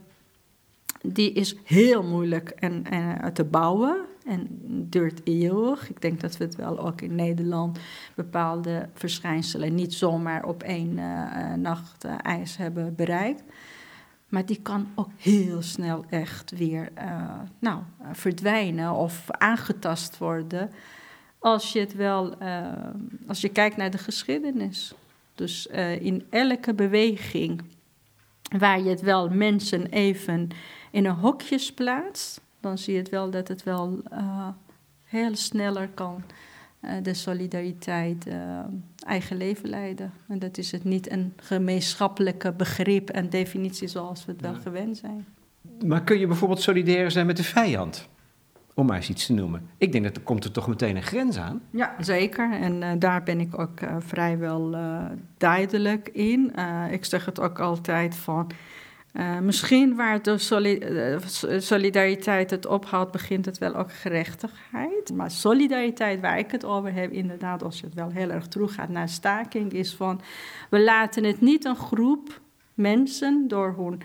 die 1.02 1.32
is 1.32 1.56
heel 1.64 2.02
moeilijk 2.02 2.48
en, 2.48 2.84
en, 2.90 3.32
te 3.32 3.44
bouwen 3.44 3.96
en 4.24 4.46
duurt 4.88 5.20
eeuwig. 5.24 5.90
Ik 5.90 6.00
denk 6.00 6.20
dat 6.20 6.36
we 6.36 6.44
het 6.44 6.56
wel 6.56 6.78
ook 6.78 7.00
in 7.00 7.14
Nederland 7.14 7.78
bepaalde 8.14 8.88
verschijnselen 8.94 9.74
niet 9.74 9.94
zomaar 9.94 10.44
op 10.44 10.62
één 10.62 10.98
uh, 10.98 11.52
nacht 11.54 12.04
uh, 12.04 12.14
ijs 12.22 12.56
hebben 12.56 12.94
bereikt. 12.94 13.42
Maar 14.28 14.46
die 14.46 14.60
kan 14.62 14.86
ook 14.94 15.10
heel 15.16 15.62
snel 15.62 16.04
echt 16.10 16.50
weer 16.50 16.92
nou, 17.58 17.82
verdwijnen 18.12 18.92
of 18.92 19.30
aangetast 19.30 20.18
worden. 20.18 20.70
Als 21.38 21.72
je 21.72 21.80
het 21.80 21.94
wel, 21.94 22.36
als 23.26 23.40
je 23.40 23.48
kijkt 23.48 23.76
naar 23.76 23.90
de 23.90 23.98
geschiedenis. 23.98 24.94
Dus 25.34 25.66
in 26.00 26.26
elke 26.30 26.74
beweging 26.74 27.62
waar 28.58 28.80
je 28.80 28.88
het 28.88 29.00
wel 29.00 29.28
mensen 29.28 29.86
even 29.86 30.48
in 30.90 31.04
een 31.04 31.14
hokjes 31.14 31.72
plaatst, 31.72 32.40
dan 32.64 32.78
zie 32.78 32.92
je 32.92 32.98
het 32.98 33.08
wel 33.08 33.30
dat 33.30 33.48
het 33.48 33.62
wel 33.62 34.00
uh, 34.12 34.48
heel 35.04 35.36
sneller 35.36 35.88
kan. 35.94 36.22
Uh, 36.80 36.90
de 37.02 37.14
solidariteit 37.14 38.26
uh, 38.26 38.58
eigen 39.06 39.36
leven 39.36 39.68
leiden. 39.68 40.12
En 40.28 40.38
dat 40.38 40.58
is 40.58 40.72
het 40.72 40.84
niet 40.84 41.10
een 41.10 41.32
gemeenschappelijke 41.36 42.52
begrip 42.52 43.10
en 43.10 43.30
definitie 43.30 43.88
zoals 43.88 44.24
we 44.24 44.32
het 44.32 44.40
wel 44.40 44.54
gewend 44.54 44.96
zijn. 44.96 45.26
Maar 45.86 46.02
kun 46.02 46.18
je 46.18 46.26
bijvoorbeeld 46.26 46.60
solidair 46.60 47.10
zijn 47.10 47.26
met 47.26 47.36
de 47.36 47.44
vijand? 47.44 48.08
Om 48.74 48.86
maar 48.86 48.96
eens 48.96 49.10
iets 49.10 49.26
te 49.26 49.32
noemen. 49.32 49.68
Ik 49.78 49.92
denk 49.92 50.04
dat 50.04 50.16
er 50.16 50.22
komt 50.22 50.44
er 50.44 50.50
toch 50.50 50.68
meteen 50.68 50.96
een 50.96 51.02
grens 51.02 51.38
aan. 51.38 51.62
Ja, 51.70 51.94
zeker. 51.98 52.52
En 52.52 52.98
daar 52.98 53.22
ben 53.22 53.40
ik 53.40 53.58
ook 53.58 53.80
vrijwel 53.98 54.76
duidelijk 55.36 56.08
in. 56.08 56.52
ik 56.90 57.04
zeg 57.04 57.24
het 57.24 57.40
ook 57.40 57.60
altijd 57.60 58.16
van 58.16 58.50
uh, 59.14 59.38
misschien 59.38 59.96
waar 59.96 60.22
de 60.22 60.30
eh, 60.30 61.58
solidariteit 61.58 62.50
het 62.50 62.66
ophoudt, 62.66 63.12
begint 63.12 63.44
het 63.44 63.58
wel 63.58 63.74
ook 63.74 63.92
gerechtigheid. 63.92 65.12
Maar 65.14 65.30
solidariteit, 65.30 66.20
waar 66.20 66.38
ik 66.38 66.50
het 66.50 66.64
over 66.64 66.92
heb, 66.92 67.12
inderdaad, 67.12 67.62
als 67.62 67.80
je 67.80 67.86
het 67.86 67.94
wel 67.94 68.10
heel 68.10 68.30
erg 68.30 68.48
terug 68.48 68.74
gaat 68.74 68.88
naar 68.88 69.08
staking, 69.08 69.72
is 69.72 69.94
van 69.94 70.20
we 70.70 70.80
laten 70.80 71.24
het 71.24 71.40
niet 71.40 71.64
een 71.64 71.76
groep 71.76 72.40
mensen 72.74 73.48
door 73.48 73.74
hun 73.76 74.00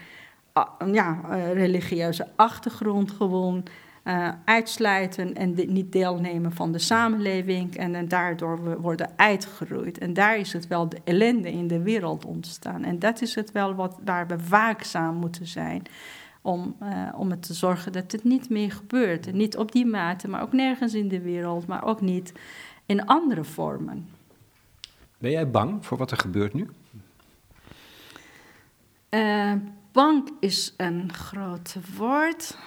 uh, 0.57 0.93
ja, 0.93 1.21
religieuze 1.53 2.27
achtergrond 2.35 3.11
gewoon 3.11 3.63
uh, 4.03 4.29
uitsluiten 4.45 5.35
en 5.35 5.53
niet 5.67 5.91
deelnemen 5.91 6.51
van 6.51 6.71
de 6.71 6.79
samenleving 6.79 7.75
en, 7.75 7.95
en 7.95 8.07
daardoor 8.07 8.81
worden 8.81 9.09
uitgeroeid. 9.15 9.97
En 9.97 10.13
daar 10.13 10.37
is 10.37 10.53
het 10.53 10.67
wel 10.67 10.89
de 10.89 11.01
ellende 11.03 11.51
in 11.51 11.67
de 11.67 11.81
wereld 11.81 12.25
ontstaan. 12.25 12.83
En 12.83 12.99
dat 12.99 13.21
is 13.21 13.35
het 13.35 13.51
wel 13.51 13.75
wat, 13.75 13.97
waar 14.05 14.27
we 14.27 14.37
waakzaam 14.49 15.15
moeten 15.15 15.47
zijn. 15.47 15.83
Om, 16.41 16.75
uh, 16.83 17.13
om 17.15 17.29
het 17.29 17.41
te 17.41 17.53
zorgen 17.53 17.91
dat 17.91 18.11
het 18.11 18.23
niet 18.23 18.49
meer 18.49 18.71
gebeurt. 18.71 19.33
niet 19.33 19.57
op 19.57 19.71
die 19.71 19.85
mate, 19.85 20.27
maar 20.27 20.41
ook 20.41 20.53
nergens 20.53 20.93
in 20.93 21.07
de 21.07 21.21
wereld, 21.21 21.67
maar 21.67 21.83
ook 21.83 22.01
niet 22.01 22.33
in 22.85 23.05
andere 23.05 23.43
vormen. 23.43 24.09
Ben 25.17 25.31
jij 25.31 25.49
bang 25.49 25.85
voor 25.85 25.97
wat 25.97 26.11
er 26.11 26.17
gebeurt 26.17 26.53
nu? 26.53 26.69
Uh, 29.09 29.53
bang 29.91 30.31
is 30.39 30.73
een 30.77 31.13
groot 31.13 31.75
woord. 31.97 32.57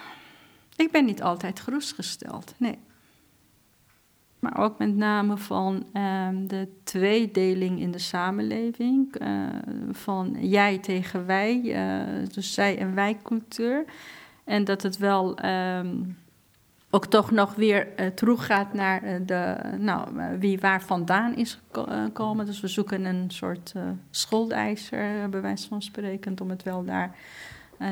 Ik 0.75 0.91
ben 0.91 1.05
niet 1.05 1.23
altijd 1.23 1.59
gerustgesteld, 1.59 2.53
nee. 2.57 2.77
Maar 4.39 4.57
ook 4.57 4.77
met 4.77 4.95
name 4.95 5.37
van 5.37 5.85
um, 5.93 6.47
de 6.47 6.67
tweedeling 6.83 7.79
in 7.79 7.91
de 7.91 7.99
samenleving. 7.99 9.21
Uh, 9.21 9.47
van 9.91 10.37
jij 10.39 10.77
tegen 10.77 11.25
wij, 11.25 11.61
uh, 11.63 12.27
dus 12.33 12.53
zij- 12.53 12.77
en 12.77 12.95
wij-cultuur. 12.95 13.85
En 14.43 14.63
dat 14.63 14.81
het 14.81 14.97
wel 14.97 15.45
um, 15.45 16.17
ook 16.89 17.05
toch 17.05 17.31
nog 17.31 17.55
weer 17.55 17.87
uh, 17.99 18.07
teruggaat 18.07 18.73
naar 18.73 19.25
de, 19.25 19.57
nou, 19.79 20.09
wie 20.39 20.59
waar 20.59 20.81
vandaan 20.81 21.35
is 21.35 21.59
gekomen. 21.71 22.45
Dus 22.45 22.59
we 22.59 22.67
zoeken 22.67 23.05
een 23.05 23.31
soort 23.31 23.73
schuldeiser, 24.09 25.29
bij 25.29 25.41
wijze 25.41 25.67
van 25.67 25.81
spreken, 25.81 26.41
om 26.41 26.49
het 26.49 26.63
wel 26.63 26.83
daar 26.83 27.15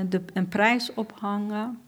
de, 0.09 0.21
een 0.33 0.47
prijs 0.47 0.93
ophangen 0.93 1.79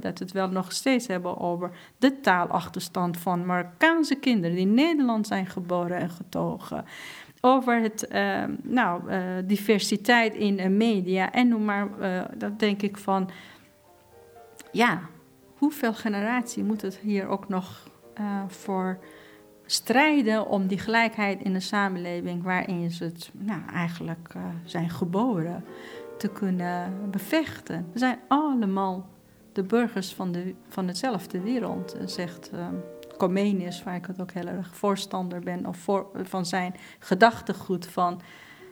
dat 0.00 0.18
we 0.18 0.24
het 0.24 0.32
wel 0.32 0.48
nog 0.48 0.72
steeds 0.72 1.06
hebben 1.06 1.38
over 1.38 1.70
de 1.98 2.20
taalachterstand 2.20 3.18
van 3.18 3.46
Marokkaanse 3.46 4.14
kinderen 4.14 4.56
die 4.56 4.66
in 4.66 4.74
Nederland 4.74 5.26
zijn 5.26 5.46
geboren 5.46 5.96
en 5.96 6.10
getogen. 6.10 6.84
Over 7.40 7.80
het, 7.80 8.08
uh, 8.12 8.44
nou, 8.62 9.10
uh, 9.10 9.18
diversiteit 9.44 10.34
in 10.34 10.58
uh, 10.58 10.66
media 10.66 11.32
en 11.32 11.48
noem 11.48 11.64
maar, 11.64 11.88
dat 12.38 12.58
denk 12.58 12.82
ik 12.82 12.96
van, 12.96 13.30
ja, 14.72 15.00
hoeveel 15.56 15.94
generatie 15.94 16.64
moet 16.64 16.82
het 16.82 16.96
hier 16.96 17.26
ook 17.26 17.48
nog 17.48 17.88
voor 18.46 18.98
strijden 19.66 20.46
om 20.46 20.66
die 20.66 20.78
gelijkheid 20.78 21.42
in 21.42 21.52
de 21.52 21.60
samenleving 21.60 22.42
waarin 22.42 22.90
ze 22.90 23.04
het 23.04 23.30
nou, 23.32 23.60
eigenlijk 23.72 24.32
zijn 24.64 24.90
geboren 24.90 25.64
te 26.18 26.28
kunnen 26.28 26.92
bevechten. 27.10 27.86
We 27.92 27.98
zijn 27.98 28.18
allemaal 28.28 29.08
de 29.54 29.62
burgers 29.62 30.12
van, 30.12 30.32
de, 30.32 30.54
van 30.68 30.88
hetzelfde 30.88 31.40
wereld, 31.40 31.94
eh, 31.94 32.06
zegt 32.06 32.50
uh, 32.54 32.66
Comenius, 33.16 33.82
waar 33.82 33.96
ik 33.96 34.06
het 34.06 34.20
ook 34.20 34.32
heel 34.32 34.46
erg 34.46 34.76
voorstander 34.76 35.40
ben, 35.40 35.66
of 35.66 35.76
voor, 35.76 36.06
van 36.22 36.46
zijn 36.46 36.74
gedachtegoed 36.98 37.86
van 37.86 38.20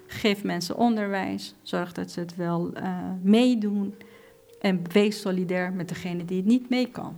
geef 0.07 0.45
mensen 0.45 0.77
onderwijs, 0.77 1.55
zorg 1.63 1.93
dat 1.93 2.11
ze 2.11 2.21
het 2.21 2.37
wel 2.37 2.71
uh, 2.77 2.99
meedoen 3.23 3.95
en 4.61 4.83
wees 4.93 5.21
solidair 5.21 5.73
met 5.73 5.89
degene 5.89 6.25
die 6.25 6.37
het 6.37 6.47
niet 6.47 6.69
mee 6.69 6.91
kan. 6.91 7.15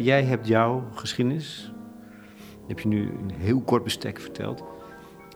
Jij 0.00 0.24
hebt 0.24 0.46
jouw 0.46 0.88
geschiedenis, 0.94 1.72
heb 2.68 2.78
je 2.78 2.88
nu 2.88 3.08
een 3.08 3.32
heel 3.36 3.60
kort 3.60 3.84
bestek 3.84 4.20
verteld. 4.20 4.62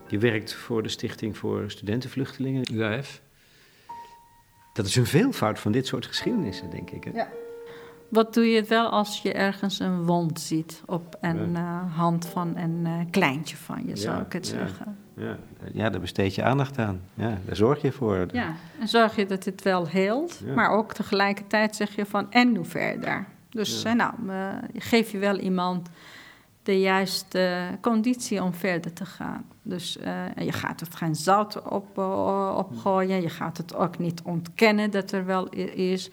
Je 0.08 0.18
werkt 0.18 0.54
voor 0.54 0.82
de 0.82 0.88
Stichting 0.88 1.36
voor 1.36 1.70
Studentenvluchtelingen, 1.70 2.62
UAF. 2.72 3.20
Dat 4.72 4.86
is 4.86 4.96
een 4.96 5.06
veelvoud 5.06 5.58
van 5.58 5.72
dit 5.72 5.86
soort 5.86 6.06
geschiedenissen, 6.06 6.70
denk 6.70 6.90
ik. 6.90 7.04
Hè? 7.04 7.10
Ja. 7.10 7.28
Wat 8.08 8.34
doe 8.34 8.50
je 8.50 8.62
wel 8.62 8.88
als 8.88 9.22
je 9.22 9.32
ergens 9.32 9.78
een 9.78 10.04
wond 10.04 10.40
ziet 10.40 10.82
op 10.86 11.16
een 11.20 11.50
uh, 11.50 11.96
hand 11.96 12.26
van 12.26 12.56
een 12.56 12.80
uh, 12.86 12.92
kleintje 13.10 13.56
van 13.56 13.82
je, 13.86 13.96
zou 13.96 14.22
ik 14.22 14.32
het 14.32 14.48
ja, 14.48 14.52
zeggen. 14.52 14.96
Ja. 15.16 15.36
ja, 15.72 15.90
daar 15.90 16.00
besteed 16.00 16.34
je 16.34 16.42
aandacht 16.42 16.78
aan. 16.78 17.00
Ja, 17.14 17.38
daar 17.44 17.56
zorg 17.56 17.82
je 17.82 17.92
voor. 17.92 18.26
Ja, 18.32 18.54
en 18.80 18.88
zorg 18.88 19.16
je 19.16 19.26
dat 19.26 19.44
het 19.44 19.62
wel 19.62 19.88
heelt, 19.88 20.40
maar 20.54 20.70
ook 20.70 20.92
tegelijkertijd 20.92 21.76
zeg 21.76 21.96
je 21.96 22.06
van 22.06 22.32
en 22.32 22.52
nu 22.52 22.64
verder. 22.64 23.26
Dus 23.56 23.84
uh, 23.84 23.92
nou, 23.92 24.12
geef 24.74 25.10
je 25.10 25.18
wel 25.18 25.38
iemand 25.38 25.88
de 26.62 26.80
juiste 26.80 27.68
conditie 27.80 28.42
om 28.42 28.54
verder 28.54 28.92
te 28.92 29.04
gaan. 29.04 29.44
Dus 29.62 29.98
je 30.36 30.52
gaat 30.52 30.80
het 30.80 30.94
geen 30.94 31.14
zout 31.14 31.62
op, 31.62 31.98
opgooien, 32.56 33.22
je 33.22 33.28
gaat 33.28 33.56
het 33.56 33.74
ook 33.74 33.98
niet 33.98 34.22
ontkennen 34.22 34.90
dat 34.90 35.12
er 35.12 35.26
wel 35.26 35.48
is. 35.74 36.10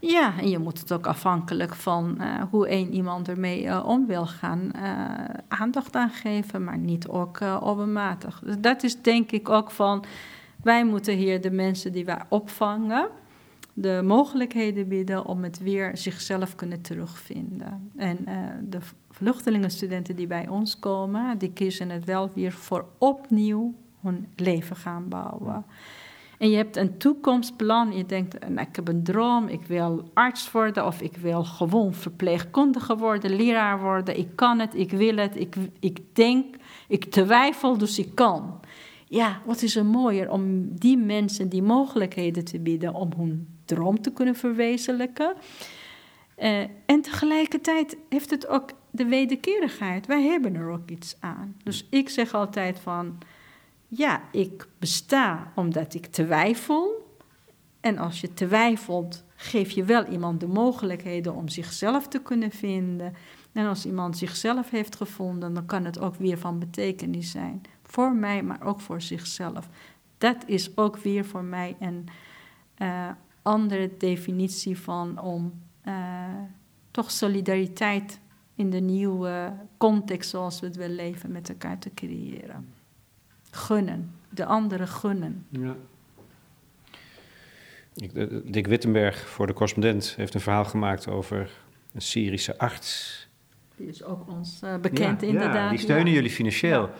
Ja, 0.00 0.38
en 0.38 0.48
je 0.48 0.58
moet 0.58 0.78
het 0.78 0.92
ook 0.92 1.06
afhankelijk 1.06 1.74
van 1.74 2.18
uh, 2.20 2.42
hoe 2.50 2.68
één 2.68 2.92
iemand 2.92 3.28
ermee 3.28 3.84
om 3.84 4.06
wil 4.06 4.26
gaan, 4.26 4.70
aandacht 5.48 5.96
aan 5.96 6.10
geven, 6.10 6.64
maar 6.64 6.78
niet 6.78 7.08
ook 7.08 7.42
overmatig. 7.42 8.40
Dus 8.44 8.56
dat 8.58 8.82
is 8.82 9.02
denk 9.02 9.30
ik 9.30 9.48
ook 9.48 9.70
van, 9.70 10.04
wij 10.62 10.84
moeten 10.84 11.14
hier 11.16 11.40
de 11.40 11.50
mensen 11.50 11.92
die 11.92 12.04
wij 12.04 12.20
opvangen, 12.28 13.08
de 13.78 14.00
mogelijkheden 14.04 14.88
bieden 14.88 15.26
om 15.26 15.42
het 15.42 15.58
weer 15.58 15.96
zichzelf 15.96 16.54
kunnen 16.54 16.80
terugvinden. 16.80 17.90
En 17.96 18.24
de 18.68 18.78
vluchtelingenstudenten 19.10 20.16
die 20.16 20.26
bij 20.26 20.48
ons 20.48 20.78
komen, 20.78 21.38
die 21.38 21.52
kiezen 21.52 21.90
het 21.90 22.04
wel 22.04 22.30
weer 22.34 22.52
voor 22.52 22.84
opnieuw 22.98 23.74
hun 24.00 24.28
leven 24.36 24.76
gaan 24.76 25.08
bouwen. 25.08 25.64
En 26.38 26.50
je 26.50 26.56
hebt 26.56 26.76
een 26.76 26.98
toekomstplan. 26.98 27.96
Je 27.96 28.06
denkt, 28.06 28.48
nou, 28.48 28.68
ik 28.68 28.76
heb 28.76 28.88
een 28.88 29.02
droom, 29.02 29.48
ik 29.48 29.62
wil 29.66 30.10
arts 30.14 30.52
worden 30.52 30.86
of 30.86 31.00
ik 31.00 31.16
wil 31.16 31.44
gewoon 31.44 31.94
verpleegkundige 31.94 32.96
worden, 32.96 33.36
leraar 33.36 33.80
worden. 33.80 34.18
Ik 34.18 34.28
kan 34.34 34.58
het, 34.58 34.74
ik 34.74 34.90
wil 34.90 35.16
het, 35.16 35.36
ik, 35.36 35.56
ik 35.80 36.14
denk, 36.14 36.56
ik 36.88 37.04
twijfel, 37.04 37.78
dus 37.78 37.98
ik 37.98 38.14
kan. 38.14 38.60
Ja, 39.08 39.40
wat 39.44 39.62
is 39.62 39.76
er 39.76 39.86
mooier 39.86 40.30
om 40.30 40.74
die 40.78 40.96
mensen 40.96 41.48
die 41.48 41.62
mogelijkheden 41.62 42.44
te 42.44 42.60
bieden 42.60 42.94
om 42.94 43.10
hun 43.16 43.55
droom 43.66 44.00
te 44.00 44.12
kunnen 44.12 44.36
verwezenlijken. 44.36 45.34
Uh, 46.38 46.60
en 46.86 47.00
tegelijkertijd 47.00 47.96
heeft 48.08 48.30
het 48.30 48.46
ook 48.46 48.70
de 48.90 49.04
wederkerigheid. 49.04 50.06
Wij 50.06 50.22
hebben 50.22 50.54
er 50.54 50.70
ook 50.70 50.90
iets 50.90 51.16
aan. 51.20 51.56
Dus 51.62 51.86
ik 51.90 52.08
zeg 52.08 52.34
altijd 52.34 52.78
van 52.78 53.18
ja, 53.88 54.22
ik 54.32 54.68
besta 54.78 55.52
omdat 55.54 55.94
ik 55.94 56.06
twijfel. 56.06 57.04
En 57.80 57.98
als 57.98 58.20
je 58.20 58.34
twijfelt, 58.34 59.24
geef 59.36 59.70
je 59.70 59.84
wel 59.84 60.04
iemand 60.04 60.40
de 60.40 60.46
mogelijkheden 60.46 61.34
om 61.34 61.48
zichzelf 61.48 62.08
te 62.08 62.22
kunnen 62.22 62.50
vinden. 62.50 63.14
En 63.52 63.66
als 63.66 63.86
iemand 63.86 64.18
zichzelf 64.18 64.70
heeft 64.70 64.96
gevonden, 64.96 65.54
dan 65.54 65.66
kan 65.66 65.84
het 65.84 65.98
ook 65.98 66.16
weer 66.16 66.38
van 66.38 66.58
betekenis 66.58 67.30
zijn. 67.30 67.62
Voor 67.82 68.14
mij, 68.14 68.42
maar 68.42 68.62
ook 68.62 68.80
voor 68.80 69.00
zichzelf. 69.00 69.68
Dat 70.18 70.36
is 70.46 70.76
ook 70.76 70.96
weer 70.96 71.24
voor 71.24 71.44
mij 71.44 71.76
een 71.80 72.08
uh, 72.78 73.08
andere 73.46 73.90
definitie 73.98 74.78
van 74.78 75.20
om 75.20 75.62
uh, 75.84 75.94
toch 76.90 77.10
solidariteit 77.10 78.20
in 78.54 78.70
de 78.70 78.80
nieuwe 78.80 79.52
context 79.76 80.30
zoals 80.30 80.60
we 80.60 80.66
het 80.66 80.76
willen 80.76 80.96
leven 80.96 81.32
met 81.32 81.48
elkaar 81.48 81.78
te 81.78 81.90
creëren 81.94 82.74
gunnen, 83.56 84.14
de 84.28 84.44
anderen 84.44 84.88
gunnen. 84.88 85.46
Ja. 85.48 85.76
Dick 88.44 88.66
Wittenberg 88.66 89.28
voor 89.28 89.46
de 89.46 89.52
correspondent 89.52 90.14
heeft 90.16 90.34
een 90.34 90.40
verhaal 90.40 90.64
gemaakt 90.64 91.08
over 91.08 91.50
een 91.92 92.00
Syrische 92.00 92.58
arts. 92.58 93.28
Die 93.76 93.88
is 93.88 94.02
ook 94.02 94.28
ons 94.28 94.60
uh, 94.64 94.76
bekend, 94.76 95.22
inderdaad. 95.22 95.54
Ja, 95.54 95.68
die 95.70 95.78
steunen 95.78 96.12
jullie 96.12 96.30
financieel. 96.30 96.90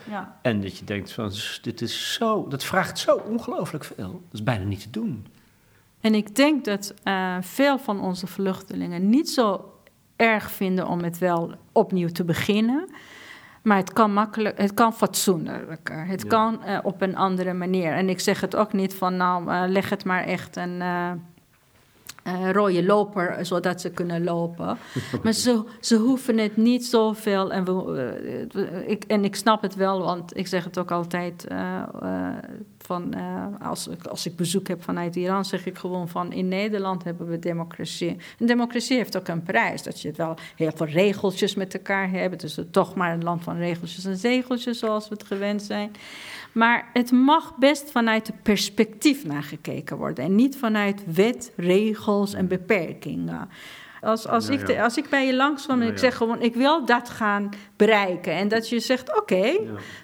En 0.42 0.60
dat 0.60 0.78
je 0.78 0.84
denkt 0.84 1.12
van, 1.12 1.32
dit 1.62 1.80
is 1.80 2.14
zo, 2.14 2.48
dat 2.48 2.64
vraagt 2.64 2.98
zo 2.98 3.16
ongelooflijk 3.16 3.84
veel. 3.84 4.10
Dat 4.12 4.32
is 4.32 4.42
bijna 4.42 4.64
niet 4.64 4.80
te 4.80 4.90
doen. 4.90 5.26
En 6.06 6.14
ik 6.14 6.34
denk 6.34 6.64
dat 6.64 6.94
uh, 7.04 7.36
veel 7.40 7.78
van 7.78 8.00
onze 8.00 8.26
vluchtelingen 8.26 9.08
niet 9.08 9.30
zo 9.30 9.72
erg 10.16 10.50
vinden 10.50 10.88
om 10.88 11.02
het 11.02 11.18
wel 11.18 11.54
opnieuw 11.72 12.08
te 12.08 12.24
beginnen. 12.24 12.88
Maar 13.62 13.76
het 13.76 13.92
kan 13.92 14.12
makkelijk, 14.12 14.58
het 14.58 14.74
kan 14.74 14.92
fatsoenlijker. 14.92 16.06
Het 16.06 16.26
kan 16.26 16.60
uh, 16.66 16.78
op 16.82 17.02
een 17.02 17.16
andere 17.16 17.52
manier. 17.52 17.92
En 17.92 18.08
ik 18.08 18.20
zeg 18.20 18.40
het 18.40 18.56
ook 18.56 18.72
niet 18.72 18.94
van, 18.94 19.16
nou, 19.16 19.50
uh, 19.50 19.62
leg 19.66 19.90
het 19.90 20.04
maar 20.04 20.24
echt 20.24 20.56
een 20.56 20.80
uh, 20.80 22.50
rode 22.52 22.84
loper, 22.84 23.46
zodat 23.46 23.80
ze 23.80 23.90
kunnen 23.90 24.24
lopen. 24.24 24.78
maar 25.22 25.32
ze, 25.32 25.64
ze 25.80 25.96
hoeven 25.96 26.38
het 26.38 26.56
niet 26.56 26.86
zoveel. 26.86 27.52
En, 27.52 27.64
we, 27.64 28.84
ik, 28.86 29.04
en 29.04 29.24
ik 29.24 29.36
snap 29.36 29.62
het 29.62 29.74
wel, 29.74 30.02
want 30.02 30.36
ik 30.36 30.46
zeg 30.46 30.64
het 30.64 30.78
ook 30.78 30.90
altijd 30.90 31.46
van, 32.86 33.14
uh, 33.16 33.46
als, 33.60 33.88
als 34.08 34.26
ik 34.26 34.36
bezoek 34.36 34.68
heb 34.68 34.82
vanuit 34.82 35.16
Iran, 35.16 35.44
zeg 35.44 35.66
ik 35.66 35.78
gewoon 35.78 36.08
van 36.08 36.32
in 36.32 36.48
Nederland 36.48 37.04
hebben 37.04 37.26
we 37.26 37.38
democratie. 37.38 38.16
En 38.38 38.46
democratie 38.46 38.96
heeft 38.96 39.16
ook 39.16 39.28
een 39.28 39.42
prijs. 39.42 39.82
Dat 39.82 40.00
je 40.00 40.08
het 40.08 40.16
wel 40.16 40.36
heel 40.56 40.70
veel 40.74 40.86
regeltjes 40.86 41.54
met 41.54 41.74
elkaar 41.74 42.10
hebt. 42.10 42.40
Dus 42.40 42.56
het 42.56 42.72
toch 42.72 42.94
maar 42.94 43.12
een 43.12 43.24
land 43.24 43.42
van 43.42 43.56
regeltjes 43.56 44.04
en 44.04 44.16
zegeltjes 44.16 44.78
zoals 44.78 45.08
we 45.08 45.14
het 45.14 45.26
gewend 45.26 45.62
zijn. 45.62 45.90
Maar 46.52 46.90
het 46.92 47.10
mag 47.10 47.56
best 47.56 47.90
vanuit 47.90 48.26
het 48.26 48.42
perspectief 48.42 49.24
naar 49.24 49.42
gekeken 49.42 49.96
worden. 49.96 50.24
En 50.24 50.34
niet 50.34 50.56
vanuit 50.56 51.02
wet, 51.14 51.52
regels 51.56 52.34
en 52.34 52.48
beperkingen. 52.48 53.48
Als, 54.00 54.28
als, 54.28 54.48
ik, 54.48 54.78
als 54.78 54.96
ik 54.96 55.08
bij 55.08 55.26
je 55.26 55.34
langskom 55.34 55.82
en 55.82 55.88
ik 55.88 55.98
zeg 55.98 56.16
gewoon, 56.16 56.42
ik 56.42 56.54
wil 56.54 56.84
dat 56.84 57.10
gaan 57.10 57.50
bereiken. 57.76 58.32
En 58.32 58.48
dat 58.48 58.68
je 58.68 58.80
zegt, 58.80 59.16
oké, 59.20 59.52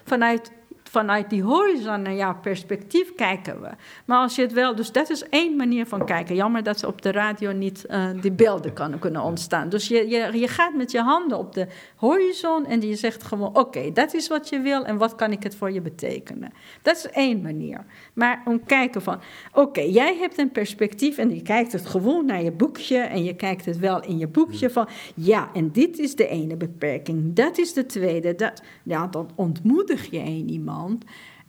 vanuit 0.03 0.51
vanuit 0.93 1.29
die 1.29 1.43
horizon 1.43 2.01
naar 2.01 2.13
jouw 2.13 2.35
perspectief 2.41 3.15
kijken 3.15 3.61
we. 3.61 3.69
Maar 4.05 4.17
als 4.17 4.35
je 4.35 4.41
het 4.41 4.53
wel, 4.53 4.75
dus 4.75 4.91
dat 4.91 5.09
is 5.09 5.29
één 5.29 5.55
manier 5.55 5.85
van 5.85 6.05
kijken. 6.05 6.35
Jammer 6.35 6.63
dat 6.63 6.79
ze 6.79 6.87
op 6.87 7.01
de 7.01 7.11
radio 7.11 7.51
niet 7.51 7.85
uh, 7.89 8.09
die 8.21 8.31
beelden 8.31 8.73
kan, 8.73 8.99
kunnen 8.99 9.21
ontstaan. 9.21 9.69
Dus 9.69 9.87
je, 9.87 10.07
je, 10.07 10.39
je 10.39 10.47
gaat 10.47 10.73
met 10.73 10.91
je 10.91 11.01
handen 11.01 11.37
op 11.37 11.53
de 11.53 11.67
horizon 11.95 12.65
en 12.65 12.81
je 12.81 12.95
zegt 12.95 13.23
gewoon: 13.23 13.57
Oké, 13.57 13.91
dat 13.91 14.13
is 14.13 14.27
wat 14.27 14.49
je 14.49 14.59
wil 14.59 14.85
en 14.85 14.97
wat 14.97 15.15
kan 15.15 15.31
ik 15.31 15.43
het 15.43 15.55
voor 15.55 15.71
je 15.71 15.81
betekenen? 15.81 16.53
Dat 16.81 16.95
is 16.95 17.07
één 17.07 17.41
manier. 17.41 17.85
Maar 18.13 18.41
om 18.45 18.65
kijken 18.65 19.01
van: 19.01 19.19
Oké, 19.53 19.81
jij 19.81 20.17
hebt 20.17 20.37
een 20.37 20.51
perspectief 20.51 21.17
en 21.17 21.35
je 21.35 21.41
kijkt 21.41 21.71
het 21.71 21.85
gewoon 21.85 22.25
naar 22.25 22.43
je 22.43 22.51
boekje 22.51 22.97
en 22.97 23.23
je 23.23 23.35
kijkt 23.35 23.65
het 23.65 23.79
wel 23.79 24.03
in 24.03 24.17
je 24.17 24.27
boekje 24.27 24.69
van: 24.69 24.87
Ja, 25.15 25.49
en 25.53 25.71
dit 25.71 25.99
is 25.99 26.15
de 26.15 26.27
ene 26.27 26.55
beperking, 26.55 27.35
dat 27.35 27.57
is 27.57 27.73
de 27.73 27.85
tweede. 27.85 28.35
Dat, 28.35 28.61
ja, 28.83 29.07
dan 29.07 29.29
ontmoedig 29.35 30.11
je 30.11 30.19
een 30.19 30.49
iemand. 30.49 30.81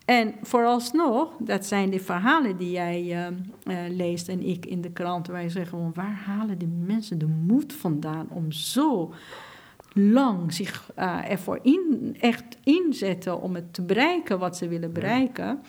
En 0.05 0.33
vooralsnog, 0.41 1.29
dat 1.39 1.65
zijn 1.65 1.89
de 1.89 1.99
verhalen 1.99 2.57
die 2.57 2.71
jij 2.71 3.03
uh, 3.03 3.27
uh, 3.63 3.95
leest 3.95 4.29
en 4.29 4.41
ik 4.41 4.65
in 4.65 4.81
de 4.81 4.91
krant, 4.91 5.27
waar 5.27 5.43
je 5.43 5.49
zegt 5.49 5.69
gewoon, 5.69 5.91
waar 5.93 6.21
halen 6.25 6.57
die 6.57 6.67
mensen 6.67 7.17
de 7.17 7.27
moed 7.45 7.73
vandaan 7.73 8.27
om 8.29 8.51
zo 8.51 9.13
lang 9.93 10.53
zich 10.53 10.91
uh, 10.99 11.31
ervoor 11.31 11.59
in, 11.61 12.15
echt 12.19 12.57
inzetten 12.63 13.41
om 13.41 13.55
het 13.55 13.73
te 13.73 13.81
bereiken 13.81 14.39
wat 14.39 14.57
ze 14.57 14.67
willen 14.67 14.93
bereiken. 14.93 15.59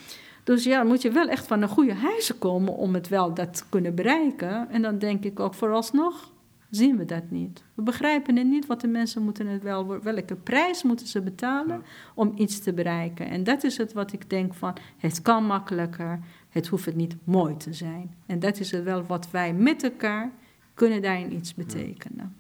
Dus 0.45 0.65
ja, 0.65 0.79
dan 0.79 0.87
moet 0.87 1.03
je 1.03 1.11
wel 1.11 1.29
echt 1.29 1.47
van 1.47 1.63
een 1.63 1.69
goede 1.69 1.95
huizen 1.95 2.39
komen 2.39 2.77
om 2.77 2.95
het 2.95 3.09
wel 3.09 3.35
dat 3.35 3.55
te 3.55 3.65
kunnen 3.69 3.95
bereiken. 3.95 4.71
En 4.71 4.83
dan 4.83 4.99
denk 4.99 5.25
ik 5.25 5.41
ook 5.41 5.55
vooralsnog, 5.55 6.33
zien 6.71 6.97
we 6.97 7.05
dat 7.05 7.31
niet. 7.31 7.63
We 7.75 7.83
begrijpen 7.83 8.37
het 8.37 8.47
niet 8.47 8.67
wat 8.67 8.81
de 8.81 8.89
mensen 8.89 9.23
moeten 9.23 9.47
het 9.47 9.63
wel, 9.63 10.03
welke 10.03 10.35
prijs 10.35 10.83
moeten 10.83 11.07
ze 11.07 11.21
betalen 11.21 11.83
om 12.15 12.33
iets 12.37 12.61
te 12.61 12.73
bereiken. 12.73 13.29
En 13.29 13.45
dat 13.45 13.65
is 13.65 13.77
het 13.77 13.93
wat 13.93 14.13
ik 14.13 14.31
denk 14.31 14.55
van, 14.55 14.77
het 14.97 15.23
kan 15.23 15.45
makkelijker, 15.45 16.19
het 16.49 16.67
hoeft 16.67 16.85
het 16.85 16.97
niet 16.97 17.17
mooi 17.25 17.57
te 17.57 17.73
zijn. 17.73 18.15
En 18.27 18.39
dat 18.39 18.61
is 18.61 18.71
het 18.71 18.85
wel 18.85 19.03
wat 19.03 19.31
wij 19.31 19.53
met 19.53 19.83
elkaar 19.83 20.33
kunnen 20.75 21.03
daarin 21.03 21.35
iets 21.35 21.55
betekenen. 21.55 22.35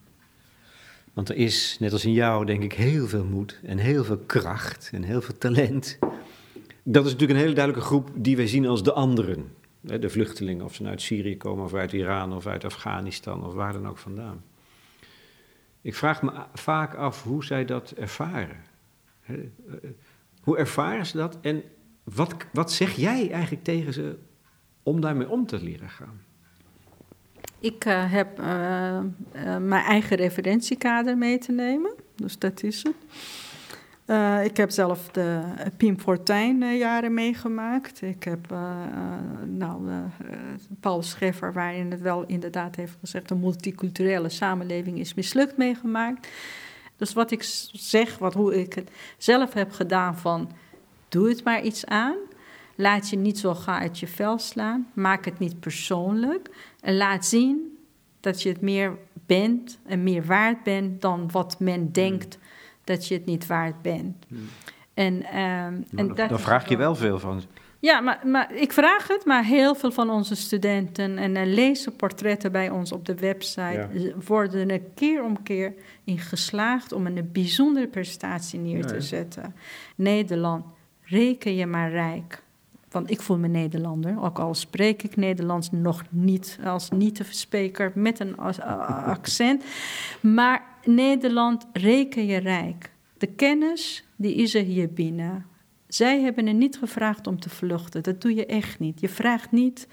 Want 1.12 1.28
er 1.28 1.36
is, 1.36 1.76
net 1.80 1.92
als 1.92 2.04
in 2.04 2.12
jou, 2.12 2.44
denk 2.44 2.62
ik, 2.62 2.72
heel 2.72 3.06
veel 3.06 3.24
moed 3.24 3.60
en 3.64 3.78
heel 3.78 4.04
veel 4.04 4.18
kracht 4.18 4.90
en 4.92 5.02
heel 5.02 5.22
veel 5.22 5.38
talent. 5.38 5.98
Dat 6.82 7.04
is 7.04 7.12
natuurlijk 7.12 7.38
een 7.38 7.44
hele 7.44 7.54
duidelijke 7.54 7.88
groep 7.88 8.10
die 8.14 8.36
wij 8.36 8.46
zien 8.46 8.66
als 8.66 8.82
de 8.82 8.92
anderen 8.92 9.50
de 9.86 10.10
vluchtelingen, 10.10 10.64
of 10.64 10.74
ze 10.74 10.82
nou 10.82 10.94
uit 10.94 11.02
Syrië 11.02 11.36
komen 11.36 11.64
of 11.64 11.74
uit 11.74 11.92
Iran 11.92 12.32
of 12.32 12.46
uit 12.46 12.64
Afghanistan 12.64 13.46
of 13.46 13.54
waar 13.54 13.72
dan 13.72 13.88
ook 13.88 13.98
vandaan. 13.98 14.44
Ik 15.80 15.94
vraag 15.94 16.22
me 16.22 16.32
vaak 16.54 16.94
af 16.94 17.22
hoe 17.22 17.44
zij 17.44 17.64
dat 17.64 17.90
ervaren. 17.90 18.64
Eh, 19.26 19.36
hoe 20.40 20.58
ervaren 20.58 21.06
ze 21.06 21.16
dat 21.16 21.38
en 21.40 21.62
wat, 22.04 22.34
wat 22.52 22.72
zeg 22.72 22.92
jij 22.92 23.30
eigenlijk 23.30 23.64
tegen 23.64 23.92
ze 23.92 24.18
om 24.82 25.00
daarmee 25.00 25.28
om 25.28 25.46
te 25.46 25.62
leren 25.62 25.90
gaan? 25.90 26.20
Ik 27.58 27.84
uh, 27.84 28.12
heb 28.12 28.36
mijn 29.60 29.84
eigen 29.84 30.16
referentiekader 30.16 31.18
mee 31.18 31.38
te 31.38 31.52
nemen, 31.52 31.94
dus 32.14 32.38
dat 32.38 32.62
is 32.62 32.82
het. 32.82 32.94
Ik 34.44 34.56
heb 34.56 34.70
zelf 34.70 35.08
de 35.08 35.42
Pim 35.76 35.98
Fortuyn 35.98 36.76
jaren 36.76 37.14
meegemaakt. 37.14 38.02
Ik 38.02 38.22
heb 38.24 38.54
nou, 39.44 39.90
Paul 40.80 41.02
Scheffer, 41.02 41.52
waarin 41.52 41.90
het 41.90 42.00
wel 42.00 42.24
inderdaad 42.26 42.76
heeft 42.76 42.96
gezegd... 43.00 43.28
de 43.28 43.34
multiculturele 43.34 44.28
samenleving 44.28 44.98
is 44.98 45.14
mislukt 45.14 45.56
meegemaakt. 45.56 46.28
Dus 46.96 47.12
wat 47.12 47.30
ik 47.30 47.42
zeg, 47.72 48.18
wat, 48.18 48.34
hoe 48.34 48.60
ik 48.60 48.74
het 48.74 48.90
zelf 49.18 49.52
heb 49.52 49.72
gedaan 49.72 50.18
van... 50.18 50.50
doe 51.08 51.28
het 51.28 51.44
maar 51.44 51.62
iets 51.62 51.86
aan... 51.86 52.16
Laat 52.78 53.08
je 53.08 53.16
niet 53.16 53.38
zo 53.38 53.54
gaan 53.54 53.80
uit 53.80 53.98
je 53.98 54.06
vel 54.06 54.38
slaan. 54.38 54.90
Maak 54.92 55.24
het 55.24 55.38
niet 55.38 55.60
persoonlijk. 55.60 56.50
En 56.80 56.96
laat 56.96 57.26
zien 57.26 57.78
dat 58.20 58.42
je 58.42 58.48
het 58.48 58.60
meer 58.60 58.96
bent 59.26 59.78
en 59.86 60.02
meer 60.02 60.24
waard 60.24 60.62
bent 60.62 61.02
dan 61.02 61.30
wat 61.30 61.60
men 61.60 61.80
hmm. 61.80 61.92
denkt 61.92 62.38
dat 62.86 63.08
je 63.08 63.14
het 63.14 63.26
niet 63.26 63.46
waard 63.46 63.82
bent. 63.82 64.26
Hmm. 64.28 64.48
En, 64.94 65.14
um, 65.14 65.84
en 65.96 66.08
dat, 66.14 66.28
daar 66.28 66.40
vraag 66.40 66.68
je 66.68 66.76
wel 66.76 66.94
veel 66.94 67.18
van. 67.18 67.42
Ja, 67.78 68.00
maar, 68.00 68.20
maar 68.24 68.54
ik 68.54 68.72
vraag 68.72 69.08
het, 69.08 69.24
maar 69.24 69.44
heel 69.44 69.74
veel 69.74 69.92
van 69.92 70.10
onze 70.10 70.36
studenten 70.36 71.18
en 71.18 71.36
uh, 71.36 71.54
lezen 71.54 71.96
portretten 71.96 72.52
bij 72.52 72.70
ons 72.70 72.92
op 72.92 73.06
de 73.06 73.14
website 73.14 74.14
worden 74.26 74.70
er 74.70 74.80
keer 74.94 75.24
om 75.24 75.42
keer 75.42 75.74
in 76.04 76.18
geslaagd 76.18 76.92
om 76.92 77.06
een 77.06 77.28
bijzondere 77.32 77.86
prestatie 77.86 78.58
neer 78.58 78.86
te 78.86 79.00
zetten. 79.00 79.54
Nederland, 79.96 80.64
reken 81.02 81.56
je 81.56 81.66
maar 81.66 81.90
rijk. 81.90 82.42
Want 82.96 83.10
ik 83.10 83.20
voel 83.20 83.38
me 83.38 83.48
Nederlander, 83.48 84.22
ook 84.22 84.38
al 84.38 84.54
spreek 84.54 85.02
ik 85.02 85.16
Nederlands 85.16 85.70
nog 85.70 86.02
niet 86.10 86.58
als 86.64 86.90
niet-spreker 86.90 87.92
met 87.94 88.20
een 88.20 88.36
accent. 89.16 89.64
Maar 90.20 90.62
Nederland 90.84 91.66
reken 91.72 92.26
je 92.26 92.36
rijk. 92.36 92.92
De 93.18 93.26
kennis, 93.26 94.04
die 94.16 94.34
is 94.34 94.54
er 94.54 94.62
hier 94.62 94.92
binnen. 94.92 95.46
Zij 95.88 96.20
hebben 96.20 96.46
er 96.46 96.54
niet 96.54 96.76
gevraagd 96.76 97.26
om 97.26 97.40
te 97.40 97.50
vluchten. 97.50 98.02
Dat 98.02 98.20
doe 98.20 98.34
je 98.34 98.46
echt 98.46 98.78
niet. 98.78 99.00
Je 99.00 99.08
vraagt 99.08 99.50
niet 99.52 99.88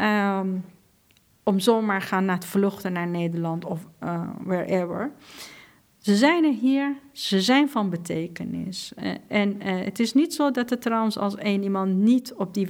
um, 0.00 0.64
om 1.42 1.58
zomaar 1.58 2.02
gaan 2.02 2.24
naar 2.24 2.34
het 2.36 2.44
vluchten 2.44 2.92
naar 2.92 3.08
Nederland 3.08 3.64
of 3.64 3.86
uh, 4.04 4.28
wherever. 4.44 5.10
Ze 6.06 6.16
zijn 6.16 6.44
er 6.44 6.52
hier, 6.52 6.96
ze 7.12 7.40
zijn 7.40 7.68
van 7.68 7.90
betekenis. 7.90 8.92
Uh, 8.98 9.14
en 9.28 9.66
uh, 9.66 9.84
het 9.84 9.98
is 9.98 10.14
niet 10.14 10.34
zo 10.34 10.50
dat 10.50 10.70
het 10.70 10.82
trouwens 10.82 11.18
als 11.18 11.36
één 11.36 11.62
iemand 11.62 11.94
niet 11.94 12.34
op, 12.34 12.54
die, 12.54 12.68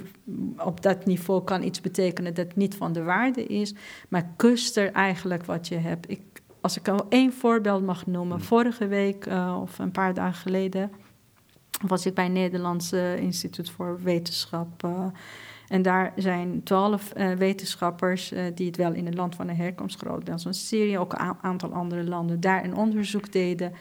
op 0.59 0.83
dat 0.83 1.05
niveau 1.05 1.45
kan 1.45 1.63
iets 1.63 1.81
betekenen 1.81 2.35
dat 2.35 2.57
niet 2.57 2.75
van 2.75 2.93
de 2.93 3.03
waarde 3.03 3.45
is, 3.47 3.75
maar 4.09 4.33
kuster 4.37 4.93
eigenlijk 4.93 5.45
wat 5.45 5.69
je 5.69 5.77
hebt. 5.77 6.11
Ik, 6.11 6.21
als 6.61 6.77
ik 6.77 6.89
al 6.89 7.07
één 7.09 7.33
voorbeeld 7.33 7.85
mag 7.85 8.07
noemen, 8.07 8.41
vorige 8.41 8.87
week 8.87 9.27
uh, 9.27 9.59
of 9.63 9.79
een 9.79 9.93
paar 9.93 10.15
dagen 10.15 10.41
geleden 10.41 10.91
was 11.87 12.07
ik 12.07 12.15
bij 12.15 12.25
het 12.25 12.33
Nederlandse 12.33 13.17
Instituut 13.21 13.71
voor 13.71 14.03
Wetenschap 14.03 14.89
en 15.69 15.83
daar 15.83 16.13
zijn 16.17 16.63
twaalf 16.63 17.13
uh, 17.17 17.33
wetenschappers 17.33 18.33
uh, 18.33 18.41
die 18.55 18.67
het 18.67 18.77
wel 18.77 18.93
in 18.93 19.07
het 19.07 19.15
land 19.15 19.35
van 19.35 19.47
de 19.47 19.55
herkomst, 19.55 19.99
groot 19.99 20.31
zoals 20.35 20.69
Syrië, 20.69 20.99
ook 20.99 21.13
een 21.13 21.35
aantal 21.41 21.73
andere 21.73 22.05
landen, 22.05 22.41
daar 22.41 22.65
een 22.65 22.75
onderzoek 22.75 23.33
deden. 23.33 23.73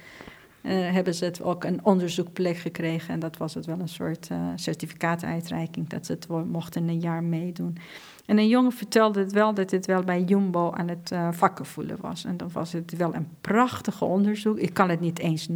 Uh, 0.61 0.71
hebben 0.71 1.15
ze 1.15 1.25
het 1.25 1.41
ook 1.41 1.63
een 1.63 1.79
onderzoekplek 1.83 2.57
gekregen. 2.57 3.13
En 3.13 3.19
dat 3.19 3.37
was 3.37 3.53
het 3.53 3.65
wel 3.65 3.79
een 3.79 3.89
soort 3.89 4.29
certificaatuitreiking, 4.55 5.89
dat 5.89 6.05
ze 6.05 6.11
het 6.11 6.27
mochten 6.27 6.87
een 6.87 6.99
jaar 6.99 7.23
meedoen. 7.23 7.77
En 8.25 8.37
een 8.37 8.47
jongen 8.47 8.71
vertelde 8.71 9.19
het 9.19 9.31
wel 9.31 9.53
dat 9.53 9.71
het 9.71 9.85
wel 9.85 10.03
bij 10.03 10.21
Jumbo 10.21 10.71
aan 10.71 10.87
het 10.87 11.11
vakken 11.31 11.65
voelen 11.65 11.97
was. 12.01 12.25
En 12.25 12.37
dan 12.37 12.49
was 12.53 12.71
het 12.71 12.97
wel 12.97 13.15
een 13.15 13.27
prachtige 13.41 14.05
onderzoek. 14.05 14.57
Ik 14.57 14.73
kan 14.73 14.89
het 14.89 14.99
niet 14.99 15.19
eens 15.19 15.47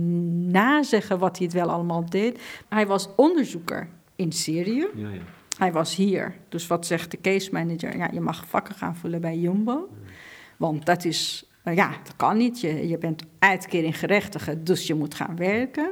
nazeggen 0.52 1.20
wat 1.20 1.38
hij 1.38 1.46
het 1.46 1.56
wel 1.56 1.70
allemaal 1.70 2.06
deed. 2.10 2.36
Maar 2.68 2.80
hij 2.80 2.88
was 2.88 3.10
onderzoeker 3.16 3.88
in 4.16 4.32
Syrië. 4.32 4.88
Ja, 4.96 5.10
ja. 5.10 5.22
Hij 5.60 5.72
was 5.72 5.96
hier. 5.96 6.36
Dus 6.50 6.68
wat 6.68 6.86
zegt 6.86 7.12
de 7.12 7.22
case 7.22 7.50
manager? 7.52 7.98
Ja, 7.98 8.10
je 8.14 8.20
mag 8.20 8.46
vakken 8.48 8.76
gaan 8.76 8.96
vullen 8.96 9.22
bij 9.22 9.38
Jumbo. 9.38 9.90
Want 10.58 10.86
dat 10.86 11.06
is, 11.06 11.50
uh, 11.66 11.76
ja, 11.76 11.90
dat 12.04 12.16
kan 12.16 12.38
niet. 12.38 12.62
Je, 12.62 12.88
je 12.88 12.98
bent 12.98 13.24
uitkering 13.40 14.00
gerechtigd, 14.00 14.66
dus 14.66 14.88
je 14.88 14.94
moet 14.94 15.14
gaan 15.14 15.36
werken. 15.36 15.92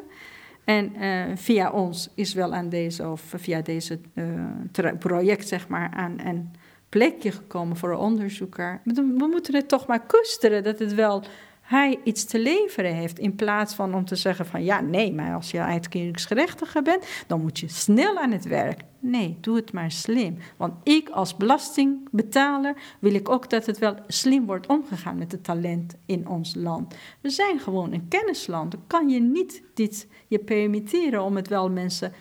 En 0.64 0.94
uh, 1.00 1.24
via 1.36 1.72
ons 1.72 2.10
is 2.16 2.34
wel 2.34 2.54
aan 2.54 2.70
deze, 2.70 3.10
of 3.10 3.34
via 3.36 3.62
deze 3.62 4.00
uh, 4.14 4.92
project, 5.00 5.48
zeg 5.48 5.68
maar, 5.68 5.90
aan 5.90 6.20
een 6.26 6.52
plekje 6.90 7.32
gekomen 7.32 7.78
voor 7.78 7.92
een 7.92 7.98
onderzoeker. 7.98 8.82
We 8.84 9.28
moeten 9.32 9.56
het 9.56 9.68
toch 9.68 9.88
maar 9.88 10.06
koesteren 10.06 10.64
dat 10.64 10.80
het 10.80 10.94
wel 10.94 11.24
hij 11.68 12.00
iets 12.04 12.26
te 12.26 12.40
leveren 12.40 12.94
heeft. 12.94 13.20
In 13.20 13.36
plaats 13.36 13.74
van 13.76 13.94
om 13.94 14.06
te 14.06 14.16
zeggen 14.16 14.46
van 14.46 14.64
ja, 14.64 14.82
nee, 14.82 15.14
maar 15.14 15.36
als 15.36 15.52
je 15.52 15.60
uitkeringsgerechtige 15.60 16.82
bent, 16.82 17.08
dan 17.28 17.42
moet 17.42 17.60
je 17.60 17.68
snel 17.68 18.18
aan 18.18 18.32
het 18.32 18.46
werk. 18.46 18.82
Nee, 19.00 19.38
doe 19.42 19.56
het 19.56 19.74
maar 19.74 19.92
slim. 19.92 20.38
Want 20.58 20.74
ik 20.84 21.10
als 21.10 21.36
belastingbetaler 21.36 22.76
wil 23.00 23.14
ik 23.14 23.30
ook 23.30 23.50
dat 23.50 23.66
het 23.66 23.78
wel 23.78 23.96
slim 24.08 24.46
wordt 24.46 24.68
omgegaan 24.68 25.18
met 25.18 25.32
het 25.32 25.44
talent 25.44 25.96
in 26.06 26.28
ons 26.28 26.56
land. 26.56 26.96
We 27.22 27.30
zijn 27.30 27.60
gewoon 27.60 27.94
een 27.94 28.08
kennisland. 28.08 28.72
Dan 28.72 28.84
kan 28.88 29.10
je 29.10 29.20
niet 29.20 29.64
dit 29.74 30.08
je 30.28 30.40
permitteren 30.40 31.24
om 31.24 31.36
het 31.36 31.48
wel 31.48 31.70
mensen 31.70 32.14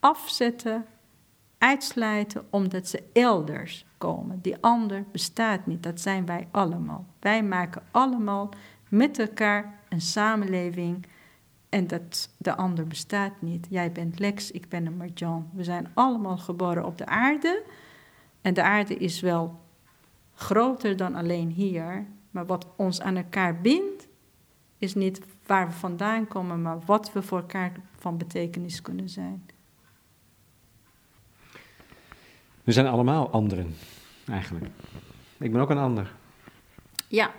afzetten, 0.00 0.84
uitsluiten, 1.58 2.46
omdat 2.50 2.88
ze 2.88 3.02
elders 3.12 3.84
komen. 3.98 4.38
Die 4.42 4.56
ander 4.60 5.04
bestaat 5.12 5.66
niet. 5.66 5.82
Dat 5.82 6.00
zijn 6.00 6.26
wij 6.26 6.48
allemaal. 6.50 7.06
Wij 7.20 7.42
maken 7.42 7.82
allemaal 7.90 8.50
met 8.90 9.18
elkaar 9.18 9.78
een 9.88 10.00
samenleving. 10.00 11.06
En 11.68 11.86
dat 11.86 12.30
de 12.36 12.56
ander 12.56 12.86
bestaat 12.86 13.32
niet. 13.42 13.66
Jij 13.70 13.92
bent 13.92 14.18
Lex, 14.18 14.50
ik 14.50 14.68
ben 14.68 14.86
een 14.86 14.96
Marjan. 14.96 15.50
We 15.52 15.64
zijn 15.64 15.90
allemaal 15.94 16.38
geboren 16.38 16.84
op 16.84 16.98
de 16.98 17.06
aarde. 17.06 17.62
En 18.40 18.54
de 18.54 18.62
aarde 18.62 18.94
is 18.96 19.20
wel 19.20 19.60
groter 20.34 20.96
dan 20.96 21.14
alleen 21.14 21.50
hier. 21.50 22.06
Maar 22.30 22.46
wat 22.46 22.66
ons 22.76 23.00
aan 23.00 23.16
elkaar 23.16 23.60
bindt, 23.60 24.08
is 24.78 24.94
niet 24.94 25.20
waar 25.46 25.66
we 25.66 25.72
vandaan 25.72 26.28
komen, 26.28 26.62
maar 26.62 26.78
wat 26.86 27.12
we 27.12 27.22
voor 27.22 27.38
elkaar 27.38 27.72
van 27.98 28.16
betekenis 28.16 28.82
kunnen 28.82 29.08
zijn. 29.08 29.46
We 32.64 32.72
zijn 32.72 32.86
allemaal 32.86 33.30
anderen, 33.30 33.74
eigenlijk. 34.28 34.66
Ik 35.38 35.52
ben 35.52 35.60
ook 35.60 35.70
een 35.70 35.78
ander. 35.78 36.14
Ja, 37.08 37.30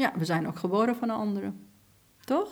ja, 0.00 0.12
we 0.16 0.24
zijn 0.24 0.46
ook 0.46 0.58
geboren 0.58 0.96
van 0.96 1.10
een 1.10 1.16
andere. 1.16 1.52
Toch? 2.24 2.48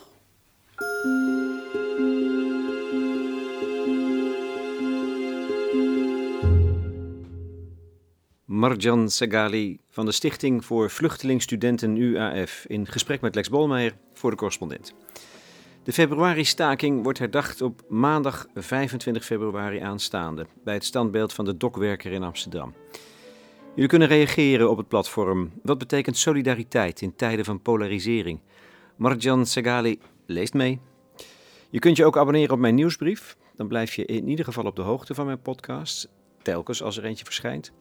Marjan 8.45 9.11
Segali 9.11 9.81
van 9.89 10.07
de 10.07 10.13
Stichting 10.13 10.65
voor 10.65 10.91
Vluchtelingstudenten 10.91 11.97
UAF 11.97 12.65
in 12.67 12.87
gesprek 12.87 13.21
met 13.21 13.35
Lex 13.35 13.49
Bolmeijer 13.49 13.97
voor 14.13 14.31
de 14.31 14.37
correspondent. 14.37 14.95
De 15.83 15.93
februari-staking 15.93 17.03
wordt 17.03 17.19
herdacht 17.19 17.63
op 17.63 17.83
maandag 17.89 18.47
25 18.55 19.25
februari 19.25 19.79
aanstaande 19.79 20.47
bij 20.65 20.75
het 20.75 20.85
standbeeld 20.85 21.33
van 21.33 21.45
de 21.45 21.57
dokwerker 21.57 22.13
in 22.13 22.23
Amsterdam. 22.23 22.75
Jullie 23.79 23.93
kunnen 23.93 24.09
reageren 24.17 24.71
op 24.71 24.77
het 24.77 24.89
platform. 24.89 25.53
Wat 25.63 25.79
betekent 25.79 26.17
solidariteit 26.17 27.01
in 27.01 27.17
tijden 27.17 27.45
van 27.45 27.63
polarisering? 27.63 28.41
Marjan 28.97 29.47
Segali 29.47 29.99
leest 30.27 30.55
mee. 30.55 30.81
Je 31.71 31.79
kunt 31.79 31.97
je 31.97 32.05
ook 32.05 32.17
abonneren 32.17 32.53
op 32.55 32.59
mijn 32.59 32.75
nieuwsbrief. 32.75 33.37
Dan 33.57 33.69
blijf 33.69 33.95
je 33.95 34.05
in 34.05 34.29
ieder 34.29 34.45
geval 34.45 34.65
op 34.65 34.77
de 34.77 34.83
hoogte 34.83 35.15
van 35.15 35.27
mijn 35.27 35.43
podcast, 35.43 36.09
telkens 36.43 36.83
als 36.83 36.97
er 36.97 37.05
eentje 37.05 37.25
verschijnt. 37.25 37.73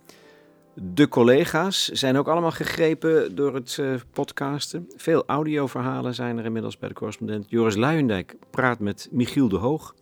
De 0.73 1.07
collega's 1.07 1.85
zijn 1.85 2.17
ook 2.17 2.27
allemaal 2.27 2.51
gegrepen 2.51 3.35
door 3.35 3.53
het 3.53 3.77
uh, 3.79 3.93
podcasten. 4.11 4.89
Veel 4.95 5.23
audioverhalen 5.25 6.15
zijn 6.15 6.37
er 6.37 6.45
inmiddels 6.45 6.77
bij 6.77 6.89
de 6.89 6.95
correspondent. 6.95 7.45
Joris 7.49 7.75
Luijendijk 7.75 8.35
praat 8.49 8.79
met 8.79 9.07
Michiel 9.11 9.49
de 9.49 9.57
Hoog 9.57 9.95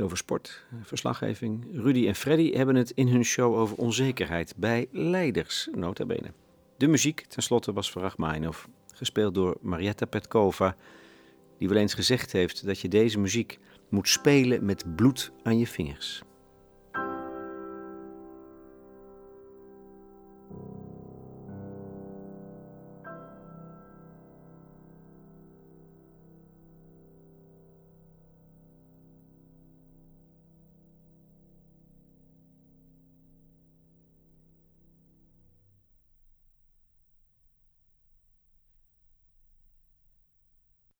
over 0.00 0.16
sport, 0.16 0.64
verslaggeving. 0.82 1.66
Rudy 1.72 2.06
en 2.06 2.14
Freddy 2.14 2.52
hebben 2.52 2.74
het 2.74 2.90
in 2.90 3.08
hun 3.08 3.24
show 3.24 3.54
over 3.54 3.76
onzekerheid 3.76 4.54
bij 4.56 4.86
leiders, 4.90 5.68
nota 5.74 6.04
bene. 6.04 6.32
De 6.76 6.86
muziek 6.86 7.20
tenslotte 7.20 7.72
was 7.72 7.90
van 7.90 8.02
Rachmaninoff, 8.02 8.68
gespeeld 8.94 9.34
door 9.34 9.56
Marietta 9.60 10.06
Petkova, 10.06 10.76
die 11.58 11.68
wel 11.68 11.78
eens 11.78 11.94
gezegd 11.94 12.32
heeft 12.32 12.66
dat 12.66 12.80
je 12.80 12.88
deze 12.88 13.18
muziek 13.18 13.58
moet 13.88 14.08
spelen 14.08 14.64
met 14.64 14.96
bloed 14.96 15.32
aan 15.42 15.58
je 15.58 15.66
vingers. 15.66 16.22